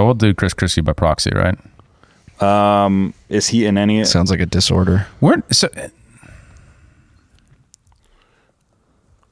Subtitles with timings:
[0.00, 1.58] We'll do Chris Christie by proxy, right?
[2.42, 4.04] Um, is he in any?
[4.04, 5.06] Sounds like a disorder.
[5.20, 5.68] We're so.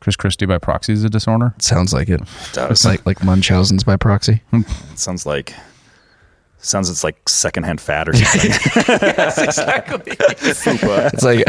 [0.00, 1.54] Chris Christie by proxy is a disorder.
[1.58, 2.20] Sounds like it.
[2.52, 2.70] does.
[2.70, 4.42] It's like like Munchausen's by proxy.
[4.52, 5.54] It sounds like.
[6.62, 8.50] Sounds it's like secondhand fat or something.
[9.00, 10.12] yes, exactly.
[10.16, 11.10] Fupa.
[11.12, 11.46] It's like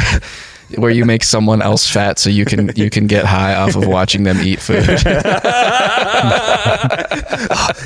[0.78, 3.86] where you make someone else fat so you can you can get high off of
[3.88, 4.86] watching them eat food.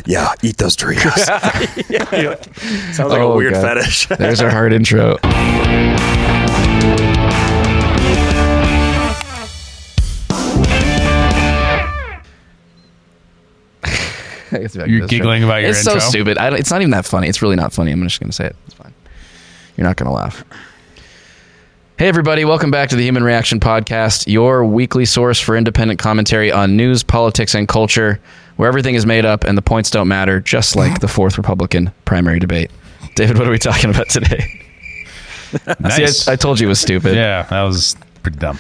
[0.08, 1.26] Yeah, eat those Doritos.
[2.94, 3.62] Sounds like Oh, a weird God.
[3.78, 4.08] fetish.
[4.08, 5.18] There's our hard intro.
[14.86, 16.00] You're giggling about your it's intro?
[16.00, 16.38] so stupid.
[16.38, 17.28] I it's not even that funny.
[17.28, 17.92] It's really not funny.
[17.92, 18.56] I'm just going to say it.
[18.66, 18.94] It's fine.
[19.76, 20.44] You're not going to laugh.
[21.98, 22.44] Hey, everybody.
[22.44, 27.04] Welcome back to the Human Reaction Podcast, your weekly source for independent commentary on news,
[27.04, 28.20] politics, and culture,
[28.58, 31.92] where everything is made up and the points don't matter, just like the fourth Republican
[32.04, 32.70] primary debate.
[33.16, 34.62] David, what are we talking about today?
[35.80, 36.18] Nice.
[36.26, 37.16] See, I, I told you it was stupid.
[37.16, 38.60] yeah, that was pretty dumb.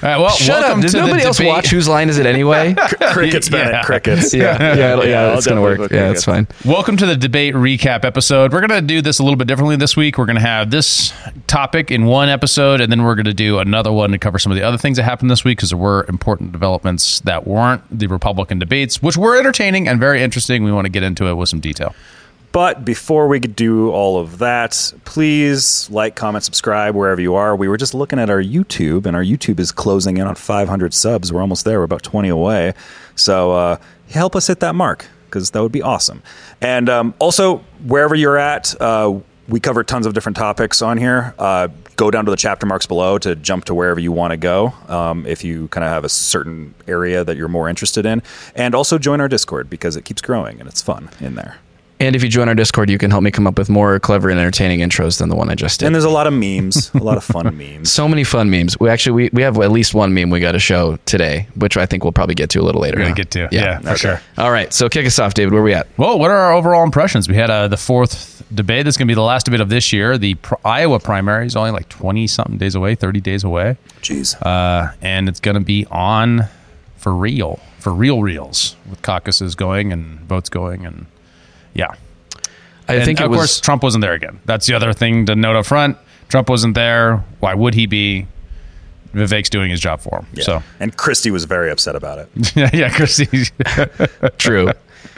[0.00, 0.16] All right.
[0.18, 0.80] Well, Shut up.
[0.80, 1.48] Does nobody else debate.
[1.48, 2.74] watch Whose Line Is It Anyway?
[3.12, 3.72] crickets, Bennett.
[3.72, 3.82] Yeah.
[3.82, 4.32] Crickets.
[4.34, 5.90] yeah, yeah, yeah, I'll it's going to work.
[5.90, 6.46] Yeah, at it's fine.
[6.64, 8.52] Welcome to the debate recap episode.
[8.52, 10.16] We're going to do this a little bit differently this week.
[10.16, 11.12] We're going to have this
[11.48, 14.52] topic in one episode, and then we're going to do another one to cover some
[14.52, 17.82] of the other things that happened this week because there were important developments that weren't
[17.90, 20.62] the Republican debates, which were entertaining and very interesting.
[20.62, 21.92] We want to get into it with some detail.
[22.52, 27.54] But before we could do all of that, please like, comment, subscribe wherever you are.
[27.54, 30.94] We were just looking at our YouTube, and our YouTube is closing in on 500
[30.94, 31.32] subs.
[31.32, 31.78] We're almost there.
[31.78, 32.74] We're about 20 away.
[33.16, 33.76] So uh,
[34.10, 36.22] help us hit that mark because that would be awesome.
[36.60, 41.34] And um, also, wherever you're at, uh, we cover tons of different topics on here.
[41.38, 44.36] Uh, go down to the chapter marks below to jump to wherever you want to
[44.36, 48.22] go um, if you kind of have a certain area that you're more interested in.
[48.54, 51.58] And also join our Discord because it keeps growing and it's fun in there.
[52.00, 54.30] And if you join our Discord, you can help me come up with more clever
[54.30, 55.86] and entertaining intros than the one I just did.
[55.86, 57.90] And there's a lot of memes, a lot of fun memes.
[57.90, 58.78] so many fun memes.
[58.78, 61.76] We actually we, we have at least one meme we got to show today, which
[61.76, 62.98] I think we'll probably get to a little later.
[62.98, 63.48] We're going to get to.
[63.50, 63.96] Yeah, for okay.
[63.96, 64.20] sure.
[64.38, 65.52] All right, so kick us off, David.
[65.52, 65.88] Where are we at?
[65.96, 67.28] Well, what are our overall impressions?
[67.28, 68.84] We had uh, the fourth debate.
[68.84, 70.16] That's going to be the last debate of this year.
[70.18, 73.76] The pr- Iowa primary is only like 20 something days away, 30 days away.
[74.02, 74.40] Jeez.
[74.40, 76.44] uh, and it's going to be on
[76.96, 81.06] for real, for real reals, with caucuses going and votes going, and
[81.78, 81.94] yeah.
[82.88, 84.40] I And think it of was course Trump wasn't there again.
[84.46, 85.96] That's the other thing to note up front.
[86.28, 87.24] Trump wasn't there.
[87.40, 88.26] Why would he be?
[89.14, 90.26] Vivek's doing his job for him.
[90.34, 90.44] Yeah.
[90.44, 92.28] So and Christie was very upset about it.
[92.56, 93.44] yeah, yeah, Christie.
[94.38, 94.70] true.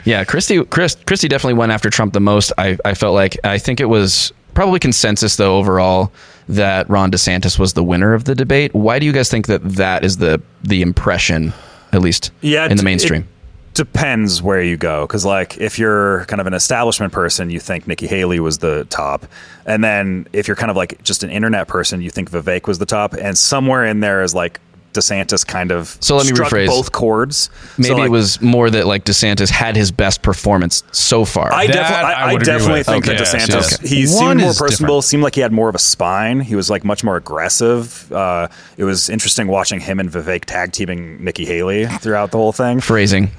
[0.05, 2.53] Yeah, Christie Chris, Christie definitely went after Trump the most.
[2.57, 6.11] I, I felt like I think it was probably consensus though overall
[6.49, 8.73] that Ron DeSantis was the winner of the debate.
[8.73, 11.53] Why do you guys think that that is the the impression,
[11.91, 13.21] at least Yeah, in the mainstream?
[13.23, 13.27] it
[13.73, 17.87] depends where you go, because like if you're kind of an establishment person, you think
[17.87, 19.25] Nikki Haley was the top,
[19.65, 22.79] and then if you're kind of like just an internet person, you think Vivek was
[22.79, 24.59] the top, and somewhere in there is like
[24.93, 26.67] DeSantis kind of So let me struck rephrase.
[26.67, 27.49] both chords.
[27.77, 31.53] Maybe So, like, it was more that like DeSantis had his best performance so far.
[31.53, 33.49] I That definitely, I I, I definitely think Okay, that DeSantis.
[33.49, 33.79] yes.
[33.81, 34.07] He One
[34.37, 34.95] seemed more personable.
[34.99, 35.03] different.
[35.05, 36.39] Seemed like he had more of a spine.
[36.41, 38.11] He was like much more aggressive.
[38.11, 38.47] Uh,
[38.77, 42.79] it was interesting watching him and Vivek tag teaming Nikki Haley throughout the whole thing.
[42.81, 43.27] Phrasing.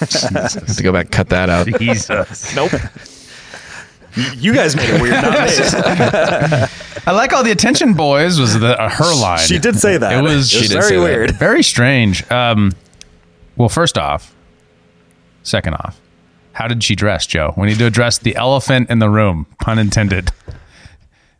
[0.00, 1.66] have to go back and cut that out.
[1.78, 2.54] Jesus.
[2.54, 2.72] Nope.
[4.36, 6.68] You guys made it weird, not me.
[7.06, 8.38] I like all the attention, boys.
[8.38, 9.38] Was the uh, her line?
[9.40, 10.12] She did say that.
[10.12, 11.02] It was, It was She very say that.
[11.02, 11.30] weird.
[11.32, 12.30] very strange.
[12.30, 12.72] Um,
[13.56, 14.34] well, first off,
[15.42, 16.00] second off,
[16.52, 17.52] how did she dress, Joe?
[17.56, 20.30] We need to address the elephant in the room, pun intended.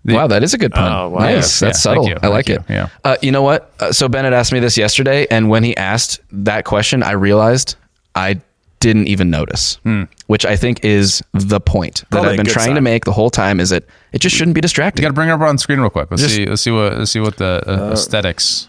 [0.04, 0.92] The- Wow, that is a good pun.
[0.92, 1.20] Oh, wow.
[1.20, 1.62] Nice.
[1.62, 2.18] Yeah, That's thank subtle.
[2.22, 2.68] I like Thank it.
[2.68, 2.74] you.
[2.74, 2.88] Yeah.
[3.04, 3.72] Uh, you know what?
[3.80, 7.76] Uh, so Bennett asked me this yesterday, and when he asked that question, I realized
[8.14, 8.40] I
[8.84, 9.78] didn't even notice,
[10.26, 13.12] which I think is the point that Probably I've been good trying to make the
[13.12, 13.58] whole time.
[13.60, 15.02] Is that it just shouldn't be You distracting.
[15.02, 16.10] got to bring her up on screen real quick.
[16.10, 16.44] Let's Just- see.
[16.46, 16.98] Let's see what.
[16.98, 18.68] Let's see what the uh, aesthetics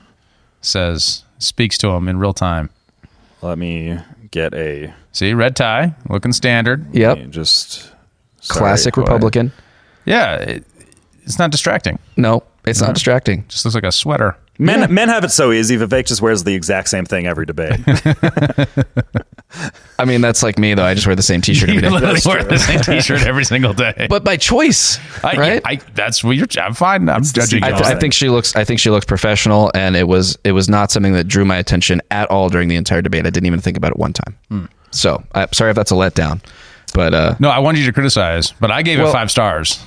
[0.61, 1.23] says.
[1.37, 2.69] Speaks to him in real time.
[3.41, 3.99] Let me
[4.31, 6.85] get a See, red tie, looking standard.
[6.95, 7.29] Yep.
[7.29, 7.91] just
[8.39, 9.07] sorry, Classic quiet.
[9.07, 9.51] Republican.
[10.06, 10.63] Yeah, it,
[11.23, 12.00] it's not distracting.
[12.15, 13.44] No, it's not distracting.
[13.50, 14.38] Just looks like a sweater.
[14.57, 15.78] Men men have it so easy.
[15.78, 17.80] Vivek just wears the exact same thing every debate.
[20.00, 20.84] I mean, that's like me though.
[20.84, 21.90] I just wear the same T-shirt You every day.
[21.94, 24.07] literally wear the same T-shirt every single day.
[24.10, 25.62] but by choice, I, right?
[25.66, 26.48] I, that's what you're.
[26.62, 27.07] I'm fine.
[27.10, 27.63] I'm judging.
[27.63, 28.56] I, you th- I think she looks.
[28.56, 30.38] I think she looks professional, and it was.
[30.44, 33.25] It was not something that drew my attention at all during the entire debate.
[33.25, 34.38] I didn't even think about it one time.
[34.50, 34.66] Hmm.
[34.92, 36.42] So, I'm sorry if that's a letdown.
[36.94, 39.84] But uh, No, I wanted you to criticize, but I gave Well- it five stars.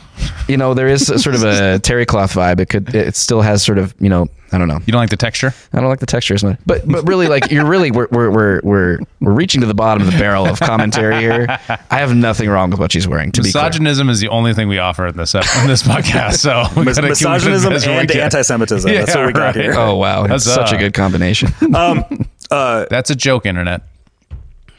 [0.49, 2.61] You know, there is sort of a terry cloth vibe.
[2.61, 4.79] It could, it still has sort of, you know, I don't know.
[4.87, 5.53] You don't like the texture?
[5.75, 8.31] I don't like the texture as much, but but really, like you're really we're we're
[8.31, 11.47] we're we're, we're reaching to the bottom of the barrel of commentary here.
[11.69, 13.31] I have nothing wrong with what she's wearing.
[13.32, 13.65] To be clear.
[13.65, 16.38] Misogynism is the only thing we offer in this ep- in this podcast.
[16.38, 18.91] So we Mis- gotta misogynism and anti-Semitism.
[18.91, 19.55] That's what we got right.
[19.55, 19.75] here.
[19.76, 21.50] Oh wow, that's That's, such uh, a good combination.
[21.75, 22.05] Um,
[22.50, 23.82] uh, that's a joke, internet.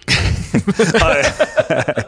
[0.99, 2.03] Uh,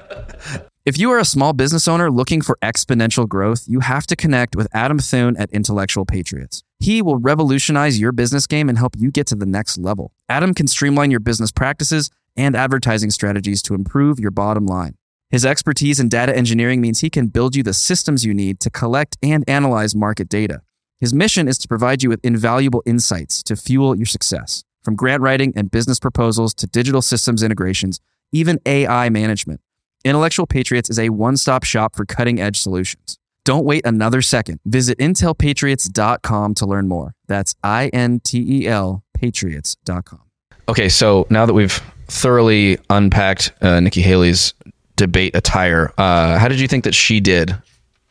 [0.84, 4.56] If you are a small business owner looking for exponential growth, you have to connect
[4.56, 6.64] with Adam Thuen at Intellectual Patriots.
[6.80, 10.12] He will revolutionize your business game and help you get to the next level.
[10.28, 14.96] Adam can streamline your business practices and advertising strategies to improve your bottom line.
[15.30, 18.72] His expertise in data engineering means he can build you the systems you need to
[18.72, 20.64] collect and analyze market data.
[21.00, 25.22] His mission is to provide you with invaluable insights to fuel your success, from grant
[25.22, 28.00] writing and business proposals to digital systems integrations,
[28.32, 29.62] even AI management.
[30.04, 33.18] Intellectual Patriots is a one stop shop for cutting edge solutions.
[33.44, 34.60] Don't wait another second.
[34.66, 37.14] Visit intelpatriots.com to learn more.
[37.28, 40.22] That's I N T E L patriots.com.
[40.70, 44.54] Okay, so now that we've thoroughly unpacked uh, Nikki Haley's
[44.96, 47.56] debate attire, uh, how did you think that she did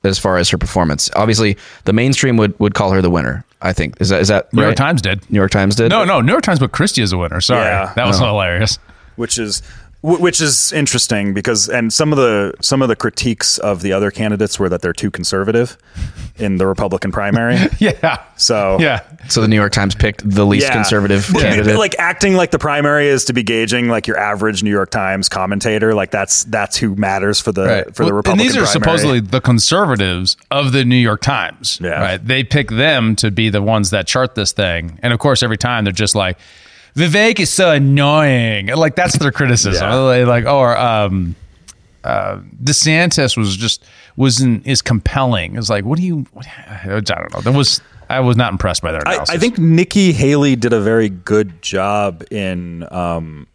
[0.03, 1.11] as far as her performance?
[1.15, 4.01] Obviously, the mainstream would, would call her the winner, I think.
[4.01, 4.69] Is that, is that New right?
[4.69, 5.29] York Times did.
[5.31, 5.91] New York Times did?
[5.91, 7.41] No, no, New York Times put Christie as a winner.
[7.41, 7.93] Sorry, Yeah.
[7.95, 8.79] that was hilarious.
[9.17, 9.65] which is wh-
[10.03, 14.11] which is interesting because and some of the some of the critiques of the other
[14.11, 15.77] candidates were that they're too conservative
[16.37, 17.57] in the Republican primary.
[17.79, 19.01] Yeah, So yeah.
[19.29, 20.73] So the New York Times picked the least Yeah.
[20.75, 21.77] conservative candidate.
[21.79, 25.29] Like acting like the primary is to be gauging like your average New York Times
[25.29, 25.95] commentator.
[25.95, 28.33] Like that's that's who matters for the for the Well, Republican.
[28.33, 28.73] and these are primary.
[28.73, 31.79] supposedly the conservatives of the New York Times.
[31.83, 32.01] Yeah.
[32.01, 32.27] Right.
[32.27, 34.99] They pick them to be the ones that chart this thing.
[35.03, 36.39] And of course, every time they're just like,
[37.01, 38.67] Vivek is so annoying.
[38.67, 39.89] Like that's their criticism.
[39.89, 40.25] Yeah.
[40.25, 41.35] Like, or um,
[42.05, 43.85] uh, DeSantis was just
[44.17, 45.57] wasn't is compelling.
[45.57, 46.27] It's like, what do you?
[46.33, 47.41] What, I don't know.
[47.41, 47.81] That was
[48.11, 49.25] I was not impressed by their I.
[49.29, 53.47] I think Nikki Haley did a very good job in um,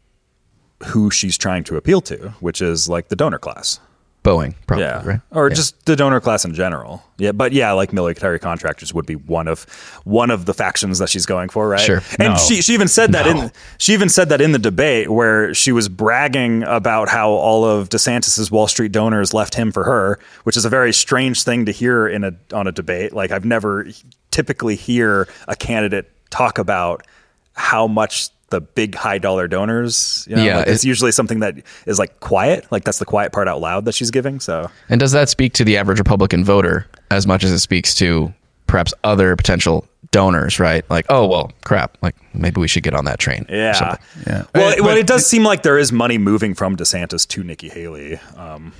[0.85, 3.79] who she's trying to appeal to, which is like the donor class.
[4.25, 5.05] Boeing, probably, Yeah.
[5.05, 5.21] right?
[5.31, 7.03] Or just the donor class in general.
[7.17, 9.63] Yeah, but yeah, like military contractors would be one of
[10.03, 11.79] one of the factions that she's going for, right?
[11.79, 12.01] Sure.
[12.19, 12.37] And No.
[12.39, 15.71] she she even said that in she even said that in the debate where she
[15.71, 20.57] was bragging about how all of DeSantis's Wall Street donors left him for her, which
[20.57, 23.13] is a very strange thing to hear in a on a debate.
[23.13, 23.87] Like I've never
[24.31, 27.05] typically hear a candidate talk about
[27.53, 31.39] how much the big high dollar donors, you know, Yeah, like it's it- usually something
[31.39, 31.55] that
[31.85, 34.39] is like quiet, like that's the quiet part out loud that she's giving.
[34.39, 37.95] So And does that speak to the average Republican voter as much as it speaks
[37.95, 38.33] to
[38.67, 40.87] perhaps other potential donors, right?
[40.89, 41.97] Like, oh, well, crap.
[42.01, 43.45] Like, maybe we should get on that train.
[43.49, 43.97] Yeah.
[44.25, 44.43] Yeah.
[44.53, 47.69] Well, it, well, it does seem like there is money moving from DeSantis to Nikki
[47.69, 48.19] Haley.
[48.37, 48.71] Um,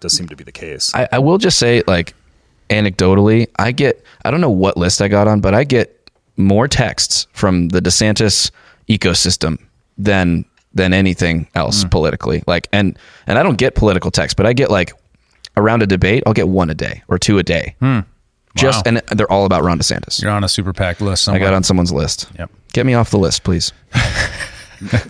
[0.00, 0.94] does seem to be the case.
[0.94, 2.14] I, I will just say, like,
[2.70, 5.94] anecdotally, I get, I don't know what list I got on, but I get
[6.36, 8.50] more texts from the DeSantis
[8.88, 9.58] ecosystem
[9.96, 10.44] than
[10.74, 11.88] than anything else Hmm.
[11.88, 12.42] politically.
[12.46, 14.92] Like, and and I don't get political texts, but I get like
[15.56, 17.74] around a debate, I'll get one a day or two a day.
[18.56, 18.94] Just Hmm.
[18.94, 19.00] Wow.
[19.10, 20.22] and they're all about Ron DeSantis.
[20.22, 21.28] you're on a super PAC list.
[21.28, 22.28] I got on someone's list.
[22.38, 22.50] Yep.
[22.72, 23.72] Get me off the list, please.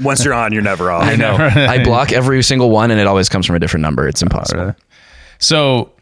[0.02, 1.02] Once you're on, you're never off.
[1.04, 1.34] I know.
[1.38, 4.08] I block every single one, and it always comes from a different number.
[4.08, 4.60] It's impossible.
[4.62, 4.74] really?
[5.38, 5.92] So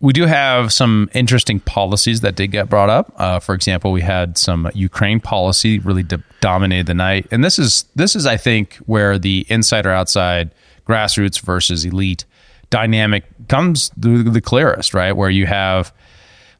[0.00, 3.12] we do have some interesting policies that did get brought up.
[3.16, 7.58] Uh, for example, we had some Ukraine policy really do- dominated the night, and this
[7.58, 10.50] is this is I think where the inside or outside,
[10.86, 12.24] grassroots versus elite
[12.70, 15.12] dynamic comes the, the clearest, right?
[15.12, 15.92] Where you have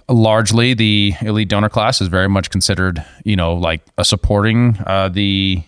[0.09, 5.63] largely the elite donor class is very much considered, you know, like supporting uh, the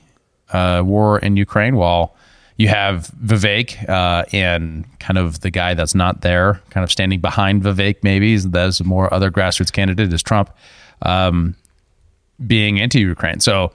[0.52, 2.14] uh, war in Ukraine, while
[2.56, 7.20] you have Vivek uh, and kind of the guy that's not there, kind of standing
[7.20, 10.50] behind Vivek, maybe there's more other grassroots candidate is Trump,
[11.02, 11.54] um,
[12.46, 13.40] being anti-Ukraine.
[13.40, 13.72] So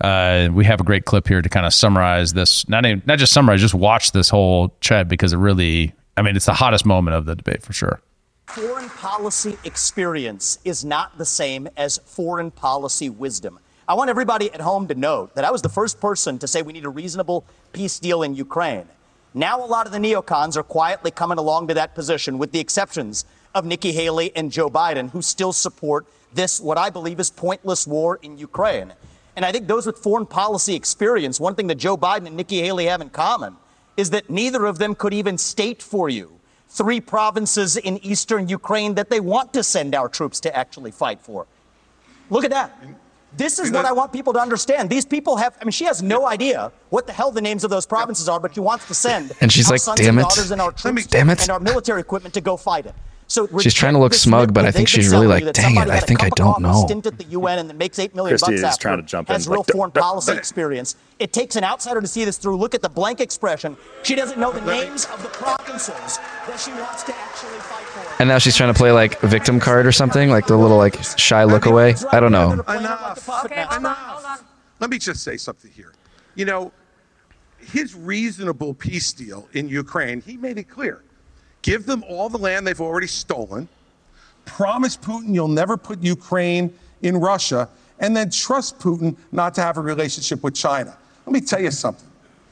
[0.00, 2.68] uh, we have a great clip here to kind of summarize this.
[2.68, 6.34] Not even, not just summarize, just watch this whole chat because it really, I mean,
[6.34, 8.00] it's the hottest moment of the debate for sure.
[8.46, 13.58] Foreign policy experience is not the same as foreign policy wisdom.
[13.86, 16.62] I want everybody at home to note that I was the first person to say
[16.62, 18.86] we need a reasonable peace deal in Ukraine.
[19.34, 22.60] Now, a lot of the neocons are quietly coming along to that position, with the
[22.60, 27.28] exceptions of Nikki Haley and Joe Biden, who still support this, what I believe is
[27.28, 28.94] pointless war in Ukraine.
[29.36, 32.60] And I think those with foreign policy experience, one thing that Joe Biden and Nikki
[32.60, 33.56] Haley have in common
[33.98, 38.94] is that neither of them could even state for you three provinces in eastern Ukraine
[38.94, 41.46] that they want to send our troops to actually fight for.
[42.30, 42.76] Look at that.
[43.36, 44.88] This is what I want people to understand.
[44.90, 47.70] These people have, I mean, she has no idea what the hell the names of
[47.70, 50.20] those provinces are, but she wants to send And she's our like, sons "Damn and
[50.20, 50.22] it.
[50.30, 51.40] daughters and our troops Damn it.
[51.42, 52.94] and our military equipment to go fight it.
[53.26, 55.88] So She's trying to look smug, but I think she's really like, you "Dang it,
[55.88, 58.52] I think I don't know." Stint at the UN and that makes eight million Christie
[58.52, 60.38] bucks is after trying to jump in, has real like, foreign "Duh, duh, policy duh."
[60.38, 60.96] experience.
[61.18, 62.56] It takes an outsider to see this through.
[62.56, 63.78] Look at the blank expression.
[64.02, 67.83] She doesn't know the names of the provinces that she wants to actually fight for.
[68.18, 70.76] And now she's trying to play like a victim card or something, like the little
[70.76, 71.94] like shy look away.
[72.12, 72.52] I don't know.
[72.52, 73.28] Enough.
[73.44, 74.38] Okay, hold on, hold on.
[74.80, 75.92] Let me just say something here.
[76.34, 76.72] You know,
[77.58, 81.02] his reasonable peace deal in Ukraine, he made it clear.
[81.62, 83.68] Give them all the land they've already stolen.
[84.44, 86.72] Promise Putin you'll never put Ukraine
[87.02, 87.68] in Russia,
[88.00, 90.96] and then trust Putin not to have a relationship with China.
[91.26, 92.08] Let me tell you something.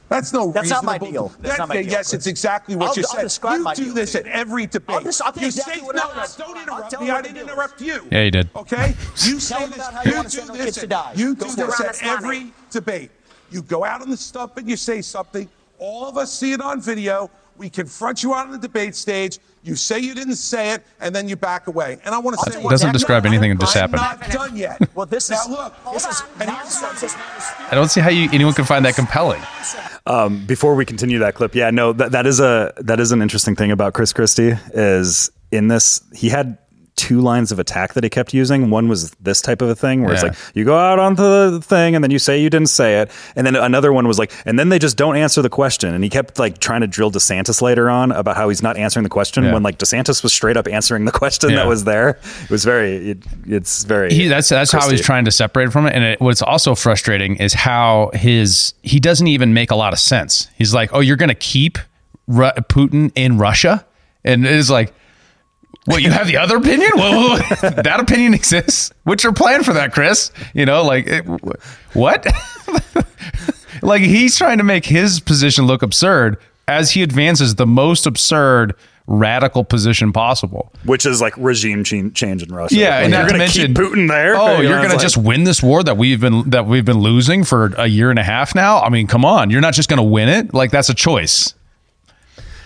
[0.09, 1.29] That's no That's not my deal.
[1.39, 2.13] That's That- not my deal, yes, Chris.
[2.13, 3.21] it's exactly what I'll- you I'll said.
[3.23, 4.95] describe you my do deal this at every debate.
[4.97, 7.09] I'll just- I'll you you exactly say what no, it no, don't interrupt me.
[7.09, 8.07] I didn't interrupt you.
[8.11, 8.49] Yeah, you did.
[8.55, 8.95] Okay?
[9.23, 9.77] You say Tell this.
[9.87, 10.75] how you You wanna do this.
[10.75, 11.11] kids die.
[11.15, 13.11] You do for this at every debate.
[13.49, 15.49] You go out on the stump and you say something.
[15.79, 17.29] All of us see it on video.
[17.57, 19.39] We confront you out on the debate stage.
[19.63, 21.99] You say you didn't say it, and then you back away.
[22.03, 24.19] And I want to say It doesn't describe anything that just I'm happened.
[24.21, 24.79] not done yet.
[24.95, 25.73] Well, this now is look.
[25.93, 27.15] This is And here's nonsense.
[27.15, 29.41] I don't see how you anyone can find that compelling.
[30.05, 33.21] Um, before we continue that clip, yeah, no, that, that is a that is an
[33.21, 36.57] interesting thing about Chris Christie is in this he had
[37.03, 38.69] two lines of attack that he kept using.
[38.69, 41.59] One was this type of a thing where it's like you go out onto the
[41.61, 44.31] thing and then you say you didn't say it, and then another one was like,
[44.45, 45.93] and then they just don't answer the question.
[45.93, 49.03] And he kept like trying to drill DeSantis later on about how he's not answering
[49.03, 49.53] the question Yeah.
[49.53, 51.57] when like DeSantis was straight up answering the question Yeah.
[51.57, 52.19] that was there.
[52.43, 53.17] It was very, it,
[53.47, 54.13] it's very.
[54.13, 55.93] he, that's that's how he's trying to separate from it.
[55.95, 59.99] And it, what's also frustrating is how his he doesn't even make a lot of
[59.99, 60.47] sense.
[60.57, 61.77] He's like, "Oh, you're going to keep
[62.27, 63.85] Ru- Putin in Russia,"
[64.23, 64.93] and it is like,
[65.85, 66.01] "What?
[66.01, 66.91] You have the other opinion?
[66.95, 68.91] Well, that opinion exists.
[69.03, 70.31] What's your plan for that, Chris?
[70.53, 71.21] You know, like it,
[71.93, 72.25] what?
[73.81, 76.37] like he's trying to make his position look absurd
[76.67, 78.75] as he advances the most absurd."
[79.05, 80.71] Radical position possible.
[80.85, 82.73] which is like regime change in Russia.
[82.73, 84.33] Yeah, Like, and you're gonna mention keep Putin there.
[84.33, 86.99] Oh, You you're going to just win this war that we've been that we've been
[87.01, 88.79] losing for a year and a half now.
[88.79, 90.53] I mean, come on, you're not just going to win it.
[90.53, 91.53] Like that's a choice.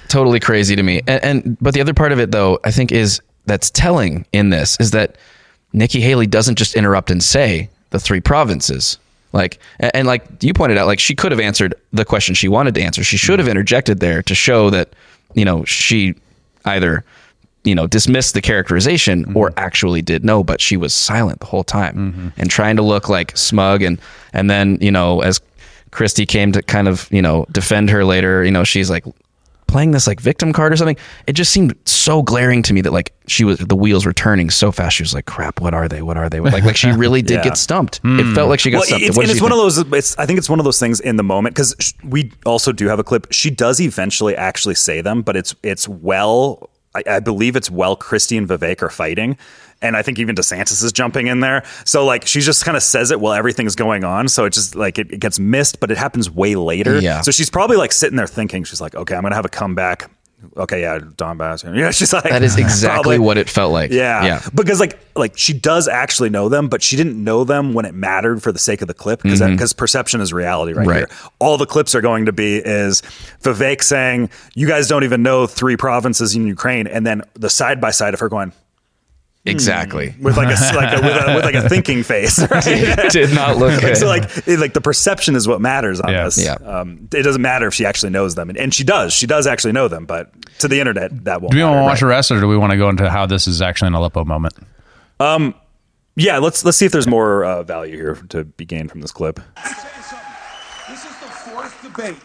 [0.08, 1.02] Totally crazy to me.
[1.08, 4.50] And, and but the other part of it though, I think is that's telling in
[4.50, 5.18] this is that
[5.74, 8.98] Nikki Haley doesn't just interrupt and say the three provinces.
[9.34, 12.48] Like and, and like you pointed out, like she could have answered the question she
[12.48, 13.04] wanted to answer.
[13.04, 14.94] She should have interjected there to show that
[15.34, 16.16] you know she
[16.66, 17.04] either
[17.64, 19.38] you know dismissed the characterization mm-hmm.
[19.38, 22.28] or actually did know, but she was silent the whole time mm-hmm.
[22.38, 24.00] and trying to look like smug and
[24.34, 25.42] and then you know as
[25.92, 29.06] Christie came to kind of you know defend her later, you know she's like
[29.68, 30.98] playing this like victim card or something.
[31.28, 34.50] It just seemed so glaring to me that like she was the wheels were turning
[34.50, 34.96] so fast.
[34.96, 36.02] She was like, "Crap, what are they?
[36.02, 37.44] What are they?" Like like she really did Yeah.
[37.44, 37.98] get stumped.
[37.98, 38.34] It hmm.
[38.34, 39.06] felt like she got Well, stumped.
[39.06, 39.78] it's, and it's one of those.
[39.78, 42.88] It's, I think it's one of those things in the moment because we also do
[42.88, 43.28] have a clip.
[43.32, 46.70] She does eventually actually say them, but it's it's well.
[46.98, 47.96] I, I believe it's well.
[47.96, 49.38] Christie and Vivek are fighting,
[49.82, 51.64] and I think even DeSantis is jumping in there.
[51.86, 54.28] So like she just kind of says it while everything's going on.
[54.28, 57.00] So it just like it, it gets missed, but it happens way later.
[57.00, 57.22] Yeah.
[57.22, 60.10] So she's probably like sitting there thinking, she's like, okay, I'm gonna have a comeback.
[60.56, 61.64] Okay, yeah, Donbass.
[61.76, 63.90] Yeah, she's like That is exactly probably- what it felt like.
[63.92, 64.24] yeah.
[64.24, 64.42] yeah.
[64.54, 67.96] Because like like she does actually know them, but she didn't know them when it
[67.96, 70.90] mattered for the sake of the clip because because perception is reality right, Mm-hmm.
[70.90, 71.10] Right.
[71.10, 71.30] here.
[71.40, 73.02] All the clips are going to be is
[73.42, 77.82] Vivek saying, "You guys don't even know three provinces in Ukraine," and then the side
[77.82, 78.54] by side of her going
[79.50, 80.14] Exactly.
[80.22, 82.40] with like a, like a with, a with like a thinking face.
[82.40, 82.64] Right?
[82.68, 83.98] It did not look good.
[83.98, 86.24] so like it- like the perception is what matters on Yeah.
[86.26, 86.44] this.
[86.44, 86.54] Yeah.
[86.56, 89.14] Um, it doesn't matter if she actually knows them, and, and she does.
[89.14, 91.52] She does actually know them, but to the internet that won't.
[91.52, 93.26] Do we want to watch the rest, or do we want to go into how
[93.26, 94.54] this is actually an Aleppo moment?
[95.20, 95.54] Um.
[96.20, 99.12] Yeah, let's let's see if there's more uh, value here to be gained from this
[99.12, 99.40] clip.
[99.40, 100.28] Let me tell you something.
[100.90, 102.16] This is the fourth debate,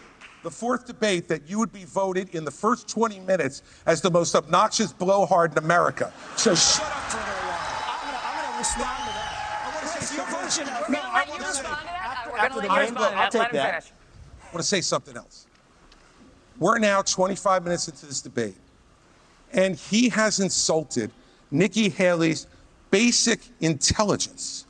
[0.43, 4.11] the fourth debate that you would be voted in the first 20 minutes as the
[4.11, 6.13] most obnoxious blowhard in America.
[6.35, 7.63] So shut up for a little while.
[7.87, 9.63] I'm going to respond to that.
[9.63, 12.29] I want to say your version of We're gonna you respond to that.
[12.31, 13.91] We're after the let main respond vote, to I'll take that.
[14.41, 15.47] I want to say something else.
[16.59, 18.55] We're now 25 minutes into this debate,
[19.53, 21.11] and he has insulted
[21.51, 22.47] Nikki Haley's
[22.91, 24.65] basic intelligence,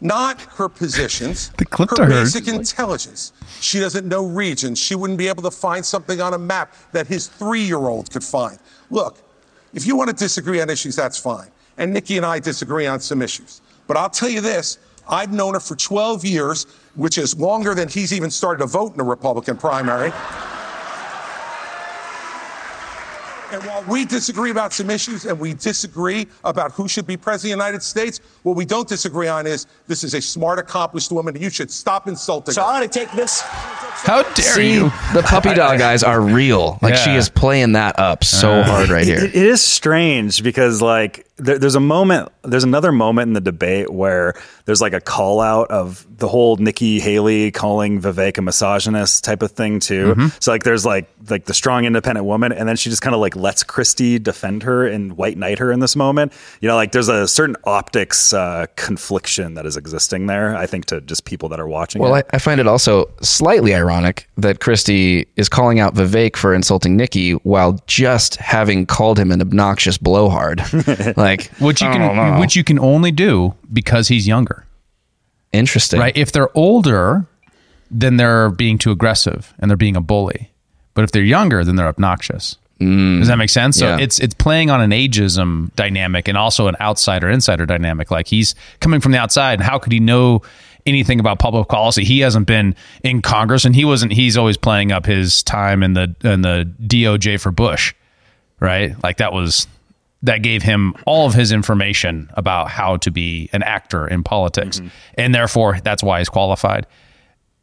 [0.00, 1.50] not her positions.
[1.56, 3.32] The clip her her- basic intelligence.
[3.60, 4.78] She doesn't know regions.
[4.78, 8.58] She wouldn't be able to find something on a map that his three-year-old could find.
[8.90, 9.18] Look,
[9.74, 11.48] if you want to disagree on issues, that's fine.
[11.76, 13.60] And Nikki and I disagree on some issues.
[13.86, 14.78] But I'll tell you this
[15.08, 18.94] I've known her for 12 years, which is longer than he's even started to vote
[18.94, 20.12] in a Republican primary.
[23.50, 27.54] And while we disagree about some issues and we disagree about who should be president
[27.54, 31.10] of the United States, what we don't disagree on is this is a smart, accomplished
[31.10, 32.66] woman, and you should stop insulting So her.
[32.66, 33.40] So I'm going to take this.
[33.40, 34.84] How dare See, you?
[35.14, 36.78] the puppy dog guys are real.
[36.82, 39.18] Like she is playing that up so hard right here.
[39.24, 43.40] It- it is strange because like there, there's a moment, there's another moment in the
[43.40, 48.42] debate where there's like a call out of the whole Nikki Haley calling Vivek a
[48.42, 50.14] misogynist type of thing too.
[50.14, 50.26] Mm-hmm.
[50.40, 53.20] So like there's like like the strong independent woman, and then she just kind of
[53.20, 56.32] like lets Christie defend her and white knight her in this moment.
[56.60, 60.56] You know, like there's a certain optics uh, confliction that is existing there.
[60.56, 62.02] I think to just people that are watching.
[62.02, 62.22] Well, I.
[62.30, 67.32] I find it also slightly ironic that Christie is calling out Vivek for insulting Nikki
[67.32, 70.62] while just having called him an obnoxious blowhard.
[71.16, 71.27] like,
[71.60, 72.40] Which you can know.
[72.40, 74.64] which you can only do because he's younger.
[75.52, 76.16] interesting, Right?
[76.16, 77.26] If they're older,
[77.90, 80.50] then they're being too aggressive and they're being a bully.
[80.94, 82.56] But if they're younger, then they're obnoxious.
[82.80, 83.18] Mm.
[83.20, 83.76] Does that make sense?
[83.78, 83.98] So Yeah.
[84.04, 88.10] it's it's playing on an ageism dynamic and also an outsider insider dynamic.
[88.10, 90.42] Like he's coming from the outside, and how could he know
[90.86, 92.04] anything about public policy?
[92.04, 94.12] He hasn't been in Congress, and he wasn't.
[94.12, 97.94] He's always playing up his time in the in the DOJ for Bush,
[98.60, 98.94] right?
[99.02, 99.66] Like that was
[100.22, 104.80] that gave him all of his information about how to be an actor in politics,
[105.14, 106.86] and therefore that's why he's qualified.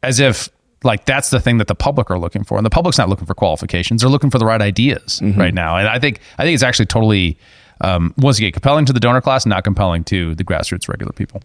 [0.02, 0.48] As if
[0.84, 2.56] like that's the thing that the public are looking for.
[2.58, 4.02] And the public's not looking for qualifications.
[4.02, 5.76] They're looking for the right ideas right now.
[5.76, 7.38] And i think i think it's actually totally
[7.80, 11.42] um, once again compelling to the donor class not compelling to the grassroots regular people.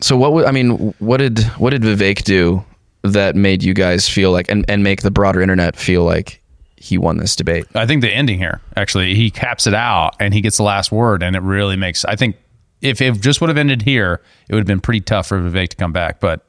[0.00, 0.94] So what would I mean?
[0.98, 2.64] What did what did Vivek do
[3.02, 6.41] that made you guys feel like and, and make the broader internet feel like
[6.82, 7.66] he won this debate?
[7.74, 10.92] i think the ending here actually he caps it out and he gets the last
[10.92, 12.36] word and it really makes i think
[12.82, 15.68] if it just would have ended here it would have been pretty tough for vivek
[15.68, 16.20] to come back.
[16.20, 16.44] But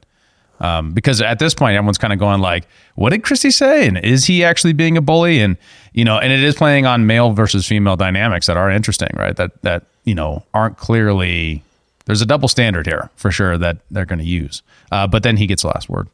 [0.59, 3.87] um, because at this point everyone's kind of going like what did christie say?
[3.87, 5.39] And is he actually being a bully?
[5.39, 5.57] And
[5.93, 9.35] you know and it is playing on male versus female dynamics that are interesting right?
[9.35, 11.63] That that you know aren't clearly
[12.05, 14.61] there's a double standard here for sure that they're going to use.
[14.91, 16.09] Uh, but then he gets the last word.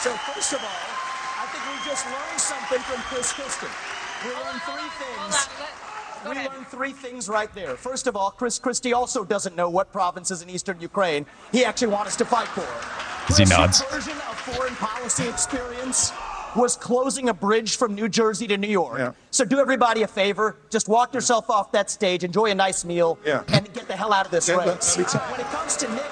[0.00, 2.40] So first of all, I think we just learned
[3.24, 3.66] something from Chris Christie.
[4.24, 5.48] We learned three oh, things.
[6.24, 6.52] Go We ahead.
[6.52, 7.76] learned three things right there.
[7.76, 11.88] First of all, Chris Christie also doesn't know what provinces in eastern Ukraine he actually
[11.88, 12.62] wants us to fight for.
[13.30, 13.82] As he Chris' nods.
[13.84, 16.12] version of foreign policy experience
[16.56, 18.98] was closing a bridge from New Jersey to New York.
[18.98, 19.12] Yeah.
[19.32, 23.18] So do everybody a favor, just walk yourself off that stage, enjoy a nice meal,
[23.26, 23.42] Yeah.
[23.48, 24.96] and get the hell out of this Yeah, race.
[24.96, 26.04] let me tell- When it comes to Nikki,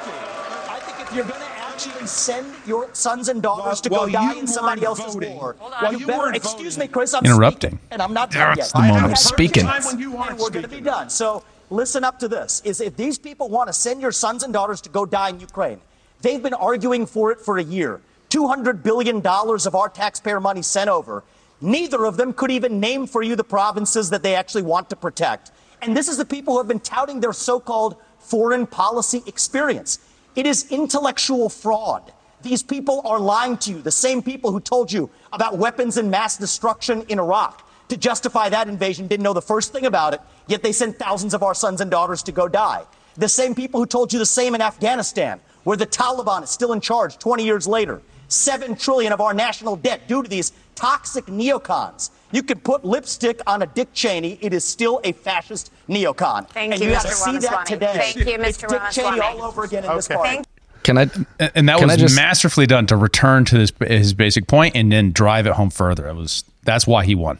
[0.69, 1.52] I think if you're going to
[1.87, 5.35] actually send your sons and daughters to go while die in somebody weren't else's voting-
[5.37, 5.83] war, Hold on.
[5.83, 7.71] While you you better, weren't excuse voting- me, Chris, I'm Interrupting.
[7.71, 8.73] speaking, and I'm not done That's yet.
[8.73, 9.05] the I- moment.
[9.05, 9.67] I have Speaking.
[9.67, 11.11] time When you aren't and we're going to be done.
[11.11, 14.53] So listen up to this: is if these people want to send your sons and
[14.53, 15.81] daughters to go die in Ukraine,
[16.21, 18.01] they've been arguing for it for a year.
[18.29, 21.23] Two hundred billion dollars of our taxpayer money sent over.
[21.61, 24.97] Neither of them could even name for you the provinces that they actually want to
[24.97, 25.53] protect.
[25.81, 29.99] And this is the people who have been touting their so-called foreign policy experience.
[30.35, 32.13] It is intellectual fraud.
[32.43, 36.11] These people are lying to you, the same people who told you about weapons and
[36.11, 40.21] mass destruction in Iraq to justify that invasion didn't know the first thing about it,
[40.47, 42.85] yet they sent thousands of our sons and daughters to go die.
[43.17, 46.73] The same people who told you the same in Afghanistan, where the Taliban is still
[46.73, 48.01] in charge 20 years later.
[48.29, 52.11] Seven trillion of our national debt due to these toxic neocons.
[52.33, 56.49] You could put lipstick on a Dick Cheney, it is still a fascist neocon.
[56.49, 57.09] Thank and you, you have Mr.
[57.11, 57.93] to see that today.
[58.13, 58.69] Thank you, It's Mr.
[58.69, 60.15] Dick Cheney all over again in this Okay.
[60.17, 60.31] party.
[60.37, 60.47] Thank
[60.83, 61.03] Can I?
[61.39, 64.91] and and that was just- masterfully done to return to his, his basic point and
[64.91, 67.39] then drive it home further it was that's why he won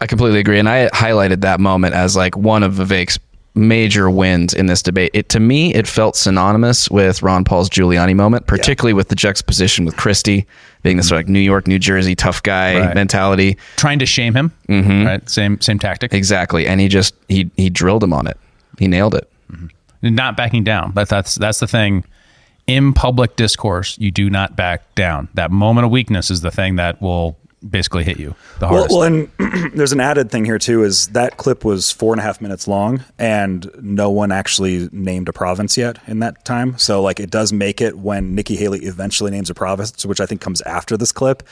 [0.00, 3.16] I completely agree, and I highlighted that moment as like one of Vivek's
[3.54, 5.10] major wins in this debate.
[5.14, 9.84] It to me, it felt synonymous with Ron Paul's Giuliani moment, particularly with the juxtaposition
[9.84, 10.46] with Christie
[10.82, 12.94] being this like New York, New Jersey tough guy Right.
[12.94, 13.56] mentality.
[13.76, 15.06] trying to shame him mm-hmm.
[15.06, 18.38] right same same tactic Exactly, and he just he he drilled him on it.
[18.78, 19.30] He nailed it.
[19.52, 20.14] Mm-hmm.
[20.14, 20.90] not backing down.
[20.90, 22.04] But that's that's the thing.
[22.66, 25.28] In public discourse, you do not back down.
[25.34, 27.36] That moment of weakness is the thing that will
[27.68, 28.90] basically hit you the Well, hardest.
[28.90, 30.82] well, and there's an added thing here too.
[30.84, 35.28] Is that clip was four and a half minutes long, and no one actually named
[35.28, 36.76] a province yet in that time.
[36.78, 40.26] So, like, it does make it when Nikki Haley eventually names a province, which I
[40.26, 41.42] think comes after this clip.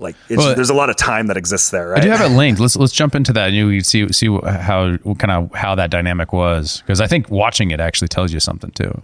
[0.00, 2.00] Like, it's, Well, there's a lot of time that exists there, right?
[2.00, 2.60] I do have it linked.
[2.60, 5.90] Let's let's jump into that and you see see how what kind of how that
[5.90, 9.02] dynamic was because I think watching it actually tells you something too,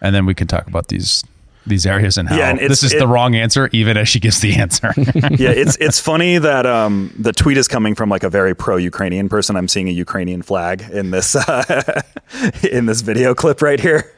[0.00, 1.22] and then we can talk about these
[1.66, 4.20] these areas and how Yeah, and this is it- the wrong answer even as she
[4.20, 4.92] gives the answer.
[4.96, 9.28] yeah, it's it's funny that um, the tweet is coming from like a very pro-Ukrainian
[9.28, 9.56] person.
[9.56, 12.02] I'm seeing a Ukrainian flag in this uh,
[12.70, 14.12] in this video clip right here.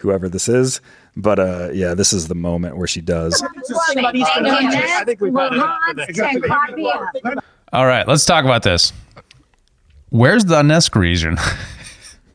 [0.00, 0.82] Whoever this is,
[1.16, 3.42] But uh, yeah, this is the moment where she does.
[3.42, 5.78] I think we've had enough
[7.72, 8.92] All right, let's talk about this.
[10.10, 11.36] Where's the Donetsk region?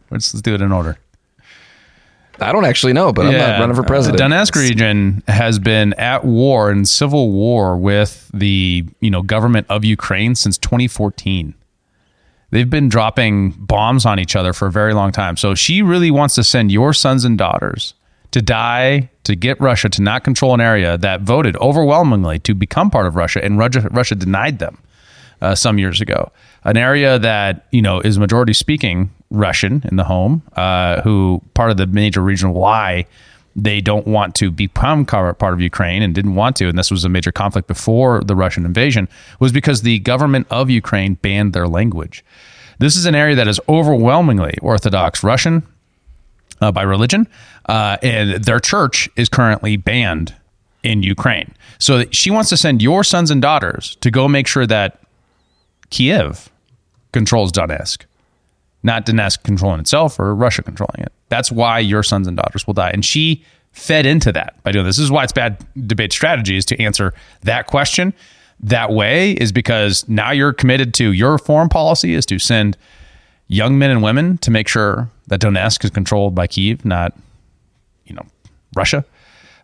[0.10, 0.98] let's, let's do it in order.
[2.42, 4.18] I don't actually know, but I'm not running for president.
[4.18, 9.68] The Donetsk region has been at war in civil war with the you know government
[9.70, 11.54] of Ukraine since 2014.
[12.50, 15.38] They've been dropping bombs on each other for a very long time.
[15.38, 17.94] So she really wants to send your sons and daughters
[18.32, 22.90] to die to get Russia to not control an area that voted overwhelmingly to become
[22.90, 24.78] part of Russia, and Russia, Russia denied them
[25.42, 26.32] uh, some years ago.
[26.63, 31.71] An area that you know is majority speaking Russian in the home, uh, who part
[31.71, 33.08] of the major reason why
[33.56, 37.04] they don't want to become part of Ukraine and didn't want to, and this was
[37.04, 41.67] a major conflict before the Russian invasion, was because the government of Ukraine banned their
[41.67, 42.24] language.
[42.80, 45.63] This is an area that is overwhelmingly Orthodox Russian
[46.62, 47.28] uh, by religion,
[47.67, 50.34] uh, and their church is currently banned
[50.84, 51.54] in Ukraine.
[51.78, 55.00] So she wants to send your sons and daughters to go make sure that
[55.89, 56.50] Kiev
[57.12, 58.06] controls Donetsk,
[58.84, 61.12] not Donetsk controlling itself or Russia controlling it.
[61.30, 62.91] That's why your sons and daughters will die.
[62.91, 64.97] And she fed into that by doing this.
[64.97, 68.13] This is why it's bad debate strategy is to answer that question
[68.63, 72.78] that way is because now you're committed to your foreign policy is to send
[73.47, 77.17] young men and women to make sure that Donetsk is controlled by Kiev, not
[78.06, 78.26] you know
[78.76, 79.04] Russia.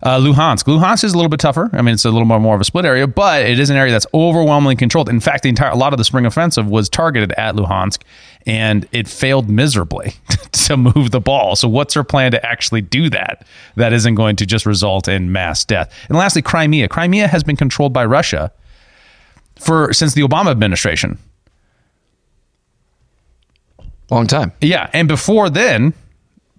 [0.04, 0.66] Uh, Luhansk.
[0.66, 1.70] Luhansk is a little bit tougher.
[1.74, 3.78] I mean, it's a little more, more of a split area, but it is an
[3.78, 5.10] area that's overwhelmingly controlled.
[5.10, 8.04] In fact, the entire a lot of the spring offensive was targeted at Luhansk,
[8.46, 10.14] and it failed miserably
[10.52, 11.56] to move the ball.
[11.56, 13.46] So, what's her plan to actually do that?
[13.76, 15.92] That isn't going to just result in mass death.
[16.10, 16.90] And lastly, Crimea.
[16.90, 18.52] Crimea has been controlled by Russia
[19.56, 21.18] for since the Obama administration.
[24.10, 24.54] Long time.
[24.62, 25.94] Yeah, and before then,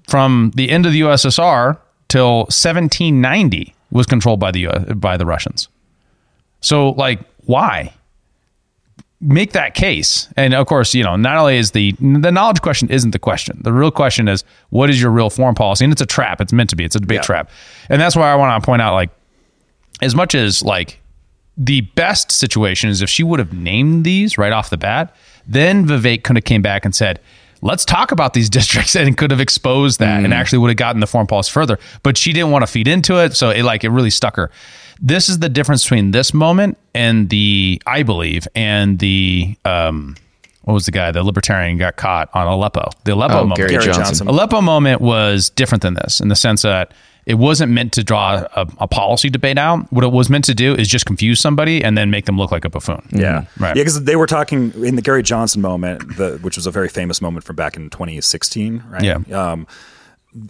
[0.07, 5.27] from the end of the USSR till 1790 was controlled by the US, by the
[5.27, 5.69] Russians.
[6.61, 7.93] So like why?
[9.21, 10.29] Make that case.
[10.37, 13.61] And of course, you know, not only is the the knowledge question isn't the question.
[13.65, 15.85] The real question is what is your real foreign policy?
[15.85, 16.41] And it's a trap.
[16.41, 16.85] It's meant to be.
[16.85, 17.23] It's a debate Yeah.
[17.23, 17.51] trap.
[17.89, 19.11] And that's why I want to point out like
[20.01, 21.01] as much as like
[21.57, 25.15] the best situation is if she would have named these right off the bat,
[25.49, 27.19] then Vivek could have came back and said,
[27.63, 31.01] let's talk about these districts and could have exposed that and actually would have gotten
[31.01, 31.79] the foreign policy further.
[32.03, 33.35] But she didn't want to feed into it.
[33.35, 34.51] So it like it really stuck her.
[35.01, 40.17] This is the difference between this moment and the, I believe, and the um
[40.63, 41.11] what was the guy?
[41.13, 42.91] The libertarian got caught on Aleppo.
[43.05, 43.57] The Aleppo Oh, moment.
[43.57, 44.03] Gary, Gary Johnson.
[44.05, 44.29] Johnson.
[44.29, 46.93] Aleppo moment was different than this in the sense that
[47.29, 49.87] it wasn't meant to draw a, a policy debate out.
[49.93, 52.51] What it was meant to do is just confuse somebody and then make them look
[52.51, 53.07] like a buffoon.
[53.13, 53.77] Yeah, Right.
[53.77, 56.89] Yeah, because they were talking in the Gary Johnson moment, the, which was a very
[56.89, 59.03] famous moment from back in 2016, right?
[59.03, 59.19] Yeah.
[59.33, 59.67] Um,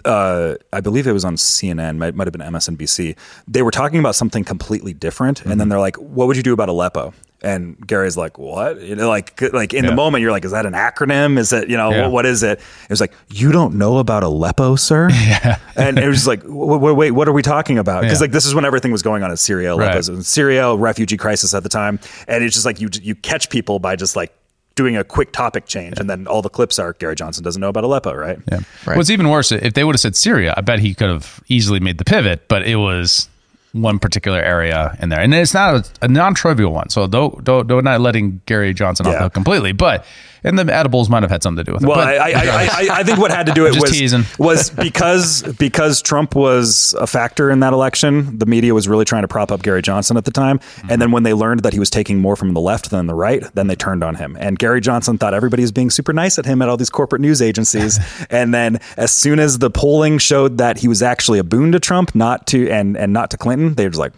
[0.05, 3.17] uh, I believe it was on CNN, might, might have been MSNBC.
[3.47, 5.59] They were talking about something completely different, and Mm-hmm.
[5.59, 9.09] then they're like, "What would you do about Aleppo?" And Gary's like, "What?" You know,
[9.09, 9.91] like, like in Yeah.
[9.91, 11.39] the moment, you're like, "Is that an acronym?
[11.39, 12.03] Is it, you know, Yeah.
[12.03, 15.59] what, what is it?" It was like, "You don't know about Aleppo, sir?" Yeah.
[15.77, 18.23] And it was just like, w- w- "Wait, what are we talking about?" Because Yeah.
[18.25, 19.73] like this is when everything was going on in Syria.
[19.75, 19.97] Aleppo Right.
[19.97, 23.51] was in Syria, refugee crisis at the time, and it's just like you you catch
[23.51, 24.33] people by just like
[24.75, 27.69] doing a quick topic change, and then all the clips are Gary Johnson doesn't know
[27.69, 28.39] about Aleppo, right?
[28.51, 28.59] Yeah.
[28.85, 28.97] Right.
[28.97, 31.79] What's even worse, if they would have said Syria, I bet he could have easily
[31.81, 33.29] made the pivot, but it was
[33.73, 35.21] one particular area in there.
[35.21, 36.89] And it's not a, a non trivial one.
[36.91, 39.29] So don't, don't, don't not letting Gary Johnson off Yeah.
[39.29, 40.05] completely, but,
[40.45, 41.87] and the edibles might have had something to do with it.
[41.87, 44.25] Well, but, I, I, I, I, think what had to do it was teasing.
[44.39, 48.39] was because because Trump was a factor in that election.
[48.39, 51.01] The media was really trying to prop up Gary Johnson at the time, and mm-hmm.
[51.01, 53.43] then when they learned that he was taking more from the left than the right,
[53.55, 54.37] then they turned on him.
[54.39, 57.23] And Gary Johnson thought everybody was being super nice at him at all these corporate
[57.23, 57.99] news agencies.
[58.31, 61.81] and then as soon as the polling showed that he was actually a boon to
[61.81, 64.13] Trump, not to and and not to Clinton, they were just like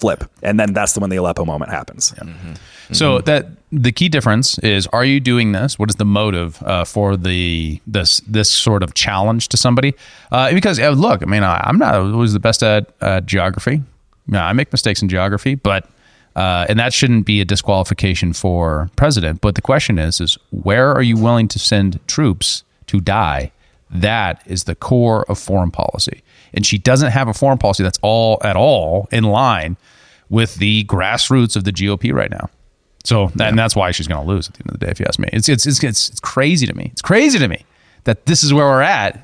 [0.00, 0.24] flip.
[0.42, 2.14] And then that's the when the Aleppo moment happens.
[2.92, 5.78] So that the key difference is: Are you doing this?
[5.78, 9.94] What is the motive uh, for the this this sort of challenge to somebody?
[10.30, 13.82] Uh, because uh, look, I mean, I, I'm not always the best at uh, geography.
[14.28, 15.88] Yeah, I make mistakes in geography, but
[16.36, 19.40] uh, and that shouldn't be a disqualification for president.
[19.40, 23.52] But the question is: is where are you willing to send troops to die?
[23.90, 26.22] That is the core of foreign policy,
[26.56, 29.76] and she doesn't have a foreign policy that's all at all in line
[30.30, 32.50] with the grassroots of the GOP right now.
[33.04, 34.90] So that, and that's why she's going to lose at the end of the day,
[34.90, 35.28] if you ask me.
[35.32, 36.88] It's, it's it's it's it's crazy to me.
[36.92, 37.64] It's crazy to me
[38.02, 39.22] that this is where we're at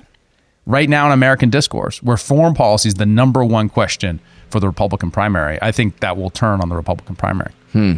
[0.66, 4.68] right now in American discourse, where foreign policy is the number one question for the
[4.68, 5.58] Republican primary.
[5.60, 7.52] I think that will turn on the Republican primary.
[7.72, 7.94] Hmm.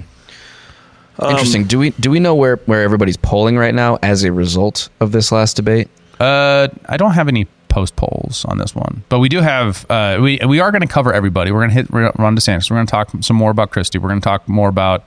[1.20, 1.64] Interesting.
[1.64, 5.12] Do we do we know where where everybody's polling right now as a result of
[5.12, 5.88] this last debate?
[6.18, 9.02] Uh, I don't have any post polls on this one.
[9.08, 11.50] But we do have uh, we we are going to cover everybody.
[11.50, 12.70] We're going to hit Ron DeSantis.
[12.70, 13.98] We're going to talk some more about Christie.
[13.98, 15.04] We're going to talk more about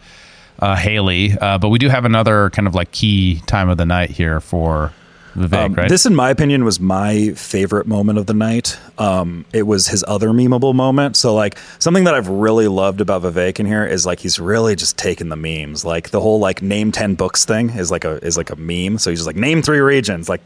[0.60, 1.32] uh, Haley.
[1.32, 4.42] Uh, but we do have another kind of like key time of the night here
[4.42, 4.92] for
[5.38, 5.90] Vivek, Um, right?
[5.90, 8.78] This, in my opinion, was my favorite moment of the night.
[8.98, 11.16] Um, it was his other memeable moment.
[11.16, 14.76] So, like, something that I've really loved about Vivek in here is like he's really
[14.76, 15.86] just taking the memes.
[15.86, 18.98] Like the whole like name ten books thing is like a is like a meme.
[18.98, 20.42] So he's just like name three regions, like,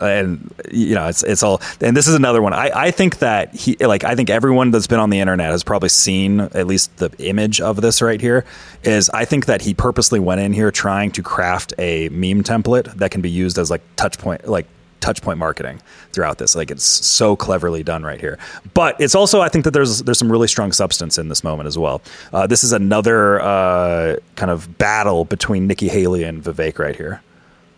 [0.00, 1.62] and you know, it's it's all.
[1.80, 2.52] And this is another one.
[2.52, 5.64] I I think that he like I think everyone that's been on the internet has
[5.64, 8.44] probably seen at least the image of this right here.
[8.82, 12.92] Is I think that he purposely went in here trying to craft a meme template
[12.96, 14.66] that can be used as like touch point like
[15.00, 15.78] touch point marketing
[16.12, 18.38] throughout this like it's so cleverly done right here
[18.72, 21.66] but it's also i think that there's there's some really strong substance in this moment
[21.66, 22.00] as well
[22.32, 27.20] uh, this is another uh, kind of battle between nikki haley and vivek right here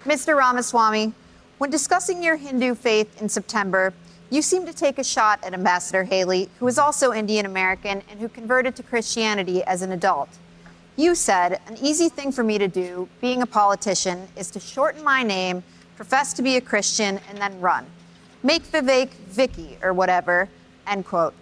[0.06, 0.36] Mr.
[0.36, 1.12] Ramaswamy,
[1.58, 3.92] when discussing your Hindu faith in September,
[4.30, 8.20] you seem to take a shot at Ambassador Haley, who is also Indian American and
[8.20, 10.28] who converted to Christianity as an adult.
[10.94, 15.02] You said, an easy thing for me to do, being a politician, is to shorten
[15.02, 15.64] my name,
[15.96, 17.86] profess to be a Christian, and then run.
[18.42, 20.48] Make Vivek Vicky or whatever,
[20.86, 21.34] end quote.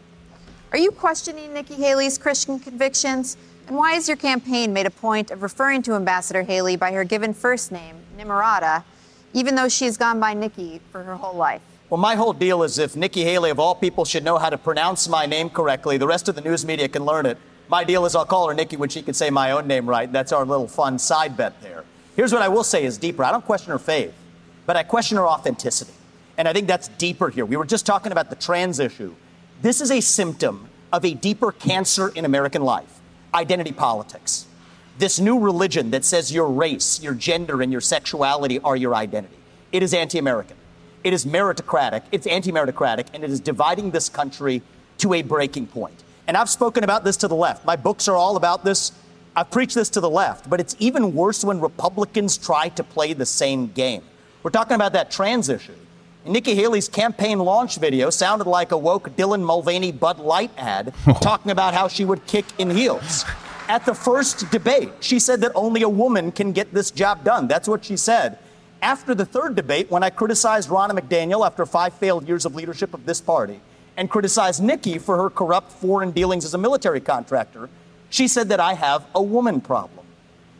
[0.73, 3.37] Are you questioning Nikki Haley's Christian convictions?
[3.67, 7.05] And why has your campaign made a point of referring to Ambassador Haley by her
[7.05, 8.85] given first name, Nimarata,
[9.33, 11.63] even though she has gone by Nikki for her whole life?
[11.91, 14.59] Well, my whole deal is if Nikki Haley, of all people, should know how to
[14.59, 17.39] pronounce my name correctly, the rest of the news media can learn it.
[17.69, 20.11] My deal is I'll call her Nikki when she can say my own name right.
[20.11, 21.85] That's our little fun side bet there.
[22.17, 23.25] Here's what I will say is deeper.
[23.25, 24.15] I don't question her faith,
[24.67, 25.93] but I question her authenticity.
[26.37, 27.45] And I think that's deeper here.
[27.45, 29.15] We were just talking about the trans issue.
[29.63, 33.01] This is a symptom of a deeper cancer in American life
[33.35, 34.47] identity politics.
[34.97, 39.37] This new religion that says your race, your gender, and your sexuality are your identity.
[39.73, 40.57] It is anti American.
[41.03, 44.63] It is meritocratic, it's anti meritocratic, and it is dividing this country
[44.99, 46.03] to a breaking point.
[46.27, 47.67] And I've spoken about this to the left.
[47.67, 48.93] My books are all about this.
[49.37, 53.13] I've preached this to the left, but it's even worse when Republicans try to play
[53.13, 54.03] the same game.
[54.45, 55.73] We're talking about that trans issue.
[56.27, 61.15] Nikki Haley's campaign launch video sounded like a woke Dylan Mulvaney Bud Light ad oh.
[61.15, 63.25] talking about how she would kick in heels.
[63.69, 67.49] At the first debate, she said that only a woman can get this job done.
[67.49, 68.39] That's what she said.
[68.83, 72.93] After the third debate, when I criticized Ronna McDaniel after five failed years of leadership
[72.93, 73.61] of this party
[73.97, 77.71] and criticized Nikki for her corrupt foreign dealings as a military contractor,
[78.11, 80.05] she said that I have a woman problem.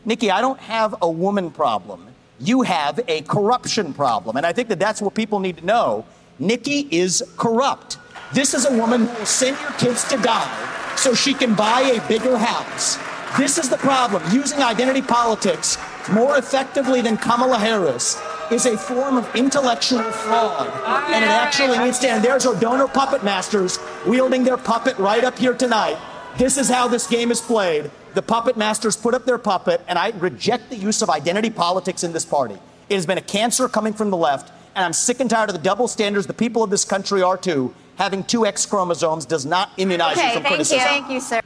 [0.05, 2.14] Nikki, I don't have a woman problem.
[2.39, 4.37] You have a corruption problem.
[4.37, 6.05] And I think that that's what people need to know.
[6.39, 7.97] Nikki is corrupt.
[8.33, 11.81] This is a woman who will send your kids to die so she can buy
[11.81, 12.97] a bigger house.
[13.37, 14.23] This is the problem.
[14.31, 15.77] Using identity politics
[16.11, 18.21] more effectively than Kamala Harris
[18.51, 20.67] is a form of intellectual fraud.
[21.09, 22.23] And it actually needs to end.
[22.23, 25.97] There's our donor puppet masters wielding their puppet right up here tonight.
[26.37, 27.89] This is how this game is played.
[28.15, 32.01] The puppet masters put up their puppet, and I reject the use of identity politics
[32.01, 32.57] in this party.
[32.87, 35.55] It has been a cancer coming from the left, and I'm sick and tired of
[35.55, 37.75] the double standards the people of this country are too.
[37.97, 40.65] Having two X chromosomes does not immunize you Okay, from thank you.
[40.65, 41.41] Thank you, sir.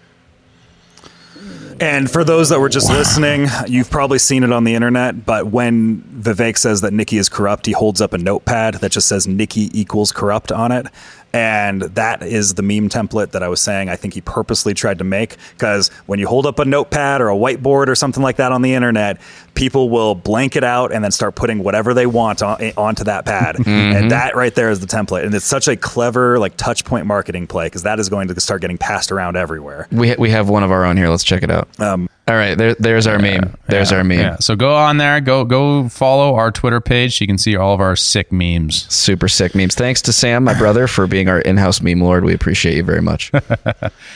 [1.81, 5.47] And for those that were just listening, you've probably seen it on the internet, but
[5.47, 9.27] when Vivek says that Nikki is corrupt, he holds up a notepad that just says
[9.27, 10.87] Nikki equals corrupt on it.
[11.31, 14.97] And that is the meme template that I was saying I think he purposely tried
[14.97, 18.37] to make because when you hold up a notepad or a whiteboard or something like
[18.37, 19.21] that on the internet,
[19.53, 23.03] people will blank it out and then start putting whatever they want on, eh, onto
[23.03, 23.57] that pad.
[23.69, 23.95] Mm-hmm.
[23.95, 25.25] And that right there is the template.
[25.25, 28.41] And it's such a clever like touch point marketing play because that is going to
[28.41, 29.87] start getting passed around everywhere.
[29.91, 31.09] We we have one of our own here.
[31.09, 31.68] Let's check it out.
[31.77, 33.55] Um, All right, there, there's our meme.
[33.67, 34.19] There's Yeah, our meme.
[34.19, 34.35] Yeah.
[34.37, 35.19] So go on there.
[35.21, 37.17] Go go follow our Twitter page.
[37.17, 38.85] So you can see all of our sick memes.
[38.93, 39.75] Super sick memes.
[39.75, 42.23] Thanks to Sam, my brother, for being our in-house meme lord.
[42.25, 43.31] We appreciate you very much.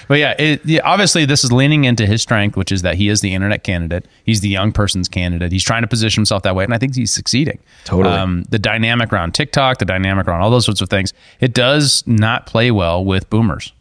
[0.08, 3.08] But yeah, it, yeah, obviously this is leaning into his strength, which is that he
[3.08, 4.06] is the internet candidate.
[4.26, 5.52] He's the young person's candidate.
[5.52, 7.58] He's trying to position himself that way, and I think he's succeeding.
[7.58, 8.44] Um, Totally.
[8.50, 12.46] the dynamic around TikTok, the dynamic around all those sorts of things, it does not
[12.46, 13.72] play well with boomers.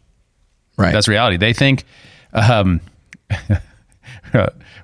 [0.77, 0.93] Right.
[0.93, 1.37] That's reality.
[1.37, 1.83] They think.
[2.31, 2.79] Um,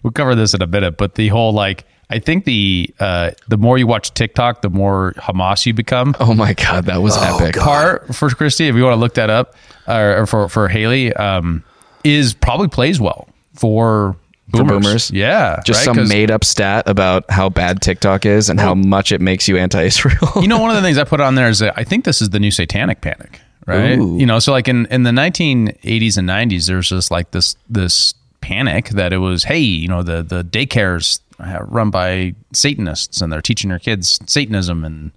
[0.03, 1.85] we'll cover this in a minute, but the whole like.
[2.11, 6.15] I think the uh, the more you watch TikTok, the more Hamas you become.
[6.19, 7.55] oh my god, that was epic.
[7.55, 9.53] Part for Christie, if you want to look that up,
[9.87, 11.63] or, or for for Haley, um,
[12.03, 14.15] is probably plays well for
[14.49, 14.83] For boomers.
[14.87, 15.11] boomers?
[15.11, 15.85] Yeah, Just right?
[15.85, 19.47] some 'Cause, made up stat about how bad TikTok is and how much it makes
[19.47, 20.17] you anti-Israel.
[20.41, 22.23] You know, one of the things I put on there is that I think this
[22.23, 23.99] is the new satanic panic, right?
[23.99, 24.17] Ooh.
[24.17, 28.15] You know, so like in in the 1980s and 90s, there's just like this this
[28.49, 31.19] panic that it was, hey, you know, the the daycares
[31.67, 35.11] run by Satanists and they're teaching their kids Satanism and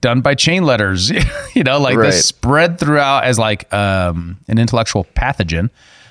[0.00, 1.10] done by chain letters,
[1.54, 2.06] you know, like Right.
[2.06, 5.70] this spread throughout as like um, an intellectual pathogen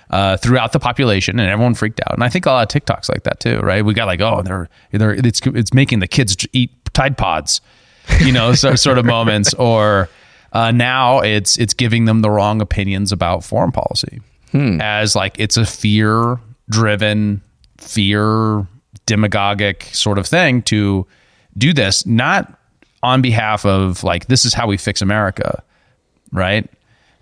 [0.10, 2.13] uh, throughout the population, and everyone freaked out.
[2.13, 3.84] And I think a lot of TikToks like that too, right?
[3.84, 7.60] We got like, oh, they're they're it's it's making the kids eat Tide Pods,
[8.22, 10.10] you know, so, sort of moments, or
[10.54, 14.22] uh, now it's it's giving them the wrong opinions about foreign policy
[14.54, 17.42] as like it's a fear driven,
[17.78, 18.68] fear
[19.06, 21.06] demagogic sort of thing to
[21.58, 22.54] do this, not
[23.04, 25.64] on behalf of like this is how we fix America,
[26.32, 26.70] right?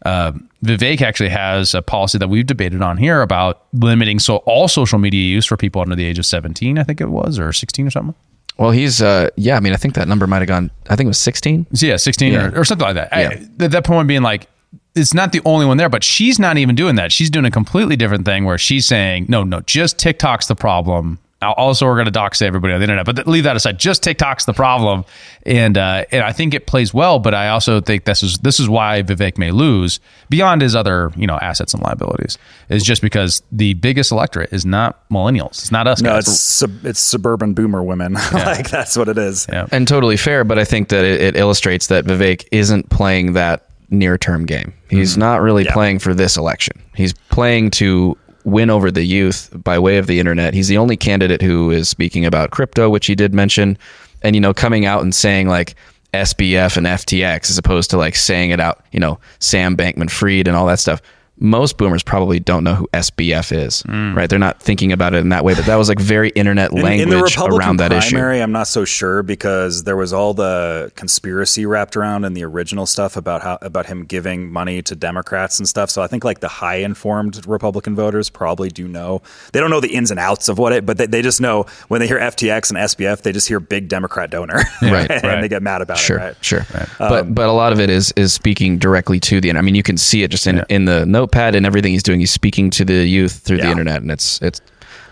[0.06, 0.34] Uh,
[0.64, 5.00] Vivek actually has a policy that we've debated on here about limiting so all social
[5.00, 7.88] media use for people under the age of 17, I think it was, or 16
[7.88, 8.16] or something.
[8.58, 11.06] Well, he's uh yeah, I mean I think that number might have gone I think
[11.06, 11.68] it was 16.
[11.74, 12.48] So yeah, 16 Yeah.
[12.52, 13.14] Or, or something like that.
[13.14, 13.66] I- Yeah.
[13.66, 14.48] at that point being like,
[14.96, 17.12] it's not the only one there, but she's not even doing that.
[17.12, 21.20] She's doing a completely different thing where she's saying, no, no, just TikTok's the problem.
[21.42, 23.78] Also, we're going to dox everybody on the internet, but th- leave that aside.
[23.78, 25.06] Just TikTok's the problem,
[25.46, 27.20] and uh, and I think it plays well.
[27.20, 31.12] But I also think this is this is why Vivek may lose beyond his other
[31.16, 35.50] you know assets and liabilities is just because the biggest electorate is not millennials.
[35.62, 36.28] It's not us No, guys.
[36.28, 38.14] it's sub, it's suburban boomer women.
[38.34, 39.46] like that's what it is.
[39.48, 39.68] Yeah.
[39.72, 43.70] And totally fair, but I think that it, it illustrates that Vivek isn't playing that
[43.90, 44.74] near term game.
[44.90, 45.22] He's mm-hmm.
[45.22, 45.74] not really Yeah.
[45.74, 46.82] playing for this election.
[46.96, 50.54] He's playing to win over the youth by way of the internet.
[50.54, 53.78] He's the only candidate who is speaking about crypto, which he did mention,
[54.22, 55.76] and you know, coming out and saying like
[56.14, 60.48] SBF and FTX as opposed to like saying it out, you know, Sam Bankman Fried
[60.48, 61.02] and all that stuff.
[61.38, 64.16] Most boomers probably don't know who SBF is, mm.
[64.16, 64.30] right?
[64.30, 67.02] They're not thinking about it in that way, but that was like very internet language
[67.02, 68.12] in the Republican around that issue.
[68.12, 72.44] primary, I'm not so sure because there was all the conspiracy wrapped around in the
[72.44, 75.90] original stuff about how about him giving money to Democrats and stuff.
[75.90, 79.22] So I think like the high informed Republican voters probably do know.
[79.52, 81.66] They don't know the ins and outs of what it, but they, they just know
[81.88, 85.42] when they hear FTX and SBF, they just hear big Democrat donor, Right, and right.
[85.42, 86.22] they get mad about sure, it.
[86.22, 86.36] Right?
[86.42, 86.66] Sure,
[86.98, 89.52] but um, but a lot of it is is speaking directly to the.
[89.52, 92.20] I mean, you can see it just in in the notepad and everything he's doing.
[92.20, 94.62] He's speaking to the youth through the internet, and it's it's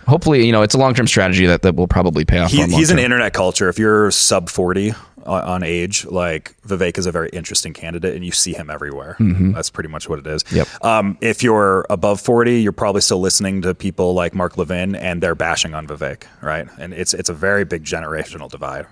[0.08, 2.52] hopefully you know it's a long term strategy that that will probably pay off.
[2.52, 3.70] He, he's an internet culture.
[3.70, 4.94] If you're sub 40
[5.26, 9.16] on, on age, like Vivek is a very interesting candidate, and you see him everywhere.
[9.54, 10.44] That's pretty much what it is.
[10.52, 10.68] Yep.
[10.84, 15.22] Um, if you're above 40, you're probably still listening to people like Mark Levin, and
[15.22, 16.68] they're bashing on Vivek, right?
[16.80, 18.86] And it's it's a very big generational divide.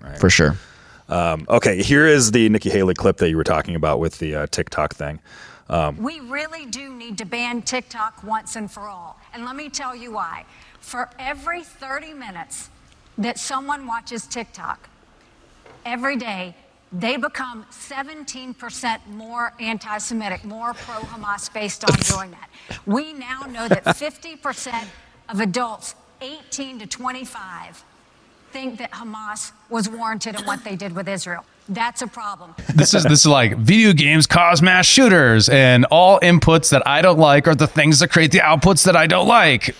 [0.00, 0.18] Right?
[0.18, 0.56] For sure.
[1.08, 4.34] Um, okay, here is the Nikki Haley clip that you were talking about with the
[4.34, 5.20] uh, TikTok thing.
[5.68, 9.18] Um, we really do need to ban TikTok once and for all.
[9.34, 10.44] And let me tell you why.
[10.80, 12.70] For every 30 minutes
[13.18, 14.88] that someone watches TikTok,
[15.84, 16.54] every day,
[16.92, 22.48] they become 17% more anti Semitic, more pro Hamas based on doing that.
[22.86, 24.84] We now know that 50%
[25.28, 27.84] of adults 18 to 25
[28.52, 31.44] think that Hamas was warranted in what they did with Israel.
[31.68, 32.54] That's a problem.
[32.74, 37.02] this is this is like video games cause mass shooters, and all inputs that I
[37.02, 39.74] don't like are the things that create the outputs that I don't like.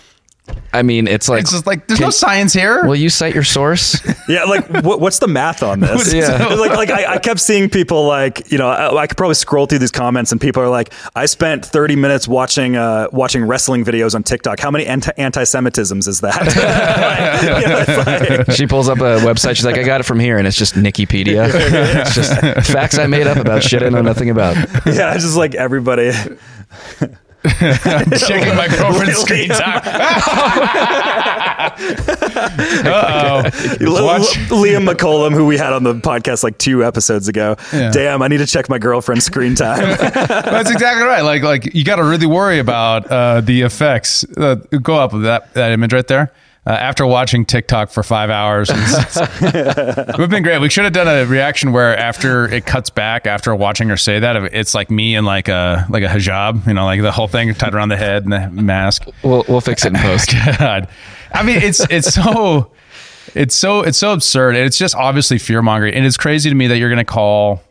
[0.73, 2.85] I mean, it's like It's just like there's no science here.
[2.85, 3.99] Will you cite your source?
[4.27, 6.13] Yeah, like what, what's the math on this?
[6.17, 6.47] Yeah.
[6.55, 9.65] like, like I, I kept seeing people like you know I, I could probably scroll
[9.67, 13.85] through these comments and people are like, I spent 30 minutes watching uh, watching wrestling
[13.85, 14.59] videos on TikTok.
[14.59, 16.35] How many anti- anti-Semitisms is that?
[17.47, 19.55] Like, you know, like- she pulls up a website.
[19.55, 21.49] She's like, I got it from here, and it's just Wikipedia.
[21.53, 22.33] it's just
[22.69, 24.55] facts I made up about shit I know nothing about.
[24.85, 26.11] yeah, it's just like everybody.
[28.17, 29.81] checking my girlfriend's screen time.
[32.85, 33.43] oh.
[33.81, 34.35] Watch.
[34.49, 37.55] Liam McCollum, who we had on the podcast like two episodes ago.
[37.71, 37.91] Yeah.
[37.91, 39.79] Damn, I need to check my girlfriend's screen time.
[39.97, 41.21] That's exactly right.
[41.21, 44.25] Like, like you got to really worry about uh, the effects.
[44.35, 46.31] Uh, go up with that that image right there.
[46.67, 50.59] Uh, after watching TikTok for five hours, it's- it's- we've been great.
[50.59, 54.19] We should have done a reaction where after it cuts back after watching her say
[54.19, 57.29] that, it's like me in like a like a hijab, you know, like the whole
[57.29, 59.05] thing tied around the head and the mask.
[59.23, 60.33] We'll we'll fix it in post.
[60.59, 60.89] God,
[61.31, 62.71] I mean, it's it's so
[63.33, 66.55] it's so it's so absurd, and it's just obviously fear mongering, and it's crazy to
[66.55, 67.61] me that you're going to call,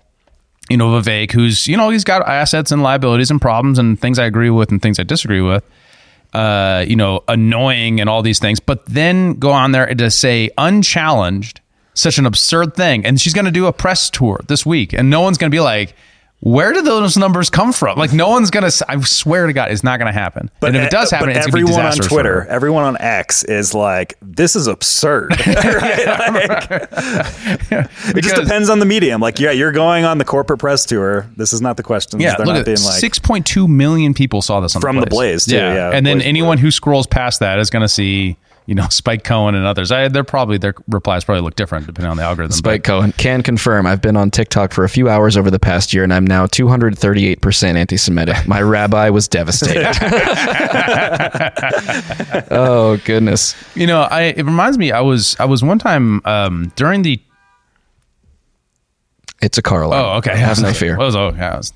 [0.71, 4.19] you know, Vivek, who's you know he's got assets and liabilities and problems and things
[4.19, 5.63] I agree with and things I disagree with,
[6.37, 10.51] uh, you know, annoying and all these things, but then go on there to say
[10.59, 11.63] unchallenged
[11.95, 15.09] such an absurd thing, and she's going to do a press tour this week, and
[15.09, 15.95] no one's going to be like.
[16.41, 17.99] Where did those numbers come from?
[17.99, 18.71] Like no one's gonna.
[18.89, 20.51] I swear to God, it's not gonna happen.
[20.63, 23.75] and if it does happen, but it's gonna everyone on Twitter, everyone on X is
[23.75, 26.71] like, "This is absurd." Like,
[27.71, 29.21] it just depends on the medium.
[29.21, 31.27] Like, yeah, you're going on the corporate press tour.
[31.37, 32.21] This is not the question.
[32.21, 34.83] Yeah, They're look not at being like, six point two million people saw this on
[34.83, 35.47] From the the Blaze.
[35.47, 38.37] Blaze, too, yeah, and then Blaze anyone who scrolls past that is going to see
[38.67, 39.91] you know, Spike Cohen and others.
[39.91, 42.53] I, they're probably their replies probably look different depending on the algorithm.
[42.53, 43.87] Spike but- Cohen can confirm.
[43.87, 46.47] I've been on TikTok for a few hours over the past year, and I'm now
[46.47, 48.47] 238% anti-Semitic.
[48.47, 49.87] My rabbi was devastated.
[52.51, 53.55] oh goodness!
[53.75, 54.93] You know, I it reminds me.
[54.93, 57.21] I was I was one time um, during the.
[59.43, 60.05] It's a car alarm.
[60.05, 60.37] Oh, okay.
[60.37, 60.97] Have no I fear.
[60.97, 61.73] was, oh, yeah, was,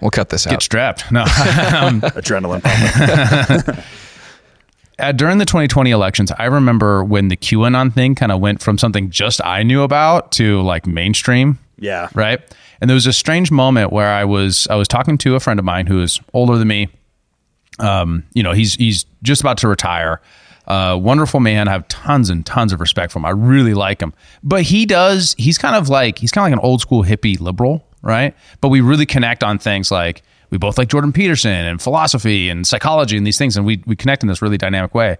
[0.00, 0.54] We'll cut this get out.
[0.56, 1.12] Get strapped.
[1.12, 1.22] No.
[1.22, 3.84] Adrenaline pumping.
[5.02, 8.78] Uh, during the 2020 elections, I remember when the QAnon thing kind of went from
[8.78, 11.58] something just I knew about to like mainstream.
[11.78, 12.08] Yeah.
[12.14, 12.40] Right.
[12.80, 15.58] And there was a strange moment where I was I was talking to a friend
[15.58, 16.88] of mine who is older than me.
[17.78, 20.20] Um, you know, he's he's just about to retire.
[20.66, 21.66] Uh, wonderful man.
[21.66, 23.24] I have tons and tons of respect for him.
[23.24, 24.14] I really like him.
[24.44, 25.34] But he does.
[25.36, 28.36] He's kind of like he's kind of like an old school hippie liberal, right?
[28.60, 30.22] But we really connect on things like
[30.52, 33.96] we both like Jordan Peterson and philosophy and psychology and these things, and we we
[33.96, 35.16] connect in this really dynamic way.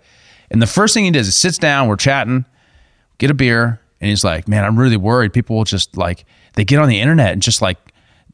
[0.53, 1.89] And the first thing he does is sits down.
[1.89, 2.45] We're chatting
[3.23, 6.25] get a beer and he's like man i'm really worried people will just like
[6.55, 7.79] they get on the internet and just like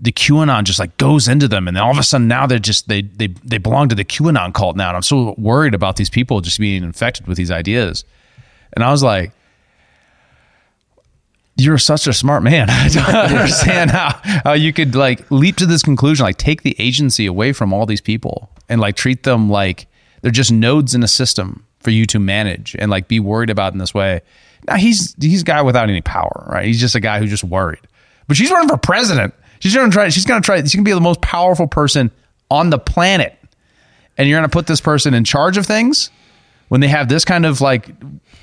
[0.00, 2.58] the qanon just like goes into them and then all of a sudden now they're
[2.58, 5.96] just they they they belong to the qanon cult now and i'm so worried about
[5.96, 8.04] these people just being infected with these ideas
[8.72, 9.30] and i was like
[11.58, 12.70] you're such a smart man.
[12.70, 13.04] I don't
[13.36, 17.52] understand how, how you could like leap to this conclusion, like take the agency away
[17.52, 19.88] from all these people and like treat them like
[20.22, 23.72] they're just nodes in a system for you to manage and like be worried about
[23.72, 24.20] in this way.
[24.66, 26.64] Now he's he's a guy without any power, right?
[26.64, 27.80] He's just a guy who's just worried.
[28.28, 29.34] But she's running for president.
[29.60, 30.08] She's gonna try.
[30.10, 30.60] She's gonna try.
[30.60, 32.10] She's gonna be the most powerful person
[32.50, 33.36] on the planet,
[34.16, 36.10] and you're gonna put this person in charge of things
[36.68, 37.88] when they have this kind of like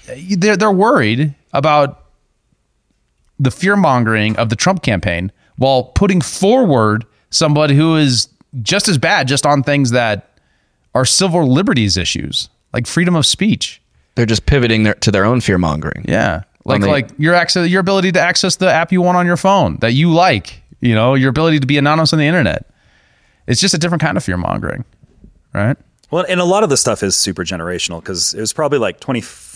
[0.07, 2.04] they're they're worried about
[3.39, 8.29] the fear mongering of the Trump campaign while putting forward somebody who is
[8.61, 10.39] just as bad, just on things that
[10.93, 13.81] are civil liberties issues, like freedom of speech.
[14.15, 16.05] They're just pivoting their, to their own fear mongering.
[16.07, 16.43] Yeah.
[16.63, 19.37] Like the- like your access your ability to access the app you want on your
[19.37, 22.69] phone that you like, you know, your ability to be anonymous on the internet.
[23.47, 24.85] It's just a different kind of fear mongering.
[25.53, 25.77] Right?
[26.11, 28.99] Well, and a lot of the stuff is super generational because it was probably like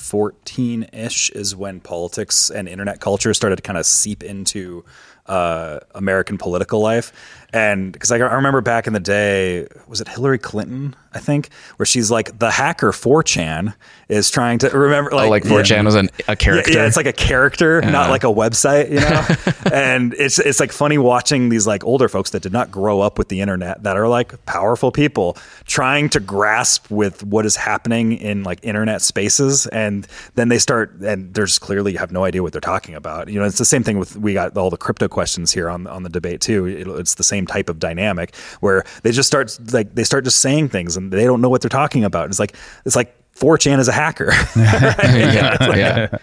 [0.09, 4.83] 2014 ish is when politics and internet culture started to kind of seep into
[5.27, 7.38] uh, American political life.
[7.51, 10.95] And because I, I remember back in the day, was it Hillary Clinton?
[11.11, 13.73] I think where she's like the hacker 4chan
[14.09, 16.71] is trying to remember like Oh, like 4chan was an, a character.
[16.71, 19.71] yeah, yeah, it's like a character, not like a website, you know.
[19.75, 23.17] and it's it's like funny watching these like older folks that did not grow up
[23.17, 25.35] with the internet that are like powerful people
[25.65, 30.91] trying to grasp with what is happening in like internet spaces, and then they start
[31.01, 33.29] and there's clearly have no idea what they're talking about.
[33.29, 35.87] You know, it's the same thing with we got all the crypto questions here on
[35.87, 36.67] on the debate too.
[36.67, 40.39] It, it's the same type of dynamic where they just start like they start just
[40.39, 42.27] saying things and they don't know what they're talking about.
[42.27, 44.31] It's like it's like 4chan is a hacker.
[44.55, 46.17] yeah, yeah.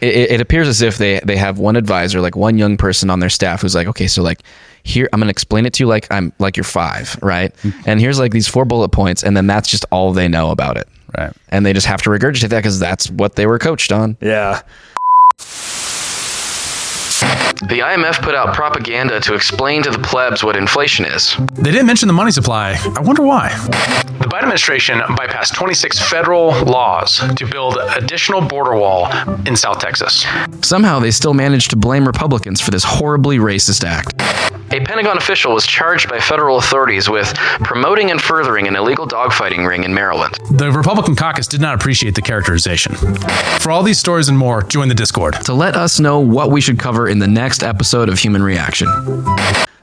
[0.00, 3.20] It, it appears as if they they have one advisor, like one young person on
[3.20, 4.40] their staff, who's like, okay, so like
[4.82, 7.54] here, I'm going to explain it to you like I'm like you're five, right?
[7.58, 7.88] Mm-hmm.
[7.88, 10.76] And here's like these four bullet points, and then that's just all they know about
[10.76, 11.32] it, Right.
[11.48, 14.18] and they just have to regurgitate that because that's what they were coached on.
[14.20, 14.60] yeah.
[17.62, 21.36] The IMF put out propaganda to explain to the plebs what inflation is.
[21.54, 22.76] They didn't mention the money supply.
[22.96, 23.50] I wonder why.
[24.18, 29.08] The Biden administration bypassed 26 federal laws to build additional border wall
[29.46, 30.26] in South Texas.
[30.62, 34.20] Somehow they still managed to blame Republicans for this horribly racist act.
[34.72, 37.32] A Pentagon official was charged by federal authorities with
[37.62, 40.34] promoting and furthering an illegal dogfighting ring in Maryland.
[40.50, 42.94] The Republican caucus did not appreciate the characterization.
[43.60, 45.34] For all these stories and more, join the Discord.
[45.44, 48.88] To let us know what we should cover in the next episode of Human Reaction.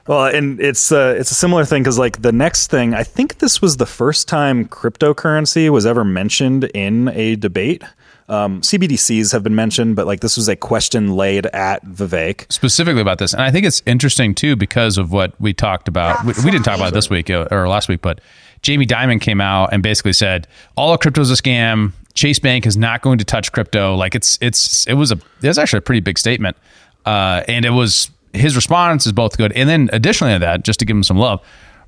[0.07, 3.37] Well, and it's uh, it's a similar thing because like the next thing, I think
[3.37, 7.83] this was the first time cryptocurrency was ever mentioned in a debate.
[8.27, 12.51] Um, CBDCs have been mentioned, but like this was a question laid at Vivek.
[12.51, 13.33] Specifically about this.
[13.33, 16.25] And I think it's interesting too because of what we talked about.
[16.25, 18.21] We, we didn't talk about it this week uh, or last week, but
[18.61, 21.91] Jamie Dimon came out and basically said all of crypto is a scam.
[22.13, 23.95] Chase Bank is not going to touch crypto.
[23.95, 26.57] Like it's it's it was a it was actually a pretty big statement,
[27.05, 29.51] uh, and it was his response is both good.
[29.53, 31.41] And then additionally to that, just to give him some love,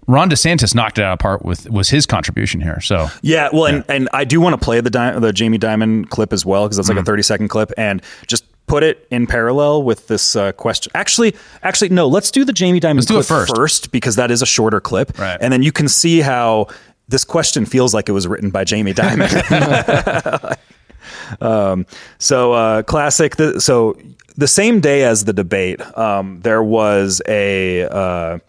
[0.08, 2.82] Ron DeSantis knocked it out of park with was his contribution here.
[2.82, 6.10] So Yeah, well, and, and I do want to play the Di- the Jamie Dimon
[6.10, 9.28] clip as well because it's like a thirty second clip, and just put it in
[9.28, 10.92] parallel with this uh, question.
[10.96, 12.08] Actually, actually, no.
[12.08, 13.92] Let's do the Jamie Dimon clip it first.
[13.92, 15.38] because that is a shorter clip, Right.
[15.40, 16.68] and then you can see how
[17.08, 20.58] this question feels like it was written by Jamie Dimon.
[21.42, 21.86] um,
[22.18, 23.36] so uh, classic.
[23.38, 23.98] The, so
[24.36, 27.84] the same day as the debate, um, there was a.
[27.84, 28.40] Uh,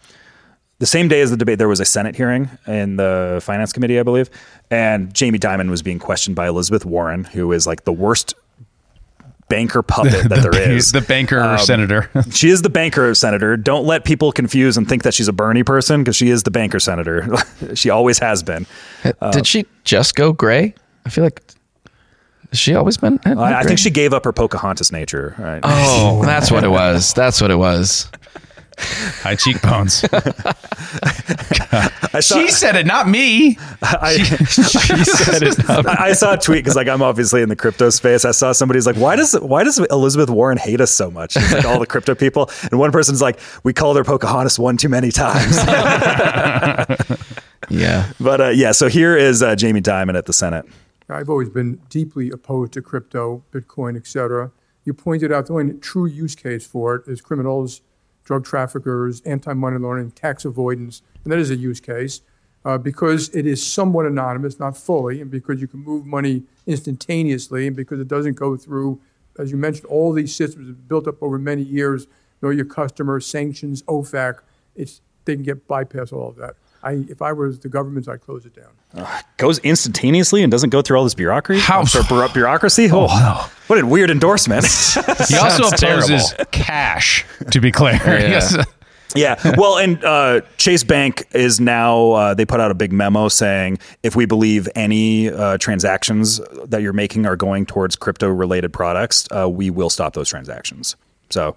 [0.77, 3.97] the same day as the debate, there was a Senate hearing in the Finance Committee,
[3.97, 4.29] I believe,
[4.69, 8.33] and Jamie Dimon was being questioned by Elizabeth Warren, who is like the worst
[9.47, 10.85] banker puppet that there is.
[10.85, 12.09] She's the banker senator.
[12.31, 13.55] She is the banker senator.
[13.55, 16.51] Don't let people confuse and think that she's a Bernie person because she is the
[16.51, 17.27] banker senator.
[17.75, 18.65] she always has been.
[19.31, 20.73] Did she just go gray?
[21.05, 21.41] I feel like
[22.55, 23.19] has she always been.
[23.23, 25.35] had- I, I think she gave up her Pocahontas nature.
[25.37, 25.59] Right?
[25.63, 27.13] Oh, that's what it was.
[27.13, 28.09] That's what it was.
[28.77, 30.03] High cheekbones.
[32.13, 33.57] I saw, she said it, not me.
[33.81, 34.63] I, She
[35.05, 35.57] said it.
[35.67, 38.25] Not I I saw a tweet because like I'm obviously in the crypto space.
[38.25, 41.37] I saw somebody's like, why does why does Elizabeth Warren hate us so much?
[41.37, 44.75] It's like all the crypto people, and one person's like, we called her Pocahontas one
[44.77, 45.55] too many times.
[47.69, 48.11] Yeah.
[48.19, 50.65] but uh, yeah, so here is uh, Jamie Dimon at the Senate.
[51.09, 54.51] I've always been deeply opposed to crypto, Bitcoin, et cetera.
[54.85, 57.81] You pointed out the only true use case for it is criminals,
[58.23, 62.21] drug traffickers, anti-money laundering, tax avoidance, and that is a use case
[62.63, 67.67] uh, because it is somewhat anonymous, not fully, and because you can move money instantaneously,
[67.67, 68.99] and because it doesn't go through,
[69.37, 72.07] as you mentioned, all these systems built up over many years.
[72.41, 74.39] Know your customer, sanctions, OFAC.
[74.75, 76.55] It's they can get bypass all of that.
[76.83, 78.71] I, if I was the government, I'd close it down.
[79.37, 81.59] Goes instantaneously and doesn't go through all this bureaucry.
[81.59, 82.89] How- or bureaucracy?
[82.91, 83.45] Oh, no.
[83.67, 84.65] what a weird endorsement.
[85.27, 86.45] He also Sounds opposes terrible.
[86.51, 87.95] cash, to be clear.
[87.95, 88.19] Yeah.
[88.29, 88.57] Yes.
[89.15, 89.55] Yeah.
[89.57, 93.77] Well, and uh, Chase Bank is now, uh, they put out a big memo saying
[94.03, 99.25] if we believe any uh, transactions that you're making are going towards crypto related products,
[99.31, 100.97] uh, we will stop those transactions.
[101.29, 101.55] So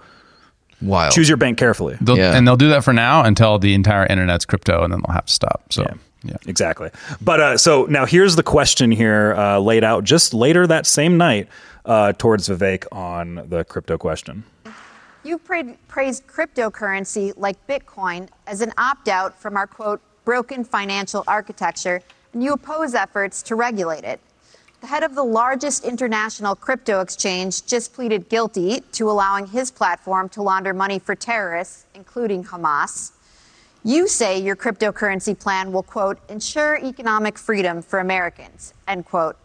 [0.80, 1.12] Wild.
[1.12, 1.96] choose your bank carefully.
[2.00, 2.36] They'll, Yeah.
[2.36, 5.26] And they'll do that for now until the entire internet's crypto, and then they'll have
[5.26, 5.64] to stop.
[5.72, 5.94] So, yeah.
[6.24, 6.90] Yeah, exactly.
[7.20, 11.16] But uh, so now here's the question here uh, laid out just later that same
[11.16, 11.48] night
[11.84, 14.44] uh, towards Vivek on the crypto question.
[15.24, 21.24] You've pra- praised cryptocurrency like Bitcoin as an opt out from our quote, broken financial
[21.26, 22.00] architecture,
[22.32, 24.20] and you oppose efforts to regulate it.
[24.80, 30.28] The head of the largest international crypto exchange just pleaded guilty to allowing his platform
[30.30, 33.12] to launder money for terrorists, including Hamas.
[33.84, 39.36] You say your cryptocurrency plan will, quote, ensure economic freedom for Americans, end quote.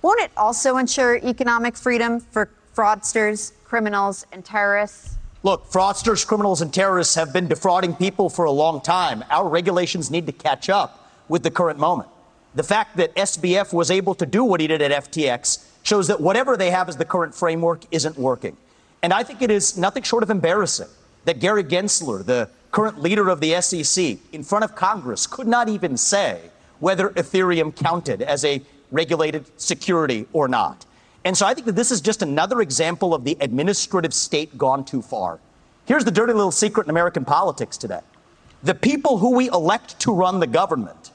[0.00, 5.16] Won't it also ensure economic freedom for fraudsters, criminals, and terrorists?
[5.42, 9.22] Look, fraudsters, criminals, and terrorists have been defrauding people for a long time.
[9.30, 12.08] Our regulations need to catch up with the current moment.
[12.54, 16.20] The fact that SBF was able to do what he did at FTX shows that
[16.20, 18.56] whatever they have as the current framework isn't working.
[19.02, 20.88] And I think it is nothing short of embarrassing
[21.26, 25.68] that Gary Gensler, the current leader of the SEC, in front of Congress, could not
[25.68, 26.50] even say
[26.80, 30.84] whether Ethereum counted as a regulated security or not.
[31.24, 34.84] And so I think that this is just another example of the administrative state gone
[34.84, 35.40] too far.
[35.86, 38.00] Here's the dirty little secret in American politics today
[38.62, 41.12] the people who we elect to run the government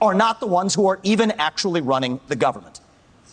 [0.00, 2.80] are not the ones who are even actually running the government.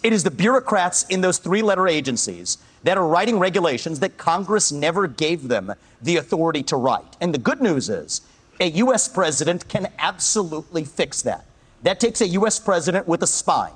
[0.04, 4.72] It is the bureaucrats in those three letter agencies that are writing regulations that Congress
[4.72, 7.18] never gave them the authority to write.
[7.20, 8.22] And the good news is
[8.60, 9.08] a U.S.
[9.08, 11.46] president can absolutely fix that.
[11.84, 12.60] That takes a U.S.
[12.60, 13.74] president with a spine.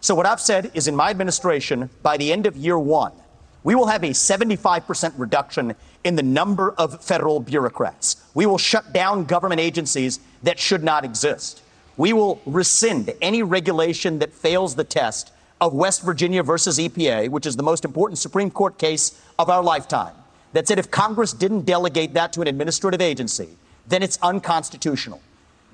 [0.00, 3.12] So, what I've said is in my administration, by the end of year one,
[3.62, 5.74] we will have a 75% reduction
[6.04, 8.22] in the number of federal bureaucrats.
[8.34, 11.62] We will shut down government agencies that should not exist.
[11.96, 17.46] We will rescind any regulation that fails the test of West Virginia versus EPA, which
[17.46, 20.14] is the most important Supreme Court case of our lifetime,
[20.52, 23.48] that said if Congress didn't delegate that to an administrative agency,
[23.86, 25.20] then it's unconstitutional.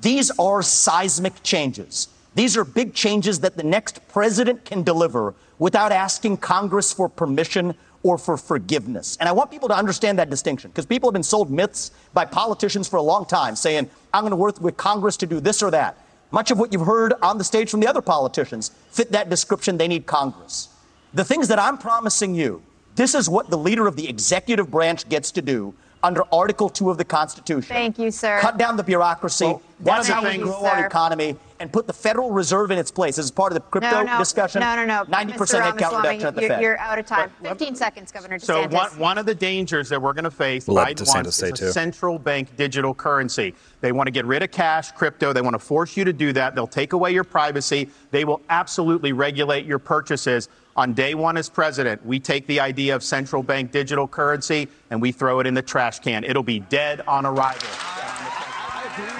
[0.01, 2.09] These are seismic changes.
[2.35, 7.75] These are big changes that the next president can deliver without asking Congress for permission
[8.03, 9.17] or for forgiveness.
[9.21, 12.25] And I want people to understand that distinction because people have been sold myths by
[12.25, 15.63] politicians for a long time saying, I'm going to work with Congress to do this
[15.63, 15.99] or that.
[16.31, 19.77] Much of what you've heard on the stage from the other politicians fit that description.
[19.77, 20.69] They need Congress.
[21.13, 22.63] The things that I'm promising you,
[22.95, 26.89] this is what the leader of the executive branch gets to do under Article 2
[26.91, 27.69] of the Constitution.
[27.75, 28.39] Thank you, sir.
[28.41, 29.45] Cut down the bureaucracy.
[29.47, 32.91] Well, That's how we things- grow our economy and put the Federal Reserve in its
[32.91, 33.17] place.
[33.17, 34.61] This is part of the crypto No, no, discussion.
[34.63, 35.05] no, no, no.
[35.05, 35.61] 90% Mr.
[35.61, 36.63] headcount Ramaswamy, reduction at the you're, Fed.
[36.63, 37.31] You're out of time.
[37.41, 38.73] But let- 15 seconds, Governor So DeSantis.
[38.73, 41.59] one, one of the dangers that we're going to face, We'll Biden wants, say is
[41.61, 41.67] too.
[41.67, 43.55] a central bank digital currency.
[43.83, 45.35] They want to get rid of cash, crypto.
[45.35, 46.55] They want to force you to do that.
[46.55, 47.91] They'll take away your privacy.
[48.11, 50.49] They will absolutely regulate your purchases.
[50.77, 55.03] On day one as president, we take the idea of central bank digital currency and
[55.03, 56.25] we throw it in the trash can.
[56.25, 57.69] It'll be dead on arrival.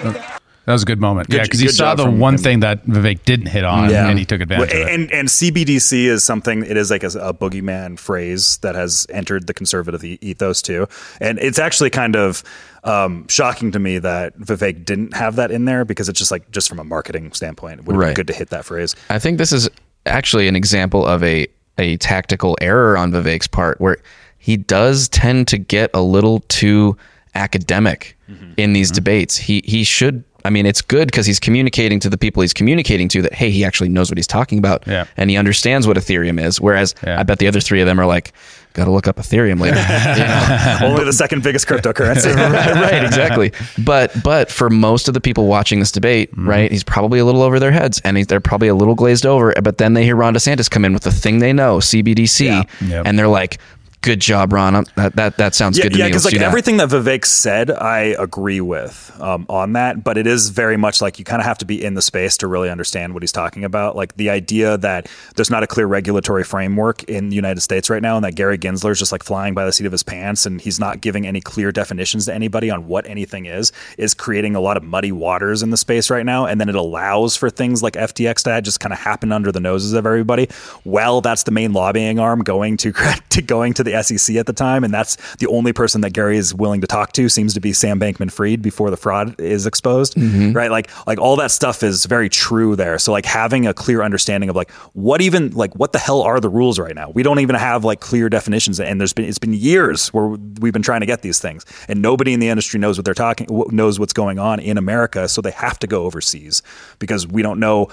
[0.03, 0.37] Uh,
[0.71, 1.29] That was a good moment.
[1.29, 2.39] Good- yeah, because he saw the one him.
[2.39, 4.07] thing that Vivek didn't hit on, Yeah.
[4.07, 4.93] and he took advantage Well, of it.
[4.93, 6.63] and and CBDC is something.
[6.65, 10.87] It is like a, a boogeyman phrase that has entered the conservative ethos too,
[11.19, 12.43] and it's actually kind of
[12.83, 16.49] um, shocking to me that Vivek didn't have that in there because it's just like
[16.51, 18.07] just from a marketing standpoint, it would have Right.
[18.07, 18.95] been good to hit that phrase.
[19.09, 19.69] I think this is
[20.07, 21.47] actually an example of a
[21.77, 23.97] a tactical error on Vivek's part, where
[24.37, 26.95] he does tend to get a little too
[27.35, 28.53] academic Mm-hmm.
[28.55, 29.35] in these debates.
[29.35, 30.23] He he should.
[30.45, 33.51] I mean, it's good because he's communicating to the people he's communicating to that hey,
[33.51, 35.05] he actually knows what he's talking about, Yeah.
[35.17, 36.59] and he understands what Ethereum is.
[36.59, 37.19] Whereas Yeah.
[37.19, 38.31] I bet the other three of them are like,
[38.73, 39.75] got to look up Ethereum later.
[40.21, 40.77] You know?
[40.93, 42.33] Only the second biggest cryptocurrency.
[42.35, 43.51] right, right, exactly.
[43.83, 46.49] But but for most of the people watching this debate, Mm-hmm.
[46.49, 49.25] right, he's probably a little over their heads, and he's, they're probably a little glazed
[49.25, 49.53] over.
[49.63, 52.63] But then they hear Ron DeSantis come in with the thing they know, CBDC, Yeah.
[52.81, 53.05] Yep.
[53.07, 53.57] and they're like,
[54.01, 54.85] "Good job, Ron.
[54.95, 56.89] That that that sounds Yeah, good to yeah, me." because like do that." everything that
[56.89, 60.03] Vivek said, I agree with um, on that.
[60.03, 62.37] But it is very much like you kind of have to be in the space
[62.37, 63.95] to really understand what he's talking about.
[63.95, 68.01] Like the idea that there's not a clear regulatory framework in the United States right
[68.01, 70.45] now, and that Gary Gensler is just like flying by the seat of his pants,
[70.45, 74.55] and he's not giving any clear definitions to anybody on what anything is, is creating
[74.55, 76.45] a lot of muddy waters in the space right now.
[76.45, 79.59] And then it allows for things like FTX to just kind of happen under the
[79.59, 80.49] noses of everybody.
[80.85, 82.93] Well, that's the main lobbying arm going to
[83.29, 86.37] to going to the SEC at the time, and that's the only person that Gary
[86.37, 87.29] is willing to talk to.
[87.29, 90.53] Seems to be Sam Bankman-Fried before the fraud is exposed, mm-hmm.
[90.53, 90.71] right?
[90.71, 92.97] Like like all that stuff is very true there.
[92.99, 96.39] So like having a clear understanding of like what even like what the hell are
[96.39, 97.09] the rules right now?
[97.09, 100.27] We don't even have like clear definitions, and there's been it's been years where
[100.59, 103.13] we've been trying to get these things, and nobody in the industry knows what they're
[103.13, 106.61] talking knows what's going on in America, so they have to go overseas
[106.99, 107.89] because we don't know.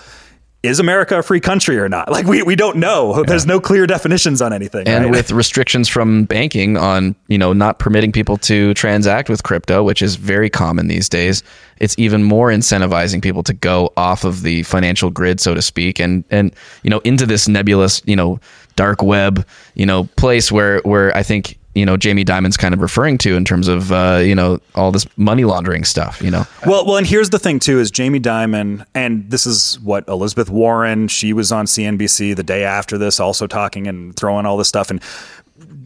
[0.64, 2.08] Is America a free country or not?
[2.18, 3.22] Like we, we don't know.
[3.22, 4.88] There's no clear definitions on anything.
[4.88, 5.10] and right?
[5.10, 10.02] with restrictions from banking on you know not permitting people to transact with crypto which
[10.02, 11.44] is very common these days
[11.76, 16.00] it's even more incentivizing people to go off of the financial grid so to speak
[16.00, 16.52] and and
[16.82, 18.40] you know into this nebulous you know
[18.74, 22.80] dark web you know place where where i think you know Jamie Dimon's kind of
[22.80, 26.44] referring to in terms of uh, you know all this money laundering stuff you know
[26.66, 30.50] Well, well, and here's the thing too: is Jamie Dimon, and this is what Elizabeth
[30.50, 31.08] Warren.
[31.08, 34.90] She was on CNBC the day after this, also talking and throwing all this stuff.
[34.90, 35.02] And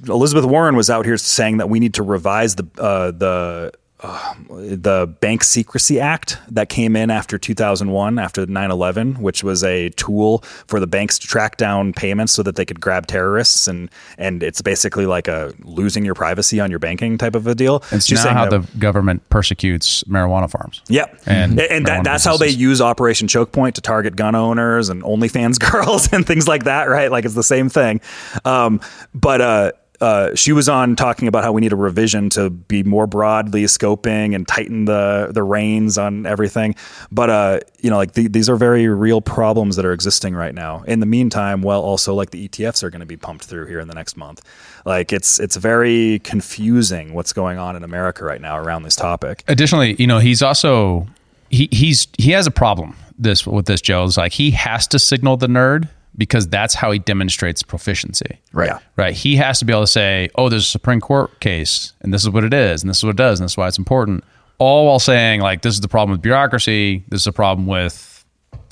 [0.09, 3.73] Elizabeth Warren was out here saying that we need to revise the uh, the.
[4.03, 9.63] Uh, the Bank Secrecy Act that came in after 2001, after 9 11, which was
[9.63, 13.69] a tool for the banks to track down payments so that they could grab terrorists.
[13.69, 13.89] And,
[14.19, 17.85] and it's basically like a losing your privacy on your banking type of a deal.
[17.93, 20.83] It's She's now how that- the government persecutes marijuana farms.
[20.89, 21.21] Yep.
[21.27, 25.03] And And, that, that's how they use Operation Choke Point to target gun owners and
[25.05, 27.11] OnlyFans girls and things like that, right?
[27.11, 28.01] Like it's the same thing.
[28.45, 28.81] Um,
[29.15, 29.73] but uh,
[30.03, 33.63] uh, she was on talking about how we need a revision to be more broadly
[33.65, 36.75] scoping and tighten the the reins on everything.
[37.13, 40.55] But uh, you know, like the, these are very real problems that are existing right
[40.55, 40.83] now.
[40.89, 43.79] In the meantime, well, also like the ETFs are going to be pumped through here
[43.79, 44.43] in the next month.
[44.85, 49.45] Like it's it's very confusing what's going on in America right now around this topic.
[49.47, 51.07] Additionally, you know, he's also
[51.49, 54.05] he he's he has a problem this with this Joe.
[54.07, 58.39] It's like he has to signal the nerd because that's how he demonstrates proficiency.
[58.53, 58.69] Right.
[58.69, 58.79] Yeah.
[58.97, 59.15] Right.
[59.15, 62.23] He has to be able to say, "Oh, there's a Supreme Court case, and this
[62.23, 64.25] is what it is, and this is what it does, and that's why it's important."
[64.59, 67.03] All while saying, like, this is the problem with bureaucracy.
[67.09, 68.25] This is a problem with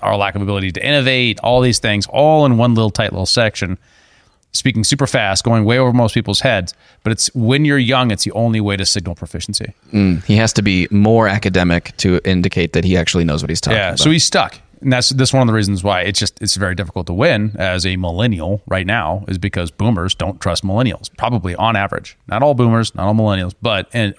[0.03, 1.41] our lack of ability to innovate.
[1.43, 3.76] All these things, all in one little tight little section.
[4.53, 6.74] Speaking super fast, going way over most people's heads.
[7.05, 9.72] But it's when you're young, it's the only way to signal proficiency.
[9.93, 10.24] Mm.
[10.24, 13.76] he has to be more academic to indicate that he actually knows what he's talking
[13.78, 16.40] Yeah, about so he's stuck, and that's that's one of the reasons why it's just
[16.40, 20.64] it's very difficult to win as a millennial right now is because boomers don't trust
[20.64, 21.14] millennials.
[21.16, 24.14] Probably on average, not all boomers, not all millennials, but and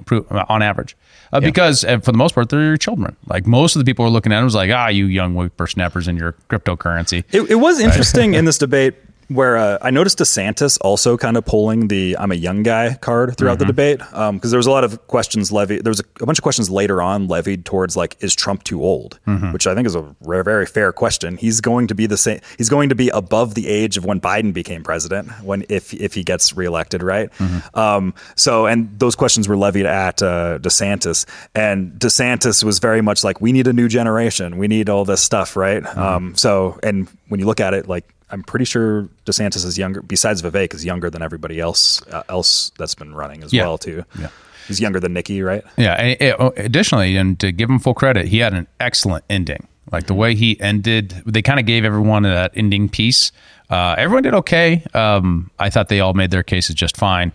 [0.49, 0.95] on average,
[1.33, 3.15] uh, because uh, for the most part they're your children.
[3.27, 6.07] Like most of the people are looking at them as like ah you young whippersnappers
[6.07, 7.23] and your cryptocurrency.
[7.31, 8.95] It, it was interesting in this debate
[9.33, 13.37] where uh, I noticed DeSantis also kind of pulling the "I'm a young guy" card
[13.37, 15.83] throughout the debate because there was a lot of questions levied.
[15.83, 18.83] There was a, a bunch of questions later on levied towards like, "Is Trump too
[18.83, 19.19] old?"
[19.53, 21.37] Which I think is a very, very fair question.
[21.37, 22.39] He's going to be the same.
[22.57, 26.13] He's going to be above the age of when Biden became president when if if
[26.13, 27.29] he gets reelected, right?
[27.73, 31.25] Um, so and those questions were levied at uh, DeSantis,
[31.55, 34.57] and DeSantis was very much like, "We need a new generation.
[34.57, 38.05] We need all this stuff, right?" Um, so and when you look at it, like
[38.31, 40.01] I'm pretty sure DeSantis is younger.
[40.01, 43.63] Besides Vivek, is younger than everybody else uh, else that's been running as Yeah.
[43.63, 44.03] well too.
[44.19, 44.27] Yeah.
[44.67, 45.63] He's younger than Nikki, right?
[45.77, 45.93] Yeah.
[45.95, 49.67] and- and, oh, additionally, and to give him full credit, he had an excellent ending.
[49.91, 53.31] Like the way he ended, they kind of gave everyone that ending piece.
[53.69, 54.83] Uh, everyone did okay.
[54.93, 57.33] Um, I thought they all made their cases just fine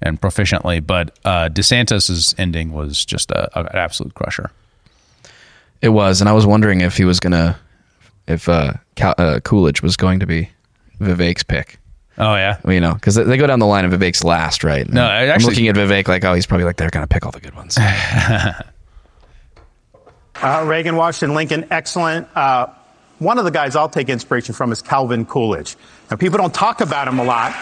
[0.00, 4.50] and proficiently, but uh, DeSantis's ending was just a, a- an absolute crusher.
[5.82, 7.58] It was, and I was wondering if he was gonna,
[8.28, 10.50] if uh, Cal- uh, Coolidge was going to be
[11.00, 11.78] Vivek's pick.
[12.18, 12.58] Oh yeah.
[12.64, 14.88] Well, you know, because they go down the line of Vivek's last, right?
[14.88, 17.32] No, I I'm looking at Vivek like, oh, he's probably like they're gonna pick all
[17.32, 17.78] the good ones.
[20.40, 22.28] Uh, Reagan, Washington, Lincoln, excellent.
[22.36, 22.68] Uh,
[23.18, 25.76] one of the guys I'll take inspiration from is Calvin Coolidge.
[26.10, 27.52] Now, people don't talk about him a lot.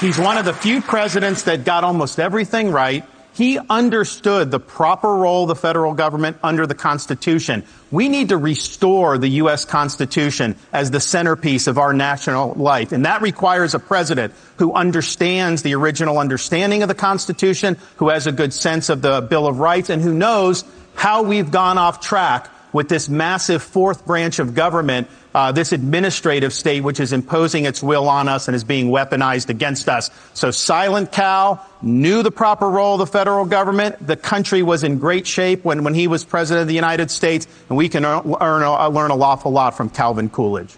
[0.00, 3.04] He's one of the few presidents that got almost everything right.
[3.34, 7.64] He understood the proper role of the federal government under the Constitution.
[7.90, 9.64] We need to restore the U.S.
[9.64, 12.92] Constitution as the centerpiece of our national life.
[12.92, 18.26] And that requires a president who understands the original understanding of the Constitution, who has
[18.26, 20.64] a good sense of the Bill of Rights, and who knows
[20.94, 26.52] how we've gone off track with this massive fourth branch of government, uh, this administrative
[26.52, 30.10] state, which is imposing its will on us and is being weaponized against us.
[30.34, 34.06] So Silent Cal knew the proper role of the federal government.
[34.06, 37.46] The country was in great shape when, when he was president of the United States,
[37.68, 40.74] and we can earn, earn a, learn an awful lot from Calvin Coolidge.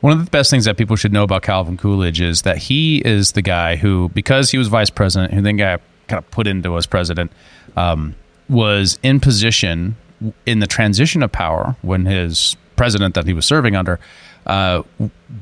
[0.00, 2.98] One of the best things that people should know about Calvin Coolidge is that he
[2.98, 6.46] is the guy who, because he was vice president, who then got kind of put
[6.46, 7.32] into as president,
[7.76, 8.14] um,
[8.48, 9.96] was in position
[10.44, 13.98] in the transition of power when his president that he was serving under
[14.46, 14.82] uh,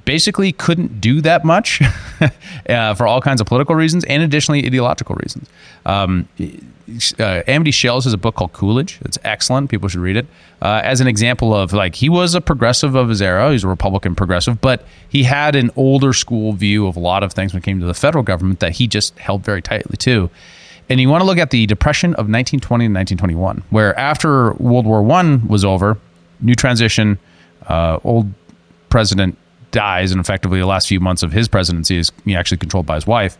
[0.04, 1.82] basically couldn't do that much
[2.68, 5.48] uh, for all kinds of political reasons and additionally ideological reasons.
[5.84, 6.28] Um,
[7.18, 8.98] uh, Amity Shlaes has a book called Coolidge.
[9.02, 9.70] It's excellent.
[9.70, 10.26] People should read it.
[10.60, 13.52] Uh, as an example of like he was a progressive of his era.
[13.52, 17.32] He's a Republican progressive, but he had an older school view of a lot of
[17.32, 20.30] things when it came to the federal government that he just held very tightly to.
[20.88, 24.86] And you want to look at the Depression of 1920 and 1921, where after World
[24.86, 25.98] War One was over,
[26.44, 27.18] new transition,
[27.68, 28.32] uh, old
[28.90, 29.36] president
[29.72, 33.06] dies, and effectively the last few months of his presidency is actually controlled by his
[33.06, 33.36] wife.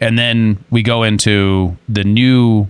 [0.00, 2.66] And then we go into the new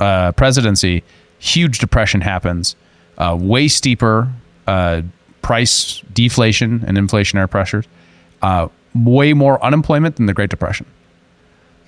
[0.00, 1.04] uh, presidency.
[1.38, 2.76] Huge depression happens,
[3.18, 4.32] uh, way steeper
[4.66, 5.02] uh,
[5.42, 7.86] price deflation and inflationary pressures,
[8.42, 10.86] uh, way more unemployment than the Great Depression.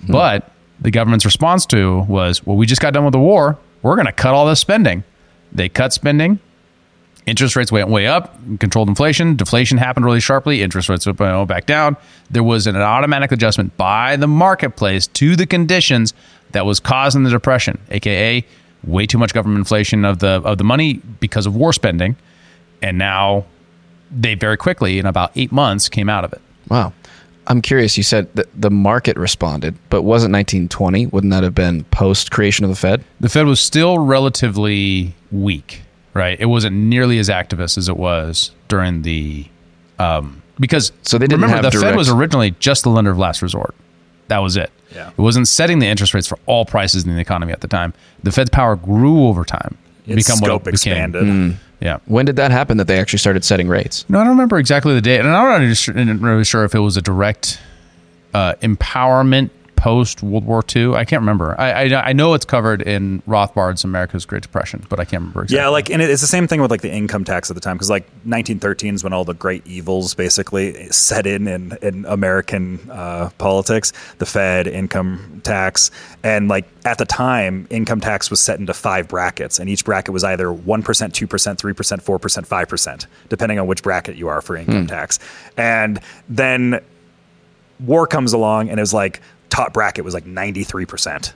[0.09, 3.57] But the government's response to was, well, we just got done with the war.
[3.83, 5.03] We're going to cut all this spending.
[5.51, 6.39] They cut spending.
[7.25, 9.35] Interest rates went way up, controlled inflation.
[9.35, 10.61] Deflation happened really sharply.
[10.61, 11.95] Interest rates went back down.
[12.29, 16.13] There was an automatic adjustment by the marketplace to the conditions
[16.51, 18.45] that was causing the depression, aka
[18.85, 22.17] way too much government inflation of the of the money because of war spending.
[22.81, 23.45] And now
[24.11, 26.41] they very quickly, in about eight months, came out of it.
[26.69, 26.93] wow.
[27.45, 27.97] I'm curious.
[27.97, 31.07] You said that the market responded, but wasn't 1920?
[31.07, 33.03] Wouldn't that have been post creation of the Fed?
[33.19, 35.81] the Fed was still relatively weak,
[36.13, 36.39] right?
[36.39, 39.45] It wasn't nearly as activist as it was during the
[39.99, 43.17] um, because So they didn't remember have the Fed was originally just the lender of
[43.17, 43.75] last resort.
[44.27, 44.71] That was it.
[44.93, 45.09] Yeah.
[45.09, 47.93] It wasn't setting the interest rates for all prices in the economy at the time.
[48.23, 49.77] The Fed's power grew over time.
[50.05, 50.73] to Its become what it scope became.
[51.15, 51.57] expanded.
[51.81, 51.97] Yeah.
[52.05, 54.05] When did that happen that they actually started setting rates?
[54.09, 56.63] No, I don't remember exactly the date, and I'm not really sure- not really sure
[56.63, 57.59] if it was a direct
[58.33, 59.49] uh, empowerment
[59.83, 60.93] post World War II.
[60.93, 61.59] I can't remember.
[61.59, 65.43] I, I I know it's covered in Rothbard's America's Great Depression, but I can't remember
[65.43, 65.61] exactly.
[65.61, 67.75] Yeah, like, and it's the same thing with like the income tax at the time
[67.75, 72.79] because like 1913 is when all the great evils basically set in in, in American
[72.89, 73.91] uh, politics.
[74.19, 75.91] The Fed, income tax,
[76.23, 80.13] and like at the time, income tax was set into five brackets, and each bracket
[80.13, 83.83] was either one percent, two percent, three percent, four percent, five percent, depending on which
[83.83, 85.19] bracket you are for income tax.
[85.57, 86.79] And then
[87.79, 89.21] war comes along, and it was like
[89.53, 91.33] top bracket was like 93 percent.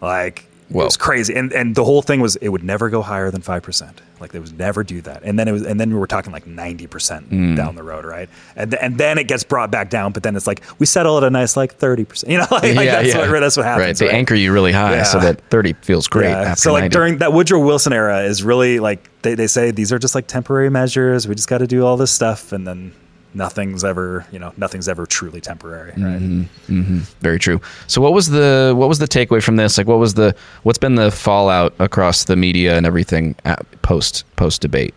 [0.00, 0.82] Like Whoa.
[0.82, 3.42] it was crazy, and and the whole thing was it would never go higher than
[3.42, 4.00] five percent.
[4.20, 6.30] Like they would never do that, and then it was, and then we were talking
[6.32, 7.54] like ninety percent Hmm.
[7.54, 8.28] down the road, right?
[8.54, 11.16] And th- and then it gets brought back down, but then it's like we settle
[11.18, 12.30] at a nice like thirty percent.
[12.32, 14.00] You know, like, like that's what that's what happens.
[14.00, 14.10] Right.
[14.10, 16.40] They anchor you really high so that 30 feels great Yeah.
[16.52, 16.92] after So like 90.
[16.94, 20.26] during that Woodrow Wilson era is really like they, they say these are just like
[20.26, 21.26] temporary measures.
[21.26, 22.92] We just got to do all this stuff, and then
[23.34, 26.20] nothing's ever you know nothing's ever truly temporary, right?
[26.20, 26.98] Mm-hmm.
[27.20, 27.60] Very true.
[27.86, 29.78] So what was the what was the takeaway from this?
[29.78, 34.24] Like what was the what's been the fallout across the media and everything at, post
[34.36, 34.94] post debate?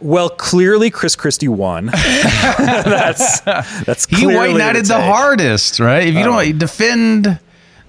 [0.00, 1.86] Well, clearly Chris Christie won.
[1.92, 5.04] that's that's he white knighted the take.
[5.04, 6.06] hardest, right?
[6.06, 7.40] If you don't defend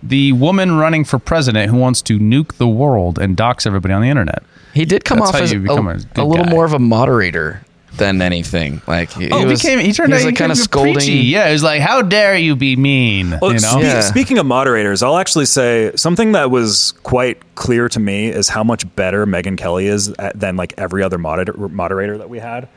[0.02, 4.02] the woman running for president who wants to nuke the world and dox everybody on
[4.02, 4.44] the internet.
[4.74, 6.52] He did come That's off as a, a a, little guy.
[6.52, 7.62] more of a moderator
[8.00, 8.82] than anything.
[8.88, 10.56] Like he, Oh, he he was, became he turned he was out like kind of
[10.58, 10.94] became scolding.
[10.96, 11.12] preachy.
[11.14, 13.70] Yeah, he was like, "How dare you be mean?" Well, you know.
[13.74, 14.00] spe- Yeah.
[14.02, 18.64] Speaking of moderators, I'll actually say something that was quite clear to me is how
[18.64, 22.68] much better Megyn Kelly is at, than like every other moderator, moderator that we had.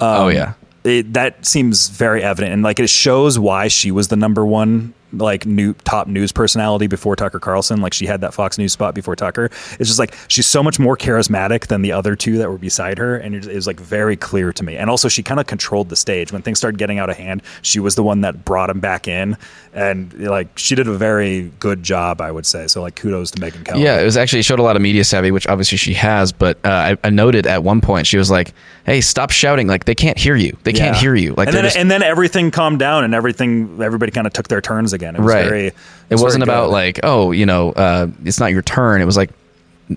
[0.00, 0.52] oh um, yeah.
[0.84, 4.92] It, that seems very evident, and like it shows why she was the number one
[5.18, 7.80] like new top news personality before Tucker Carlson.
[7.80, 9.46] Like she had that Fox News spot before Tucker.
[9.46, 12.98] It's just like she's so much more charismatic than the other two that were beside
[12.98, 14.76] her, and it was like very clear to me.
[14.76, 17.42] And also, she kind of controlled the stage when things started getting out of hand.
[17.62, 19.36] She was the one that brought him back in,
[19.72, 22.66] and like she did a very good job, I would say.
[22.66, 23.82] So like kudos to Megyn Kelly.
[23.82, 26.32] Yeah, it was actually it showed a lot of media savvy, which obviously she has.
[26.32, 28.52] But uh, I, I noted at one point she was like,
[28.86, 29.66] "Hey, stop shouting!
[29.66, 30.56] Like they can't hear you.
[30.64, 31.34] They can't hear you.
[31.34, 34.48] Like and then just- and then everything calmed down and everything everybody kind of took
[34.48, 35.03] their turns again.
[35.14, 35.44] It was right.
[35.44, 35.66] very.
[35.66, 35.74] it
[36.10, 36.72] was wasn't about good.
[36.72, 39.00] like, oh, you know, uh, it's not your turn.
[39.00, 39.30] It was like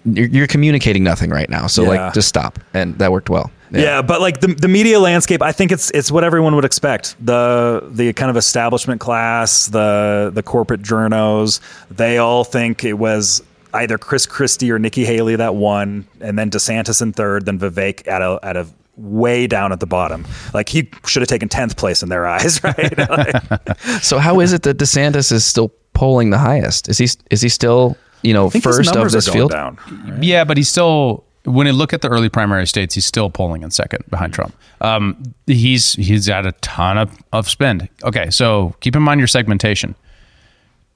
[0.05, 1.67] you're, you're communicating nothing right now.
[1.67, 1.89] So Yeah.
[2.05, 3.51] like, just stop, and that worked well.
[3.71, 4.01] Yeah.
[4.01, 7.15] but like the the media landscape, I think it's it's what everyone would expect.
[7.25, 11.59] The the kind of establishment class, the the corporate journos,
[11.91, 13.43] they all think it was
[13.73, 18.07] either Chris Christie or Nikki Haley that won, and then DeSantis in third, then Vivek
[18.07, 18.67] at a at a
[18.97, 20.25] way down at the bottom.
[20.53, 22.97] Like he should have taken tenth place in their eyes, right?
[23.09, 26.89] Like- So how is it that DeSantis is still polling the highest?
[26.89, 29.51] Is he is he still you know I think his first of numbers this field?
[29.51, 29.77] down.
[30.21, 31.23] Yeah, but he's still.
[31.45, 34.53] When you look at the early primary states, he's still polling in second behind Trump.
[34.81, 37.87] Um, he's he's at a ton of, of spend.
[38.03, 39.95] Okay, so keep in mind your segmentation.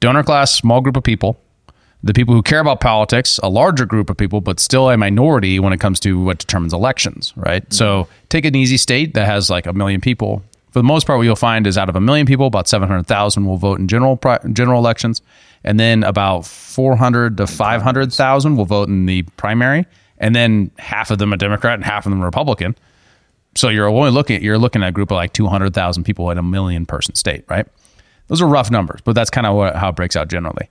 [0.01, 1.39] Donor class, small group of people.
[2.03, 5.59] The people who care about politics, a larger group of people, but still a minority
[5.59, 7.71] when it comes to what determines elections, right?
[7.71, 10.43] So take an easy state that has like a million people.
[10.71, 13.45] For the most part, what you'll find is out of a million people, about 700,000
[13.45, 14.19] will vote in general
[14.53, 15.21] general elections.
[15.63, 19.85] And then about 400 to 500,000 will vote in the primary.
[20.17, 22.75] And then half of them a Democrat and half of them Republican.
[23.53, 26.37] So you're only looking at, you're looking at a group of like 200,000 people in
[26.37, 27.67] a million person state, right?
[28.27, 30.69] Those are rough numbers, but that's kind of how it breaks out generally.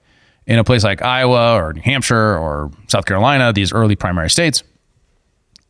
[0.50, 4.64] In a place like Iowa or New Hampshire or South Carolina, these early primary states,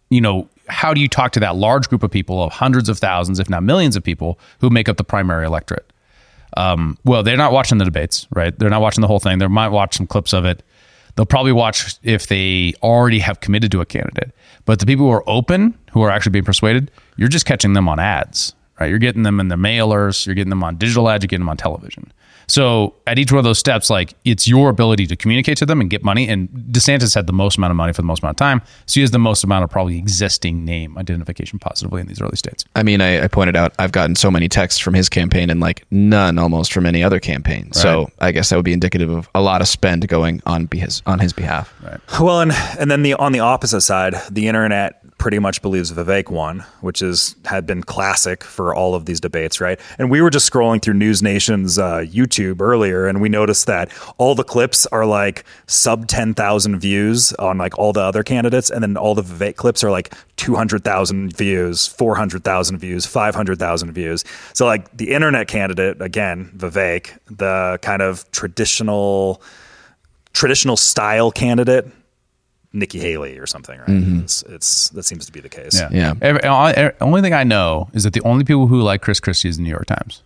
[0.09, 2.99] you know, how do you talk to that large group of people of hundreds of
[2.99, 5.93] thousands, if not millions of people who make up the primary electorate?
[6.57, 8.59] Um, well, they're not watching the debates, right?
[8.59, 9.39] They're not watching the whole thing.
[9.39, 10.63] They might watch some clips of it.
[11.15, 14.33] They'll probably watch if they already have committed to a candidate.
[14.65, 17.87] But the people who are open, who are actually being persuaded, you're just catching them
[17.87, 18.89] on ads, right?
[18.89, 21.51] You're getting them in the mailers, you're getting them on digital ads, you're getting them
[21.51, 22.11] on television.
[22.51, 25.81] So at each one of those steps, like it's your ability to communicate to them
[25.81, 26.29] and get money.
[26.29, 28.95] And DeSantis had the most amount of money for the most amount of time, so
[28.95, 32.65] he has the most amount of probably existing name identification positively in these early states.
[32.75, 35.61] I mean, I, I pointed out I've gotten so many texts from his campaign and
[35.61, 37.73] like none almost from any other campaign.
[37.73, 41.03] So I guess that would be indicative of a lot of spend going on his
[41.07, 41.73] on his behalf.
[41.83, 42.01] Right.
[42.21, 46.31] Well, and and then the on the opposite side, the internet pretty much believes Vivek
[46.31, 49.79] won, which is had been classic for all of these debates, right?
[49.99, 53.91] And we were just scrolling through News Nation's uh, YouTube earlier, and we noticed that
[54.19, 58.71] all the clips are like sub ten thousand views on like all the other candidates,
[58.71, 62.79] and then all the Vivek clips are like two hundred thousand views, four hundred thousand
[62.79, 64.25] views, five hundred thousand views.
[64.53, 69.43] So like the internet candidate again, Vivek, the kind of traditional
[70.33, 71.87] traditional style candidate
[72.73, 73.89] Nikki Haley or something, right?
[74.23, 75.81] It's, it's that seems to be the case.
[75.81, 75.95] Mm-hmm.
[75.95, 76.15] Yeah.
[76.23, 79.49] Every, uh, only thing I know is that the only people who like Chris Christie
[79.49, 80.23] is the New York Times.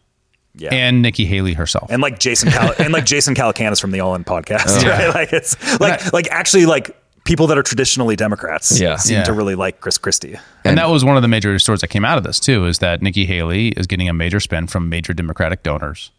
[0.57, 0.73] Yeah.
[0.73, 1.91] And Nikki Haley herself.
[1.91, 5.07] and like Jason Cal- and like Jason Calacanis from the All In podcast, Yeah.
[5.07, 5.15] right?
[5.15, 8.97] Like it's like like actually like people that are traditionally Democrats Yeah.
[8.97, 9.25] seem Yeah.
[9.25, 10.37] to really like Chris Christie.
[10.65, 12.79] And, that was one of the major stories that came out of this too, is
[12.81, 16.11] that Nikki Haley is getting a major spend from major Democratic donors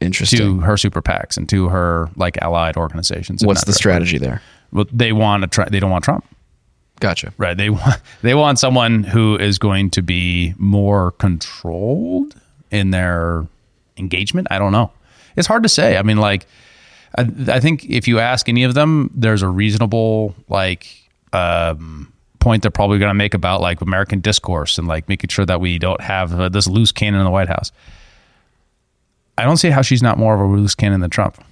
[0.00, 0.38] Interesting.
[0.38, 3.44] to her super PACs and to her like allied organizations.
[3.44, 4.42] What's the strategy there?
[4.72, 5.68] Well, they want to try.
[5.68, 6.24] They don't want Trump,
[7.00, 7.32] Gotcha.
[7.38, 7.56] right?
[7.56, 12.34] They want they want someone who is going to be more controlled
[12.70, 13.46] in their
[14.00, 14.48] engagement.
[14.50, 14.90] I don't know.
[15.36, 15.96] It's hard to say.
[15.96, 16.46] I mean, like,
[17.16, 20.86] I, I think if you ask any of them, there's a reasonable like
[21.32, 25.46] um, point they're probably going to make about like American discourse and like making sure
[25.46, 27.70] that we don't have uh, this loose cannon in the White House.
[29.38, 31.42] I don't see how she's not more of a loose cannon than Trump,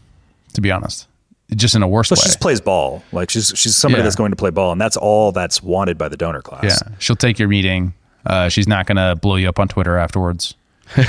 [0.55, 1.07] to be honest.
[1.55, 2.19] Just in a worse So way.
[2.21, 3.03] she just plays ball.
[3.13, 4.05] Like she's she's somebody Yeah.
[4.05, 6.65] that's going to play ball, and that's all that's wanted by the donor class.
[6.65, 7.95] Yeah, she'll take your meeting.
[8.27, 10.55] Uh, she's not going to blow you up on Twitter afterwards.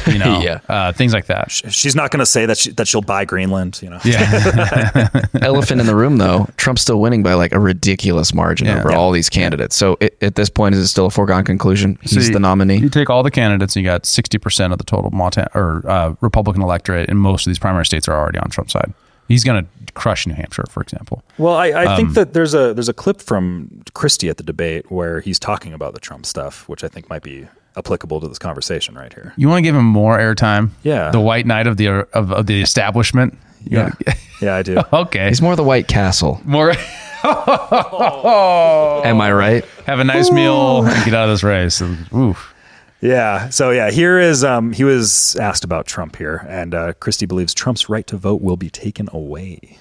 [0.08, 0.60] You know, Yeah.
[0.70, 1.52] uh, things like that.
[1.52, 3.80] She's not going to say that she, that she'll buy Greenland.
[3.82, 4.00] You know.
[4.04, 5.10] Yeah,
[5.42, 6.48] Elephant in the room, though.
[6.58, 8.80] Trump's still winning by like a ridiculous margin Yeah.
[8.80, 8.98] over Yeah.
[8.98, 9.76] all these candidates.
[9.76, 11.98] So it, at this point, is it still a foregone conclusion?
[12.02, 12.78] He's So you- the nominee.
[12.78, 15.84] You take all the candidates, and you got sixty percent of the total Montana or
[15.90, 18.94] uh, Republican electorate, and most of these primary states are already on Trump's side.
[19.28, 21.24] He's going to crush New Hampshire, for example.
[21.38, 24.44] Well, I, I Um, think that there's a there's a clip from Christie at the
[24.44, 27.48] debate where he's talking about the Trump stuff, which I think might be
[27.78, 29.34] applicable to this conversation right here.
[29.38, 30.70] You want to give him more airtime?
[30.84, 31.12] Yeah.
[31.12, 33.38] the white knight of the of, of the establishment.
[33.64, 34.78] You Yeah, wanna- yeah, I do.
[34.94, 35.28] okay.
[35.30, 36.42] He's more the White Castle.
[36.46, 36.72] more.
[37.24, 39.66] Am I right?
[39.86, 41.82] Have a nice meal and get out of this race.
[42.14, 42.54] Oof.
[43.02, 43.50] Yeah.
[43.50, 47.54] So yeah, here is um, he was asked about Trump here, and uh, Christie believes
[47.54, 49.78] Trump's right to vote will be taken away.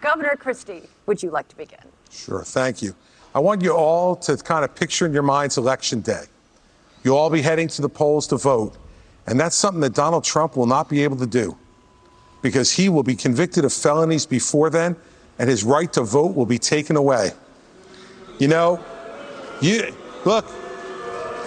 [0.00, 1.78] Governor Christie, would you like to begin?
[2.10, 2.94] Sure, thank you.
[3.34, 6.24] I want you all to kind of picture in your minds election day.
[7.06, 8.76] You'll all be heading to the polls to vote,
[9.28, 11.56] and that's something that Donald Trump will not be able to do
[12.42, 14.96] because he will be convicted of felonies before then,
[15.38, 17.30] and his right to vote will be taken away.
[18.40, 18.84] You know,
[19.60, 19.94] you
[20.24, 20.50] look,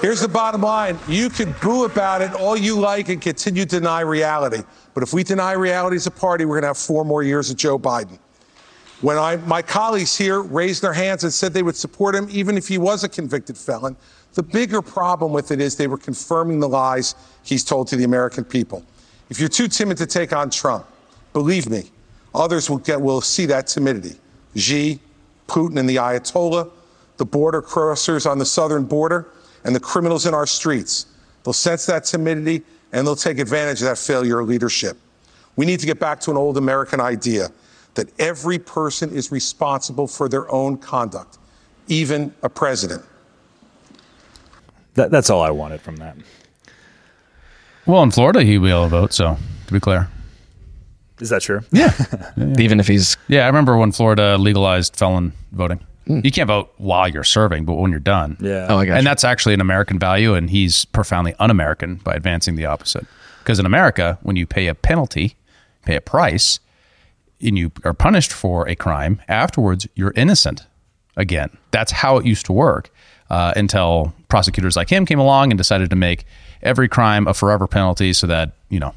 [0.02, 0.98] here's the bottom line.
[1.10, 4.64] You can boo about it all you like and continue to deny reality.
[4.94, 7.50] But if we deny reality as a party, we're going to have four more years
[7.50, 8.18] of Joe Biden.
[9.02, 12.58] When I, my colleagues here raised their hands and said they would support him, even
[12.58, 13.98] if he was a convicted felon,
[14.34, 18.04] the bigger problem with it is they were confirming the lies he's told to the
[18.04, 18.84] American people.
[19.30, 20.86] If you're too timid to take on Trump,
[21.34, 21.92] believe me,
[22.34, 24.16] others will, get, will see that timidity.
[24.56, 25.00] Xi,
[25.48, 26.70] Putin, and the Ayatollah,
[27.18, 29.28] the border crossers on the southern border,
[29.64, 31.08] and the criminals in our streets.
[31.44, 34.98] They'll sense that timidity and they'll take advantage of that failure of leadership.
[35.56, 37.50] We need to get back to an old American idea
[37.96, 41.38] that every person is responsible for their own conduct,
[41.88, 43.04] even a president.
[45.00, 46.18] That, that's all I wanted from that.
[47.86, 49.14] Well, in Florida, he will be able to vote.
[49.14, 49.38] So
[49.68, 50.10] to be clear,
[51.20, 51.62] Is that true?
[51.72, 51.94] yeah,
[52.60, 53.44] Even if he's yeah.
[53.44, 55.80] I remember when Florida legalized felon voting.
[56.06, 56.20] Hmm.
[56.24, 58.68] You can't vote while you're serving, but when you're done, Yeah.
[58.70, 59.10] oh, I got and you.
[59.10, 63.06] that's actually an American value, and he's profoundly un-American by advancing the opposite.
[63.40, 65.36] Because in America, when you pay a penalty,
[65.86, 66.60] pay a price,
[67.42, 70.66] and you are punished for a crime, afterwards you're innocent
[71.16, 71.50] again.
[71.72, 72.92] That's how it used to work
[73.30, 76.26] uh, until prosecutors like him came along and decided to make
[76.62, 78.94] every crime a forever penalty, so that you know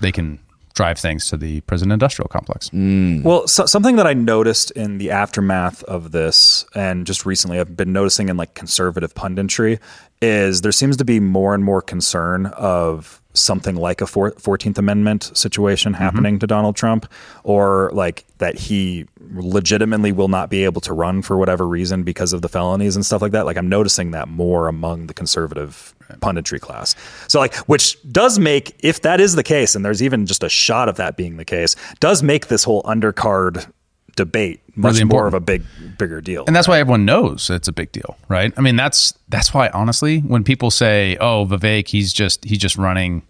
[0.00, 0.38] they can
[0.74, 2.70] drive things to the prison industrial complex.
[2.72, 7.76] Well, so, something that I noticed in the aftermath of this, and just recently I've
[7.76, 9.78] been noticing in like conservative punditry,
[10.20, 14.78] is there seems to be more and more concern of something like a four- 14th
[14.78, 16.02] Amendment situation mm-hmm.
[16.02, 17.10] happening to Donald Trump,
[17.44, 22.32] or like that he legitimately will not be able to run for whatever reason because
[22.32, 23.46] of the felonies and stuff like that.
[23.46, 26.94] Like I'm noticing that more among the conservative punditry class.
[27.28, 30.48] So like, which does make, if that is the case, and there's even just a
[30.48, 33.70] shot of that being the case, does make this whole undercard
[34.16, 35.62] debate much Really more of a big,
[35.98, 36.44] bigger deal.
[36.46, 38.52] and that's why everyone knows it's a big deal, right?
[38.56, 42.76] I mean, that's that's why honestly, when people say, "Oh, Vivek, he's just he's just
[42.76, 43.22] running,"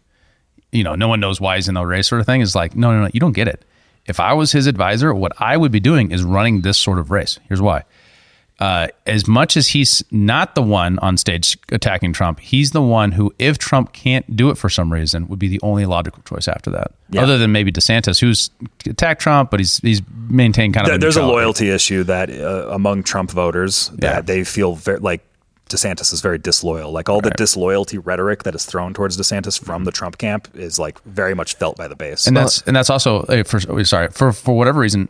[0.70, 2.74] you know, no one knows why he's in the race, sort of thing, is like,
[2.76, 3.64] no, no, no, you don't get it.
[4.06, 7.10] If I was his advisor, what I would be doing is running this sort of
[7.10, 7.38] race.
[7.48, 7.84] Here's why.
[8.58, 13.10] Uh, as much as he's not the one on stage attacking Trump, he's the one
[13.10, 16.46] who, if Trump can't do it for some reason, would be the only logical choice
[16.46, 16.92] after that.
[17.10, 17.22] Yeah.
[17.22, 18.50] Other than maybe DeSantis, who's
[18.86, 22.30] attacked Trump, but he's he's maintained kind of There- a there's a loyalty issue that
[22.30, 24.20] uh, among Trump voters that Yeah.
[24.20, 25.22] they feel very, like
[25.68, 26.92] DeSantis is very disloyal.
[26.92, 30.78] Like all the disloyalty rhetoric that is thrown towards DeSantis from the Trump camp is
[30.78, 32.26] like very much felt by the base.
[32.28, 35.08] and that's and that's also for sorry for for whatever reason,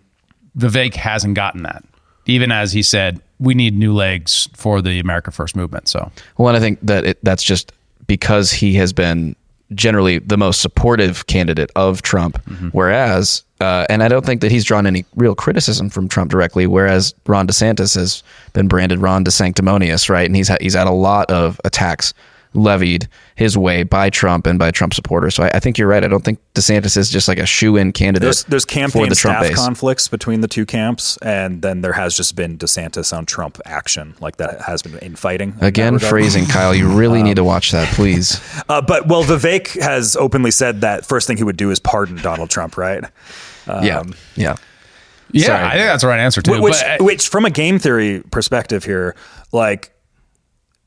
[0.57, 1.85] Vivek hasn't gotten that.
[2.27, 5.89] Even as he said, we need new legs for the America First movement.
[5.89, 7.73] So Well, and I think that it, that's just
[8.07, 9.35] because he has been
[9.75, 12.39] generally the most supportive candidate of Trump,
[12.73, 16.67] whereas, uh, and I don't think that he's drawn any real criticism from Trump directly,
[16.67, 18.23] whereas Ron DeSantis has
[18.53, 20.27] been branded Ron DeSanctimonious, right?
[20.27, 22.13] And he's had, he's had a lot of attacks
[22.55, 25.35] levied his way by Trump and by Trump supporters.
[25.35, 26.05] So I, I think you're right.
[26.05, 28.23] I don't think DeSantis is just like a shoe-in candidate.
[28.23, 29.57] there's there's for campaign the Trump staff base.
[29.57, 34.15] conflicts between the two camps, and then there has just been DeSantis on Trump action,
[34.21, 35.55] like that has been infighting.
[35.61, 36.11] Again, regard.
[36.11, 36.75] phrasing, Kyle.
[36.75, 38.41] You really need to watch that, please.
[38.69, 42.17] Uh, but well, Vivek has openly said that first thing he would do is pardon
[42.17, 43.05] Donald Trump, right?
[43.67, 44.03] yeah,
[44.35, 44.57] yeah.
[45.31, 45.65] yeah, Sorry.
[45.65, 46.63] I think that's the right answer too.
[46.63, 49.15] which, but, which from a game theory perspective here,
[49.53, 49.93] like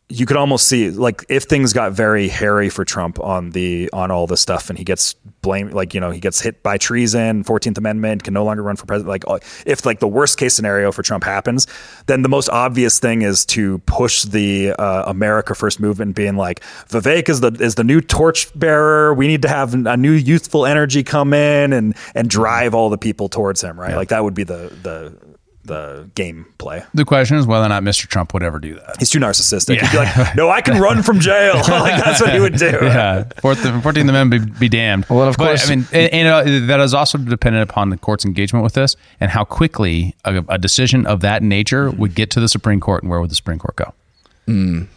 [0.07, 4.11] you could almost see like if things got very hairy for Trump on the on
[4.11, 7.43] all this stuff and he gets blamed like you know he gets hit by treason
[7.43, 10.55] 14th amendment can no longer run for president like uh, if like the worst case
[10.55, 11.65] scenario for Trump happens
[12.05, 16.59] then the most obvious thing is to push the uh, America first movement being like
[16.89, 19.13] Vivek is the is the new torch bearer.
[19.13, 22.97] We need to have a new youthful energy come in and and drive all the
[22.97, 23.95] people towards him right?
[23.95, 25.34] Like that would be the the
[25.66, 26.84] the game play.
[26.93, 28.07] the question is whether or not Mr.
[28.07, 28.95] Trump would ever do that.
[28.99, 29.80] He's too narcissistic.
[29.82, 32.66] He'd be like, "No, I can run from jail." like that's what he would do.
[32.82, 35.05] yeah, Fourth, Fourteenth Amendment be, be damned.
[35.09, 37.97] Well, of But, course- I mean, and, and, uh, that is also dependent upon the
[37.97, 42.30] court's engagement with this and how quickly a, a decision of that nature would get
[42.32, 43.93] to the Supreme Court and where would the Supreme Court go.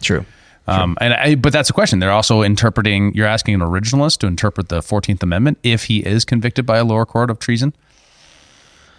[0.01, 0.25] True.
[0.67, 1.97] Um, and I, but that's a question.
[1.97, 3.11] They're also interpreting.
[3.15, 6.83] You're asking an originalist to interpret the Fourteenth Amendment if he is convicted by a
[6.83, 7.73] lower court of treason.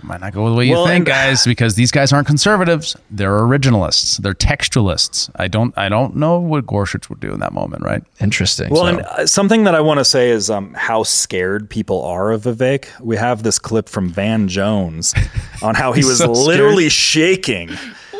[0.03, 2.97] Might not go the way you Well, think, and- guys, because these guys aren't conservatives.
[3.11, 4.17] They're originalists.
[4.19, 5.31] They're textualists.
[5.37, 5.77] I don't.
[5.77, 8.03] I don't know what Gorsuch would do in that moment, right?
[8.21, 8.71] Interesting.
[8.71, 12.03] Well, So- and uh, something that I want to say is um, how scared people
[12.05, 12.87] are of Vivek.
[13.01, 15.15] We have this clip from Van Jones
[15.63, 16.47] on how he was so scared.
[16.47, 17.71] literally shaking,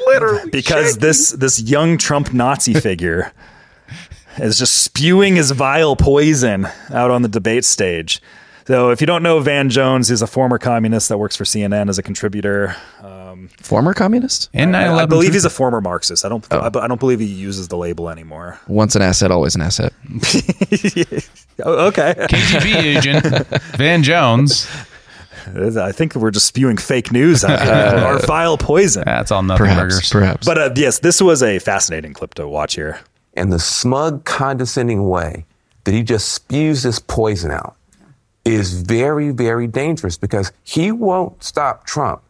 [0.07, 3.33] literally because this this young Trump Nazi figure
[4.39, 8.21] is just spewing his vile poison out on the debate stage.
[8.67, 11.89] So, if you don't know Van Jones, he's a former communist that works for CNN
[11.89, 12.77] as a contributor.
[13.03, 14.49] Um, Former communist?
[14.53, 16.25] And I, 9/11 I believe truth- he's a former Marxist.
[16.25, 16.47] I don't.
[16.53, 18.59] I, I don't believe he uses the label anymore.
[18.69, 19.93] Once an asset, always an asset.
[21.63, 22.15] Oh, okay.
[22.17, 23.47] KGB agent
[23.77, 24.67] Van Jones.
[25.55, 27.71] I think we're just spewing fake news out here.
[28.05, 29.03] Our vile poison.
[29.05, 29.81] That's all nothing Perhaps.
[29.95, 30.11] burgers.
[30.11, 30.47] Perhaps.
[30.47, 33.01] But uh, yes, this was a fascinating clip to watch here.
[33.35, 35.45] and the smug, condescending way
[35.85, 37.77] that he just spews this poison out
[38.45, 42.23] is very, very dangerous because he won't stop Trump,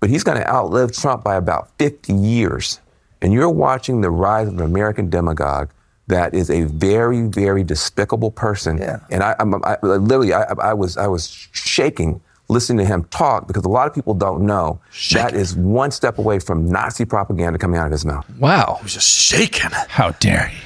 [0.00, 2.80] but he's going to outlive Trump by about 50 years.
[3.20, 5.70] And you're watching the rise of an American demagogue
[6.08, 8.78] that is a very, very despicable person.
[8.78, 9.00] Yeah.
[9.10, 13.48] And I, I'm, I literally, I, I was, I was shaking listening to him talk
[13.48, 17.58] because a lot of people don't know that is one step away from Nazi propaganda
[17.58, 18.28] coming out of his mouth.
[18.38, 18.76] wow.
[18.78, 19.70] I was just shaking.
[19.72, 20.58] How dare he?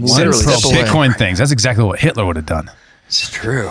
[0.00, 1.38] Literally pro-bitcoin things.
[1.38, 2.70] That's exactly what Hitler would have done.
[3.06, 3.70] It's true.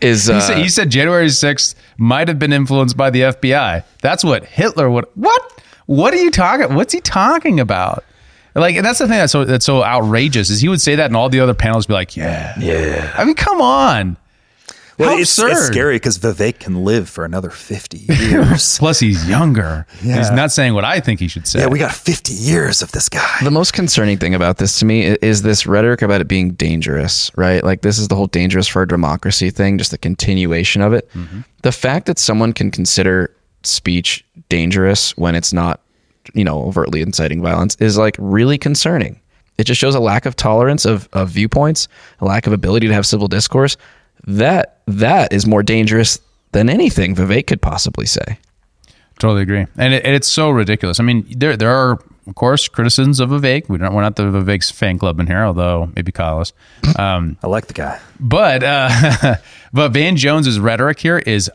[0.00, 3.84] Is He, uh, said, he said January 6th might have been influenced by the FBI.
[4.00, 5.06] That's what Hitler would.
[5.14, 5.62] What?
[5.86, 6.74] What are you talking?
[6.74, 8.04] What's he talking about?
[8.54, 11.06] Like, and that's the thing that's so that's so outrageous is he would say that,
[11.06, 13.12] and all the other panels would be like, "Yeah, Yeah.
[13.16, 14.16] I mean, come on.
[14.98, 18.78] Well, How it's, it's scary because Vivek can live for another 50 years.
[18.80, 19.86] Plus, he's younger.
[20.00, 21.60] He's not saying what I think he should say.
[21.60, 23.36] yeah, we got 50 years of this guy.
[23.44, 26.50] The most concerning thing about this to me i- is this rhetoric about it being
[26.52, 27.62] dangerous, right?
[27.62, 31.08] Like this is the whole dangerous for our democracy thing, just the continuation of it.
[31.12, 31.40] Mm-hmm.
[31.62, 35.80] The fact that someone can consider speech dangerous when it's not,
[36.34, 39.20] you know, overtly inciting violence is like really concerning.
[39.58, 41.88] It just shows a lack of tolerance of, of viewpoints,
[42.20, 43.76] a lack of ability to have civil discourse.
[44.28, 46.18] That that is more dangerous
[46.52, 48.38] than anything Vivek could possibly say.
[49.18, 51.00] Totally agree, and, it, and it's so ridiculous.
[51.00, 53.70] I mean, there there are of course criticisms of Vivek.
[53.70, 56.52] We don't, we're not the Vivek's fan club in here, although maybe Kyle is.
[56.98, 58.00] Um, I like the guy.
[58.20, 59.36] but uh,
[59.72, 61.50] but Van Jones's rhetoric here is,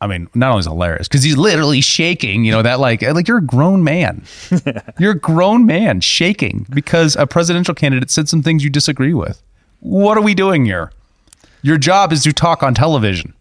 [0.00, 2.44] I mean, not only is hilarious because he's literally shaking.
[2.44, 4.24] You know that like like you're a grown man,
[4.98, 9.42] you're a grown man shaking because a presidential candidate said some things you disagree with.
[9.80, 10.92] What are we doing here?
[11.62, 13.34] Your job is to talk on television.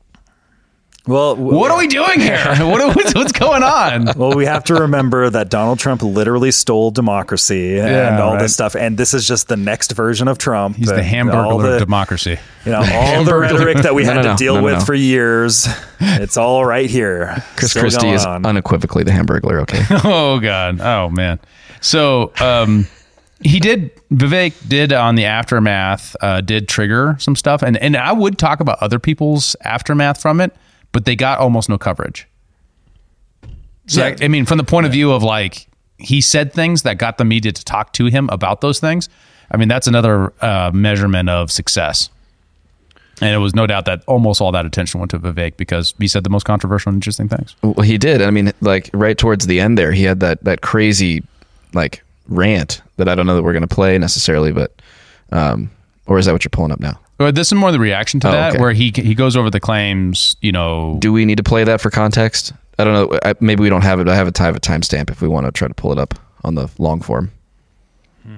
[1.06, 2.38] Well, w- What are we doing here?
[2.60, 4.10] What, what's, what's going on?
[4.18, 8.42] well, we have to remember that Donald Trump literally stole democracy and Yeah, all right.
[8.42, 8.76] this stuff.
[8.76, 10.76] And this is just the next version of Trump.
[10.76, 12.38] He's the and hamburger all of democracy.
[12.66, 14.32] You know, all the rhetoric that we No, had no, no.
[14.32, 14.86] to deal No, no, with no.
[14.86, 15.66] for years.
[16.02, 17.42] It's all right here.
[17.56, 18.46] Chris Still Christie is on.
[18.46, 19.62] unequivocally the Hamburglar.
[19.62, 19.84] Okay.
[20.04, 21.40] oh god oh man
[21.80, 22.86] so um
[23.44, 28.12] he did vivek did on the aftermath uh did trigger some stuff and and i
[28.12, 30.56] would talk about other people's aftermath from it
[30.92, 32.28] but they got almost no coverage
[33.88, 34.16] so Yeah.
[34.20, 35.68] I, I mean from the point of view of like
[36.00, 39.10] he said things that got the media to talk to him about those things
[39.52, 42.10] i mean that's another uh measurement of success
[43.20, 46.08] and it was no doubt that almost all that attention went to Vivek because he
[46.08, 47.56] said the most controversial and interesting things.
[47.64, 48.22] Well, he did.
[48.22, 51.24] I mean, like right towards the end there, he had that that crazy
[51.74, 54.82] like rant that I don't know that we're going to play necessarily, but
[55.32, 55.70] um,
[56.06, 57.00] or is that what you're pulling up now?
[57.18, 58.62] But this is more the reaction to Oh, that, okay.
[58.62, 60.36] where he he goes over the claims.
[60.42, 62.54] You know, Do we need to play that for context?
[62.80, 63.20] I don't know.
[63.26, 64.08] I, maybe we don't have it.
[64.08, 66.14] I have a time a timestamp if we want to try to pull it up
[66.44, 67.32] on the long form.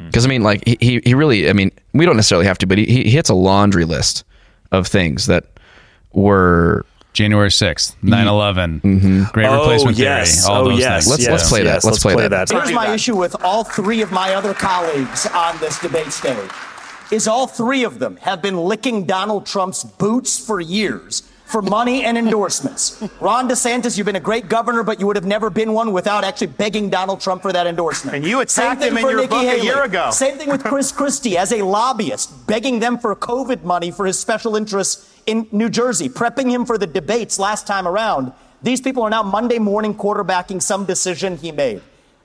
[0.05, 1.49] Because I mean, like he, he he really.
[1.49, 4.23] I mean, we don't necessarily have to, but he he hits a laundry list
[4.71, 5.45] of things that
[6.13, 6.85] were.
[7.13, 9.23] January sixth, 9-11, mm-hmm.
[9.33, 10.45] Great Oh, Replacement yes.
[10.45, 11.03] Theory, all Oh, those yes.
[11.03, 11.09] things.
[11.09, 11.73] Let's- yes, let's play that.
[11.73, 12.49] yes, Let's play that.
[12.49, 16.37] Here's my issue with all three of my other colleagues on this debate stage
[17.11, 22.05] is all three of them have been licking Donald Trump's boots for years for money
[22.05, 23.01] and endorsements.
[23.19, 26.23] Ron DeSantis, you've been a great governor, but you would have never been one without
[26.23, 28.17] actually begging Donald Trump for that endorsement.
[28.17, 30.11] And you attacked him in your Nikki book a year ago.
[30.11, 34.19] Same thing with Chris Christie as a lobbyist, begging them for COVID money for his
[34.19, 38.31] special interests in New Jersey, prepping him for the debates last time around.
[38.61, 41.81] These people are now Monday morning quarterbacking some decision he made.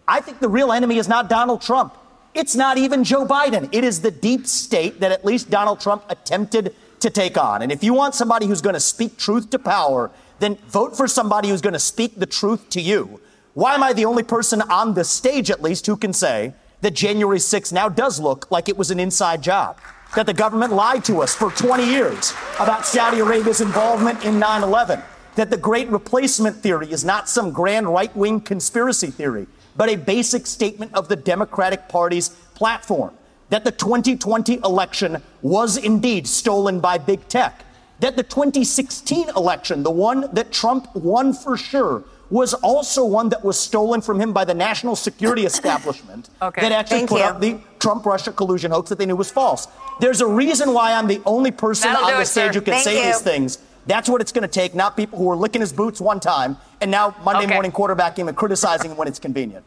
[0.07, 1.97] I think the real enemy is not Donald Trump.
[2.35, 3.69] It's not even Joe Biden.
[3.73, 6.75] It is the deep state that at least Donald Trump attempted
[7.05, 7.63] to take on.
[7.63, 10.11] And if you want somebody who's going to speak truth to power,
[10.41, 13.21] then vote for somebody who's going to speak the truth to you.
[13.55, 16.95] Why am I the only person on the stage, at least, who can say that
[16.95, 19.79] January 6th now does look like it was an inside job?
[20.17, 24.63] That the government lied to us for 20 years about Saudi Arabia's involvement in 9
[24.63, 25.03] 11?
[25.35, 29.97] that the great replacement theory is not some grand right wing conspiracy theory, but a
[29.97, 33.15] basic statement of the Democratic Party's platform.
[33.51, 37.65] That the 2020 election was indeed stolen by big tech.
[38.01, 43.45] That the 2016 election, the one that Trump won for sure, was also one that
[43.45, 46.63] was stolen from him by the national security establishment Okay.
[46.63, 47.25] that actually Thank put you.
[47.27, 49.69] up the Trump Russia collusion hoax that they knew was false.
[50.01, 52.59] There's a reason why I'm the only person That'll on the it, stage sir.
[52.59, 53.13] who can Thank say you.
[53.13, 53.59] these things.
[53.87, 56.57] That's what it's going to take, not people who are licking his boots one time
[56.81, 57.53] and now Monday Okay.
[57.53, 59.65] morning quarterbacking and criticizing him when it's convenient.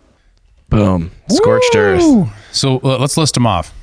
[0.70, 1.12] Boom.
[1.30, 2.30] Scorched earth.
[2.52, 3.74] So uh, let's list them off.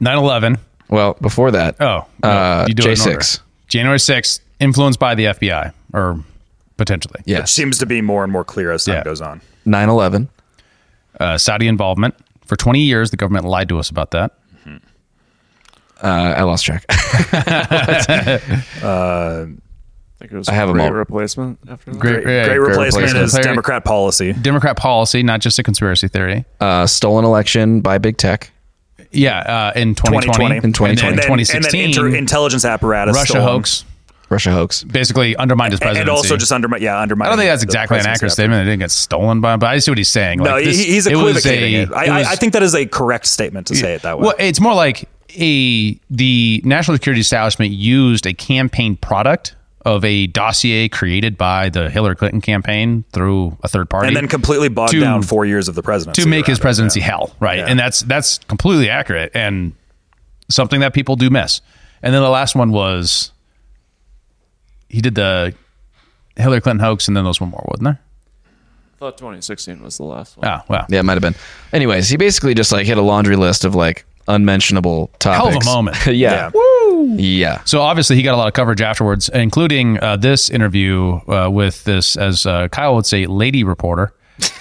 [0.00, 0.58] 9/11.
[0.88, 3.12] Well, before that, Oh, no, uh, you do it in.
[3.12, 3.40] J6.
[3.68, 6.20] January 6th, influenced by the FBI, or
[6.78, 7.18] potentially.
[7.18, 7.50] Which Yes.
[7.52, 9.04] seems to be more and more clear as time Yeah.
[9.04, 9.40] goes on.
[9.66, 10.28] 9 11.
[11.20, 12.14] Uh, Saudi involvement.
[12.46, 14.32] For 20 years, the government lied to us about that.
[16.00, 16.84] Uh, I lost track.
[20.20, 20.90] I think it was I have 'em great all.
[20.92, 21.98] replacement after that.
[22.00, 23.24] Great, great, yeah, great replacement replacement.
[23.26, 24.32] is Democrat policy.
[24.32, 26.44] Democrat policy, not just a conspiracy theory.
[26.60, 28.50] Uh, stolen election by big tech.
[29.12, 30.26] Yeah, uh, in 2020.
[30.26, 30.56] 2020.
[30.66, 30.90] In 2020.
[30.90, 33.14] And then, and then 2016, inter- intelligence apparatus.
[33.14, 33.48] Russia stolen.
[33.48, 33.84] hoax
[34.28, 34.82] Russia hoax.
[34.84, 36.00] basically undermined his presidency.
[36.02, 37.28] And also just undermine, yeah, undermine.
[37.28, 38.62] I don't think that's exactly an accurate statement.
[38.62, 40.40] It didn't get stolen by, him, but I see what he's saying.
[40.40, 41.92] No, Like, he- this- he's it was equivocating a- it.
[41.94, 44.26] I, it was- I think that is a correct statement to say it that way.
[44.26, 45.08] Well, it's more like
[45.38, 51.88] a the national security establishment used a campaign product of a dossier created by the
[51.88, 55.68] Hillary Clinton campaign through a third party, and then completely bogged to- down four years
[55.68, 57.06] of the presidency to make his around it, presidency yeah.
[57.06, 57.58] hell, right?
[57.58, 57.66] Yeah.
[57.66, 59.72] And that's that's completely accurate and
[60.48, 61.60] something that people do miss.
[62.02, 63.32] And then the last one was
[64.88, 65.54] he did the
[66.36, 68.00] Hillary Clinton hoax, and then there was one more, wasn't there?
[68.94, 70.48] I thought 2016 was the last one.
[70.48, 71.34] Oh, well, Yeah, it might have been.
[71.72, 75.36] Anyways, he basically just like hit a laundry list of like unmentionable topics.
[75.36, 75.66] hell topics.
[75.66, 75.96] of a moment.
[76.06, 76.12] yeah.
[76.12, 76.50] Yeah.
[77.64, 81.84] So obviously he got a lot of coverage afterwards, including uh, this interview uh, with
[81.84, 84.12] this, as uh, Kyle would say, lady reporter.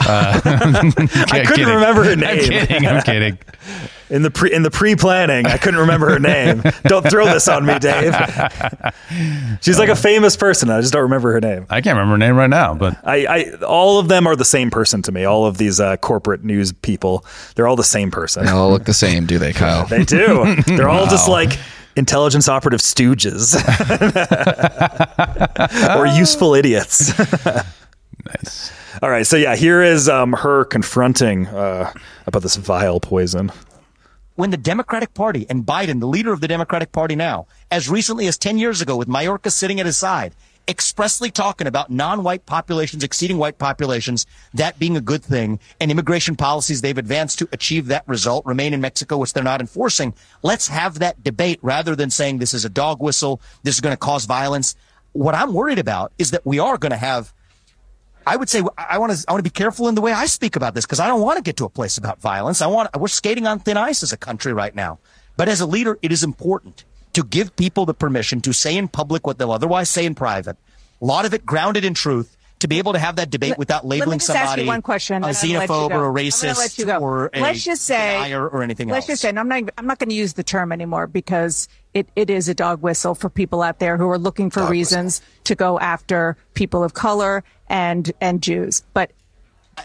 [0.02, 0.42] Uh,
[1.32, 2.40] I couldn't remember her name.
[2.40, 2.88] I'm kidding.
[2.88, 3.38] I'm kidding.
[4.10, 6.64] In the pre in the pre planning, I couldn't remember her name.
[6.84, 8.16] don't throw this on me, Dave.
[9.60, 10.70] She's like a famous person.
[10.70, 11.66] I just don't remember her name.
[11.70, 14.46] I can't remember her name right now, but I, I all of them are the
[14.46, 15.26] same person to me.
[15.26, 18.46] All of these uh, corporate news people, they're all the same person.
[18.46, 19.86] They all look the same, do they, Kyle?
[19.86, 20.56] They do.
[20.68, 21.60] They're all just like
[21.98, 23.56] intelligence operative stooges
[25.98, 27.18] or useful idiots.
[28.26, 28.72] nice.
[29.02, 31.92] All right, so yeah, here is um, her confronting uh,
[32.26, 33.52] about this vile poison.
[34.36, 38.28] when the Democratic Party and Biden, the leader of the Democratic Party now, as recently
[38.28, 40.34] as 10 years ago with Mayorkas sitting at his side,
[40.68, 46.36] expressly talking about non-white populations exceeding white populations, that being a good thing, and immigration
[46.36, 50.14] policies they've advanced to achieve that result remain in Mexico, which they're not enforcing.
[50.44, 53.94] Let's have that debate rather than saying this is a dog whistle, this is going
[53.94, 54.76] to cause violence.
[55.14, 57.34] What I'm worried about is that we are going to have
[58.28, 60.26] I would say I want to I want to be careful in the way I
[60.26, 62.62] speak about this because I don't want to get to a place about violence.
[62.62, 65.00] I want we're skating on thin ice as a country right now.
[65.38, 66.84] But as a leader, it is important
[67.18, 70.56] to give people the permission to say in public what they'll otherwise say in private.
[71.02, 72.36] A lot of it grounded in truth.
[72.62, 75.14] To be able to have that debate without labeling me just ask somebody one question.
[75.14, 78.34] a and I'm gonna let you xenophobe or a racist or a let's just say
[78.34, 79.08] or anything let's else.
[79.08, 82.08] just say, and I'm not I'm not going to use the term anymore because it,
[82.16, 85.54] it is a dog whistle for people out there who are looking for reasons to
[85.54, 88.82] go after people of color and and Jews.
[88.94, 89.12] But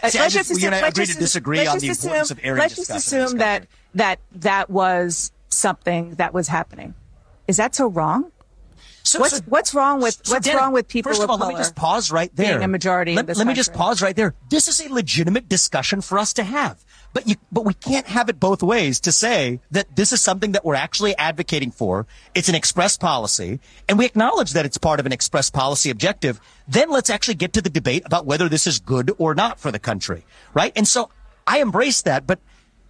[0.01, 2.39] uh, See, let's just- just assume- let's agree just- to disagree on the importance of
[2.43, 6.95] Let's just discussion in this assume that that that was something that was happening.
[7.47, 8.31] Is that so wrong?
[9.05, 11.37] So- what's so- what's wrong with So, what's wrong with people First of of all,
[11.47, 12.53] let me just pause right there.
[12.53, 14.33] being a majority Let, let me just pause right there.
[14.49, 16.83] This is a legitimate discussion for us to have.
[17.11, 20.53] But you, but we can't have it both ways to say that this is something
[20.53, 22.07] that we're actually advocating for.
[22.33, 23.59] It's an express policy
[23.89, 26.39] and we acknowledge that it's part of an express policy objective.
[26.67, 29.69] Then let's actually get to the debate about whether this is good or not for
[29.69, 30.25] the country.
[30.53, 30.71] Right.
[30.77, 31.09] And so
[31.45, 32.39] I embrace that, but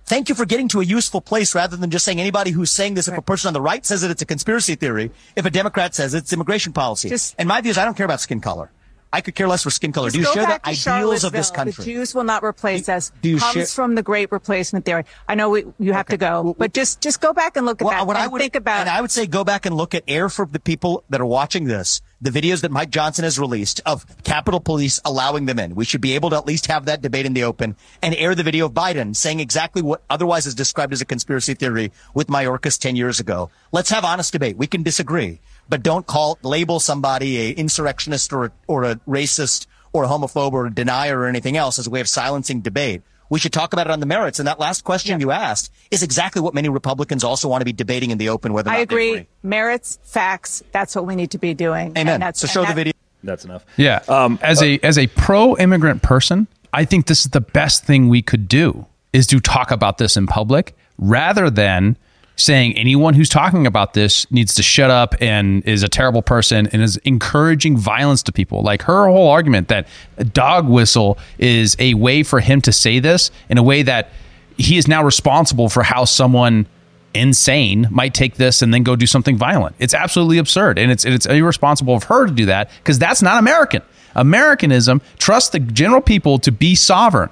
[0.06, 2.96] Thank you for getting to a useful place rather than just saying anybody who's saying
[2.96, 3.08] this.
[3.08, 5.96] If a person on the right says that it's a conspiracy theory, if a Democrat
[5.96, 7.10] says it, it's immigration policy.
[7.10, 8.70] Just- and my view is I don't care about skin color.
[9.14, 10.10] I could care less for skin color.
[10.10, 11.84] Do you share the ideals of this country?
[11.86, 13.12] The Jews will not replace us.
[13.22, 15.06] do you comes share- from the great replacement theory.
[15.28, 17.86] I know we, you have to go, but just just go back and look at
[17.86, 18.80] Well, that what and I would think about.
[18.82, 21.28] and I would say go back and look at air for the people that are
[21.28, 22.02] watching this.
[22.24, 25.76] The videos that Mike Johnson has released of Capitol Police allowing them in.
[25.76, 28.34] We should be able to at least have that debate in the open and air
[28.34, 32.28] the video of Biden saying exactly what otherwise is described as a conspiracy theory with
[32.28, 33.50] Mayorkas 10 years ago.
[33.74, 34.56] Let's have honest debate.
[34.56, 40.06] We can disagree, but don't call, label somebody a insurrectionist or or a racist or
[40.06, 43.02] a homophobe or a denier or anything else as a way of silencing debate.
[43.30, 44.40] We should talk about it on the merits.
[44.40, 47.74] And that last question you asked is exactly what many Republicans also want to be
[47.74, 48.54] debating in the open.
[48.54, 49.28] Whether or I not they agree.
[49.42, 50.64] Merits, facts.
[50.72, 51.92] That's what we need to be doing.
[51.92, 52.08] Amen.
[52.08, 52.94] And that's, So show and the that- video.
[53.26, 53.66] That's enough.
[53.78, 54.02] Yeah.
[54.10, 58.10] Um, as a as a pro immigrant person, I think this is the best thing
[58.10, 61.96] we could do is to talk about this in public rather than
[62.36, 66.68] saying anyone who's talking about this needs to shut up and is a terrible person
[66.68, 68.62] and is encouraging violence to people.
[68.62, 69.88] Like her whole argument that
[70.34, 74.10] dog whistle is a way for him to say this in a way that
[74.58, 76.68] he is now responsible for how someone
[77.14, 79.76] insane might take this and then go do something violent.
[79.78, 83.40] It's absolutely absurd and it's it's irresponsible of her to do that because that's not
[83.40, 83.84] American.
[84.16, 87.30] Americanism trusts the general people to be sovereign,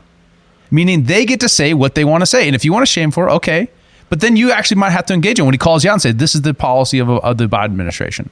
[0.70, 2.48] meaning they get to say what they want to say.
[2.48, 3.70] And if you want to shame for okay.
[4.12, 6.02] But then you actually might have to engage him when he calls you out and
[6.02, 8.30] say, "This is the policy of, of the Biden administration."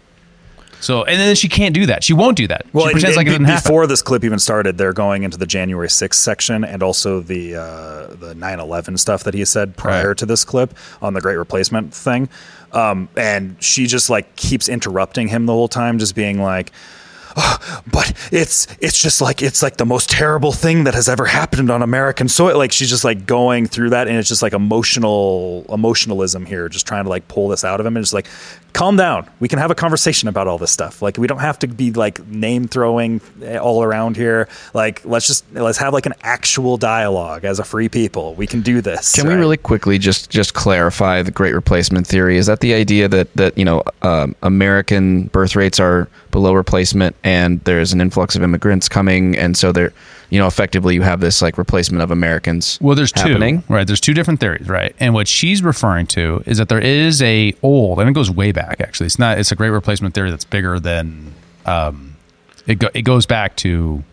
[0.81, 2.03] So, and then she can't do that.
[2.03, 2.65] She won't do that.
[2.73, 3.69] Well, she pretends and- like it and didn't happen.
[3.69, 7.55] before this clip even started, they're going into the January 6th section and also the
[7.55, 11.93] uh, the 9/11 stuff that he said prior to this clip on the Great Replacement
[11.93, 12.27] thing.
[12.73, 16.73] Um, and she just like keeps interrupting him the whole time, just being like.
[17.35, 21.25] "Oh, but it's it's just like it's like the most terrible thing that has ever
[21.25, 22.57] happened on American soil.
[22.57, 26.87] Like she's just like going through that, and it's just like emotional emotionalism here, just
[26.87, 28.27] trying to like pull this out of him, and just like
[28.73, 29.29] calm down.
[29.39, 31.01] We can have a conversation about all this stuff.
[31.01, 33.21] Like we don't have to be like name throwing
[33.61, 34.47] all around here.
[34.73, 38.35] Like let's just let's have like an actual dialogue as a free people.
[38.35, 39.15] We can do this.
[39.15, 42.37] Can we really quickly just just clarify the Great Replacement theory?
[42.37, 47.15] Is that the idea that that you know um, American birth rates are below replacement,
[47.23, 49.93] and there's an influx of immigrants coming, and so they're
[50.29, 52.77] you know effectively you have this like replacement of Americans.
[52.81, 53.61] Well, there's happening.
[53.63, 53.85] two, right?
[53.85, 54.95] There's two different theories, right?
[54.99, 58.51] And what she's referring to is that there is a old, and it goes way
[58.51, 58.81] back.
[58.81, 59.37] Actually, it's not.
[59.37, 61.33] It's a great replacement theory that's bigger than.
[61.65, 62.15] Um,
[62.67, 64.03] it go, it goes back to.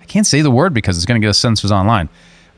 [0.00, 2.08] I can't say the word because it's going to get us censors online.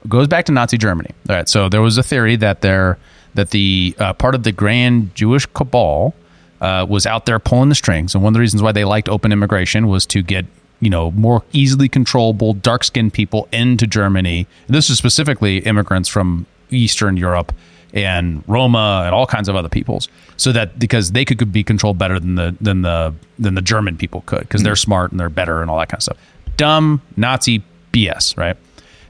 [0.04, 1.10] It goes back to Nazi Germany.
[1.28, 2.98] All right, so there was a theory that there
[3.34, 6.14] that the uh, part of the grand Jewish cabal
[6.60, 9.08] uh, was out there pulling the strings, and one of the reasons why they liked
[9.08, 10.44] open immigration was to get
[10.80, 14.46] you know more easily controllable dark skinned people into Germany.
[14.66, 17.52] And this is specifically immigrants from Eastern Europe
[17.94, 21.98] and Roma and all kinds of other peoples, so that because they could be controlled
[21.98, 24.78] better than the than the than the German people could because they're mm.
[24.78, 26.18] smart and they're better and all that kind of stuff.
[26.56, 28.56] Dumb Nazi BS, right?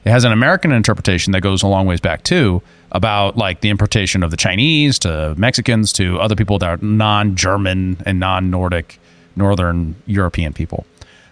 [0.05, 3.69] It has an American interpretation that goes a long ways back too about like the
[3.69, 8.99] importation of the Chinese to Mexicans to other people that are non-German and non-Nordic,
[9.35, 10.85] Northern European people.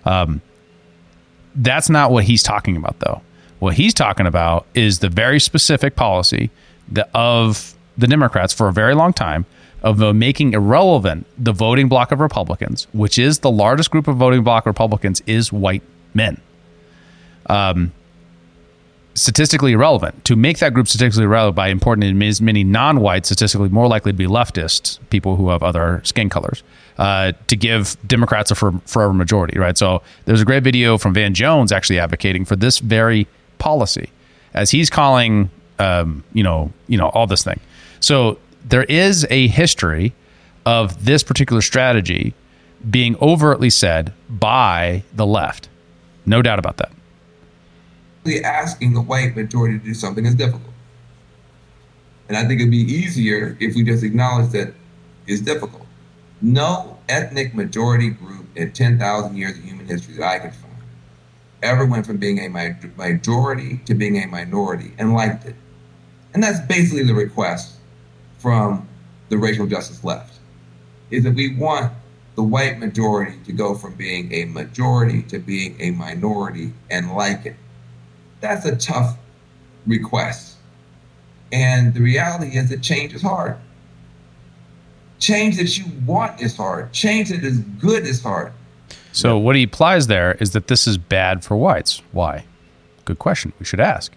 [0.08, 0.42] Um,
[1.56, 3.22] that's not what he's talking about, though.
[3.60, 6.50] What he's talking about is the very specific policy
[7.14, 9.46] of the Democrats for a very long time
[9.82, 14.44] of making irrelevant the voting block of Republicans, which is the largest group of voting
[14.44, 16.40] block Republicans, is white men.
[17.48, 17.92] Um,
[19.18, 20.24] statistically irrelevant.
[20.26, 24.18] To make that group statistically relevant by importing as many non-white, statistically more likely to
[24.18, 26.64] be leftists, people who have other skin colors,
[26.98, 29.78] uh, to give Democrats a forever majority, right?
[29.78, 33.28] So there's a great video from Van Jones actually advocating for this very
[33.58, 34.10] policy,
[34.54, 35.50] as he's calling,
[35.80, 37.60] um, you know, you know, all this thing.
[38.00, 40.14] So there is a history
[40.66, 42.34] of this particular strategy
[42.88, 45.70] being overtly said by the left,
[46.26, 46.92] no doubt about that.
[48.28, 50.74] Really asking the white majority to do something is difficult.
[52.28, 54.74] And I think it'd be easier if we just acknowledge that
[55.28, 55.86] it's difficult.
[56.42, 60.74] No ethnic majority group in 10,000 years of human history that I could find
[61.64, 65.56] ever went from being a majority to being a minority and liked it.
[66.34, 67.78] And that's basically the request
[68.40, 68.90] from
[69.30, 70.38] the racial justice left,
[71.12, 71.94] is that we want
[72.36, 77.46] the white majority to go from being a majority to being a minority and like
[77.46, 77.56] it.
[78.40, 79.18] That's a tough
[79.86, 80.56] request.
[81.52, 83.58] And the reality is that change is hard.
[85.20, 86.92] Change that you want is hard.
[86.94, 88.52] Change that is good is hard.
[89.14, 92.02] So what he implies there is that this is bad for whites.
[92.12, 92.46] Why?
[93.06, 93.52] Good question.
[93.60, 94.14] We should ask.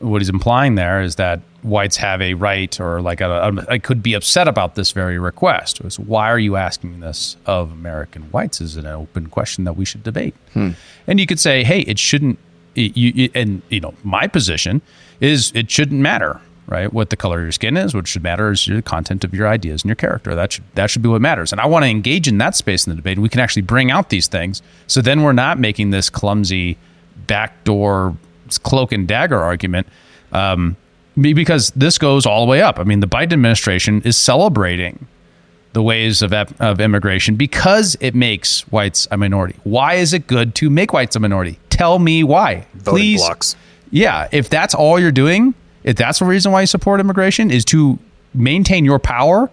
[0.00, 3.78] What he's implying there is that whites have a right, or like a, a, I
[3.78, 5.80] could be upset about this very request.
[5.88, 8.60] So why are you asking this of American whites?
[8.60, 10.34] Is an open question that we should debate.
[10.52, 10.70] Hmm.
[11.06, 12.38] And you could say, hey, it shouldn't.
[12.74, 14.82] You- and you know, my position
[15.20, 16.92] is it shouldn't matter, right?
[16.92, 17.94] What the color of your skin is.
[17.94, 20.34] What should matter is your content of your ideas and your character.
[20.34, 21.52] That should that should be what matters.
[21.52, 23.16] And I want to engage in that space in the debate.
[23.16, 24.62] And we can actually bring out these things.
[24.86, 26.76] So then we're not making this clumsy
[27.26, 28.16] backdoor
[28.62, 29.86] cloak and dagger argument.
[30.32, 30.76] Um,
[31.20, 32.80] because this goes all the way up.
[32.80, 35.06] I mean, the Biden administration is celebrating
[35.72, 39.54] the ways of, of immigration because it makes whites a minority.
[39.62, 41.58] Why is it good to make whites a minority?
[41.74, 42.66] Tell me why.
[42.74, 43.20] Voting Please.
[43.20, 43.56] blocks.
[43.90, 47.64] Yeah, if that's all you're doing, if that's the reason why you support immigration is
[47.66, 47.98] to
[48.32, 49.50] maintain your power,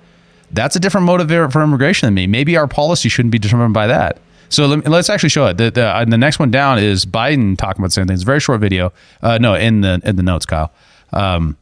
[0.51, 2.27] that's a different motive for immigration than me.
[2.27, 4.19] Maybe our policy shouldn't be determined by that.
[4.49, 5.57] So let, us actually show it.
[5.57, 8.13] The, the, uh, the next one down is Biden talking about the same thing.
[8.13, 8.93] It's a very short video.
[9.23, 10.71] Uh, no, in the in the notes, Kyle,
[11.13, 11.57] um,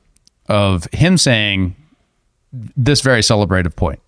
[0.49, 1.75] of him saying
[2.51, 3.99] this very celebrative point.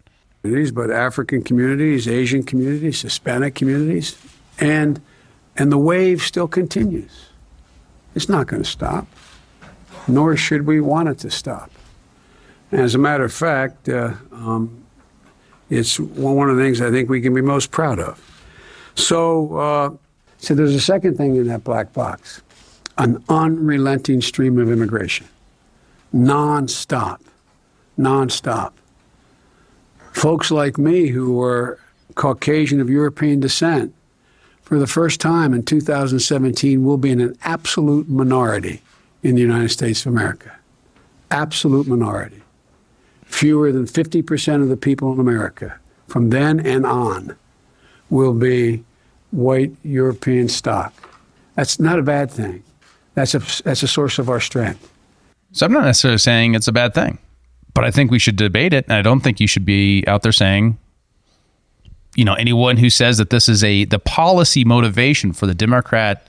[0.41, 4.17] Communities, but African communities, Asian communities, Hispanic communities,
[4.59, 4.99] and
[5.61, 7.29] and the wave still continues.
[8.15, 9.05] It's not going to stop,
[10.07, 11.69] nor should we want it to stop.
[12.71, 14.83] As a matter of fact, uh, um,
[15.69, 18.19] it's one of the things I think we can be most proud of.
[18.95, 19.89] So, uh,
[20.39, 22.41] so there's a second thing in that black box
[22.97, 25.27] an unrelenting stream of immigration,
[26.11, 27.21] non-stop,
[27.97, 28.73] non-stop.
[30.11, 31.77] Folks like me who were
[32.15, 33.93] Caucasian of European descent,
[34.71, 38.81] for the first time in 2017, we'll be in an absolute minority
[39.21, 40.55] in the United States of America.
[41.29, 42.41] Absolute minority.
[43.25, 45.77] Fewer than 50% of the people in America
[46.07, 47.35] from then and on
[48.09, 48.81] will be
[49.31, 50.93] white European stock.
[51.55, 52.63] That's not a bad thing.
[53.13, 54.89] That's a, that's a source of our strength.
[55.51, 57.17] So I'm not necessarily saying it's a bad thing,
[57.73, 58.85] but I think we should debate it.
[58.85, 60.77] And I don't think you should be out there saying,
[62.15, 66.27] you know, anyone who says that this is a the policy motivation for the Democrat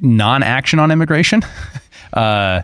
[0.00, 1.42] non-action on immigration,
[2.12, 2.62] uh,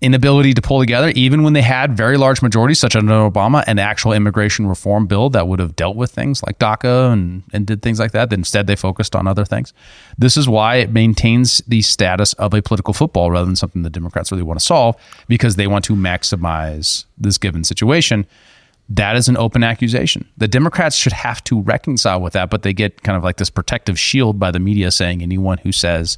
[0.00, 3.64] inability to pull together, even when they had very large majorities, such as under Obama,
[3.66, 7.66] an actual immigration reform bill that would have dealt with things like DACA and, and
[7.66, 8.32] did things like that.
[8.32, 9.72] Instead, they focused on other things.
[10.16, 13.90] This is why it maintains the status of a political football rather than something the
[13.90, 14.94] Democrats really want to solve
[15.26, 18.26] because they want to maximize this given situation.
[18.90, 20.26] That is an open accusation.
[20.38, 23.50] The Democrats should have to reconcile with that, but they get kind of like this
[23.50, 26.16] protective shield by the media saying anyone who says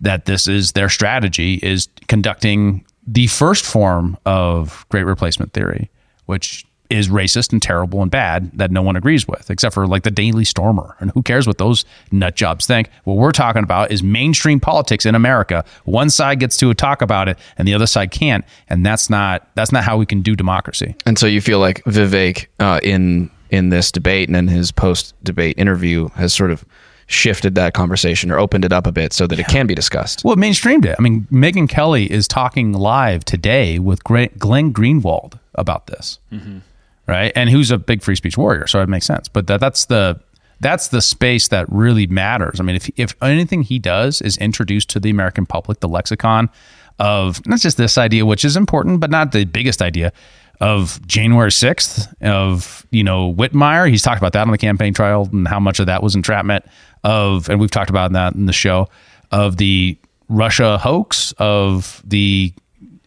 [0.00, 5.90] that this is their strategy is conducting the first form of great replacement theory,
[6.26, 10.02] which is racist and terrible and bad that no one agrees with, except for like
[10.02, 10.96] the Daily Stormer.
[11.00, 12.90] And who cares what those nut jobs think?
[13.04, 15.64] What we're talking about is mainstream politics in America.
[15.84, 18.44] One side gets to talk about it and the other side can't.
[18.68, 20.94] And that's not that's not how we can do democracy.
[21.06, 25.14] And so you feel like Vivek uh, in in this debate and in his post
[25.22, 26.64] debate interview has sort of
[27.06, 30.24] shifted that conversation or opened it up a bit so that it can be discussed.
[30.24, 30.96] Well, it mainstreamed it.
[30.98, 34.28] I mean, Megyn Kelly is talking live today with Glenn
[34.72, 36.58] Greenwald about this, mm-hmm.
[37.06, 37.32] Right?
[37.36, 39.28] And who's a big free speech warrior, so it makes sense.
[39.28, 40.20] But that, that's the
[40.58, 42.58] that's the space that really matters.
[42.60, 46.50] I mean, if if anything he does is introduced to the American public the lexicon
[46.98, 50.12] of not just this idea, which is important, but not the biggest idea
[50.60, 53.90] of January 6th, of, you know, Whitmer.
[53.90, 56.64] He's talked about that on the campaign trail and how much of that was entrapment
[57.04, 58.88] of, and we've talked about that in the show,
[59.30, 62.52] of the Russia hoax, of the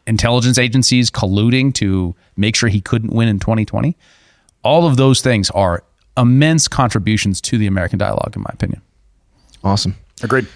[0.08, 3.96] intelligence agencies colluding to make sure he couldn't win in 2020.
[4.64, 5.84] All of those things are
[6.18, 8.82] immense contributions to the American dialogue, in my opinion.
[9.64, 9.96] Awesome.
[10.22, 10.48] Agreed.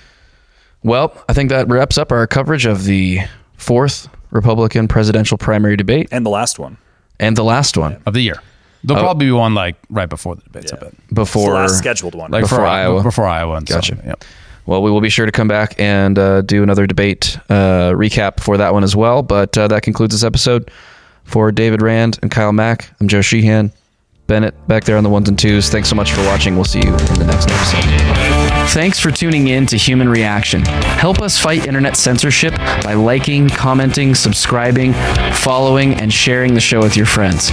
[0.84, 3.20] Well, I think that wraps up our coverage of the
[3.58, 6.78] fourth Republican presidential primary debate and the last one
[7.20, 8.42] and the last one of the year.
[8.84, 9.06] There'll oh.
[9.06, 10.74] probably be one like right before the debates.
[10.74, 10.90] Yeah.
[11.14, 13.04] Before the last scheduled one, like before before Iowa.
[13.04, 13.56] Before Iowa.
[13.56, 13.96] And gotcha.
[13.96, 14.26] So, yep.
[14.66, 18.40] Well, we will be sure to come back and uh, do another debate uh, recap
[18.40, 19.22] for that one as well.
[19.22, 20.72] But uh, that concludes this episode.
[21.26, 23.72] For David Rand and Kyle Mack, I'm Joe Sheehan.
[24.28, 25.70] Bennett back there on the ones and twos.
[25.70, 26.56] Thanks so much for watching.
[26.56, 27.84] We'll see you in the next episode.
[28.70, 30.62] Thanks for tuning in to Human Reaction.
[30.64, 34.94] Help us fight internet censorship by liking, commenting, subscribing,
[35.34, 37.50] following, and sharing the show with your friends.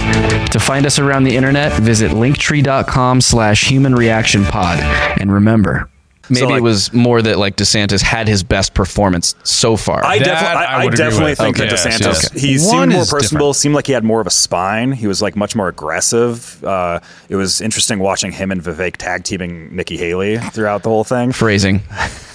[0.51, 4.79] To find us around the internet, visit linktree.com slash human reaction pod.
[5.19, 5.89] And remember,
[6.31, 10.03] Maybe so like, it was more that like DeSantis had his best performance so far.
[10.05, 11.67] I, defi- I, I, I definitely think okay.
[11.67, 12.39] that DeSantis okay.
[12.39, 12.59] he One
[12.89, 13.47] seemed more personable.
[13.47, 13.55] Different.
[13.57, 14.93] Seemed like he had more of a spine.
[14.93, 16.63] He was like much more aggressive.
[16.63, 21.03] Uh, it was interesting watching him and Vivek tag teaming Nikki Haley throughout the whole
[21.03, 21.33] thing.
[21.33, 21.79] Phrasing.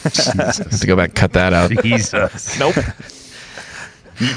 [0.04, 1.70] have to go back and cut that out.
[1.82, 2.58] Jesus.
[2.58, 2.76] nope.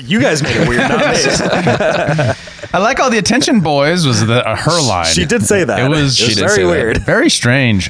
[0.03, 2.33] You guys made it weird, not me.
[2.73, 4.05] I like all the attention, boys.
[4.05, 5.05] Was the uh, her line?
[5.05, 5.79] She did say that.
[5.79, 6.19] It was.
[6.21, 6.97] It was very weird.
[6.99, 7.87] Very strange.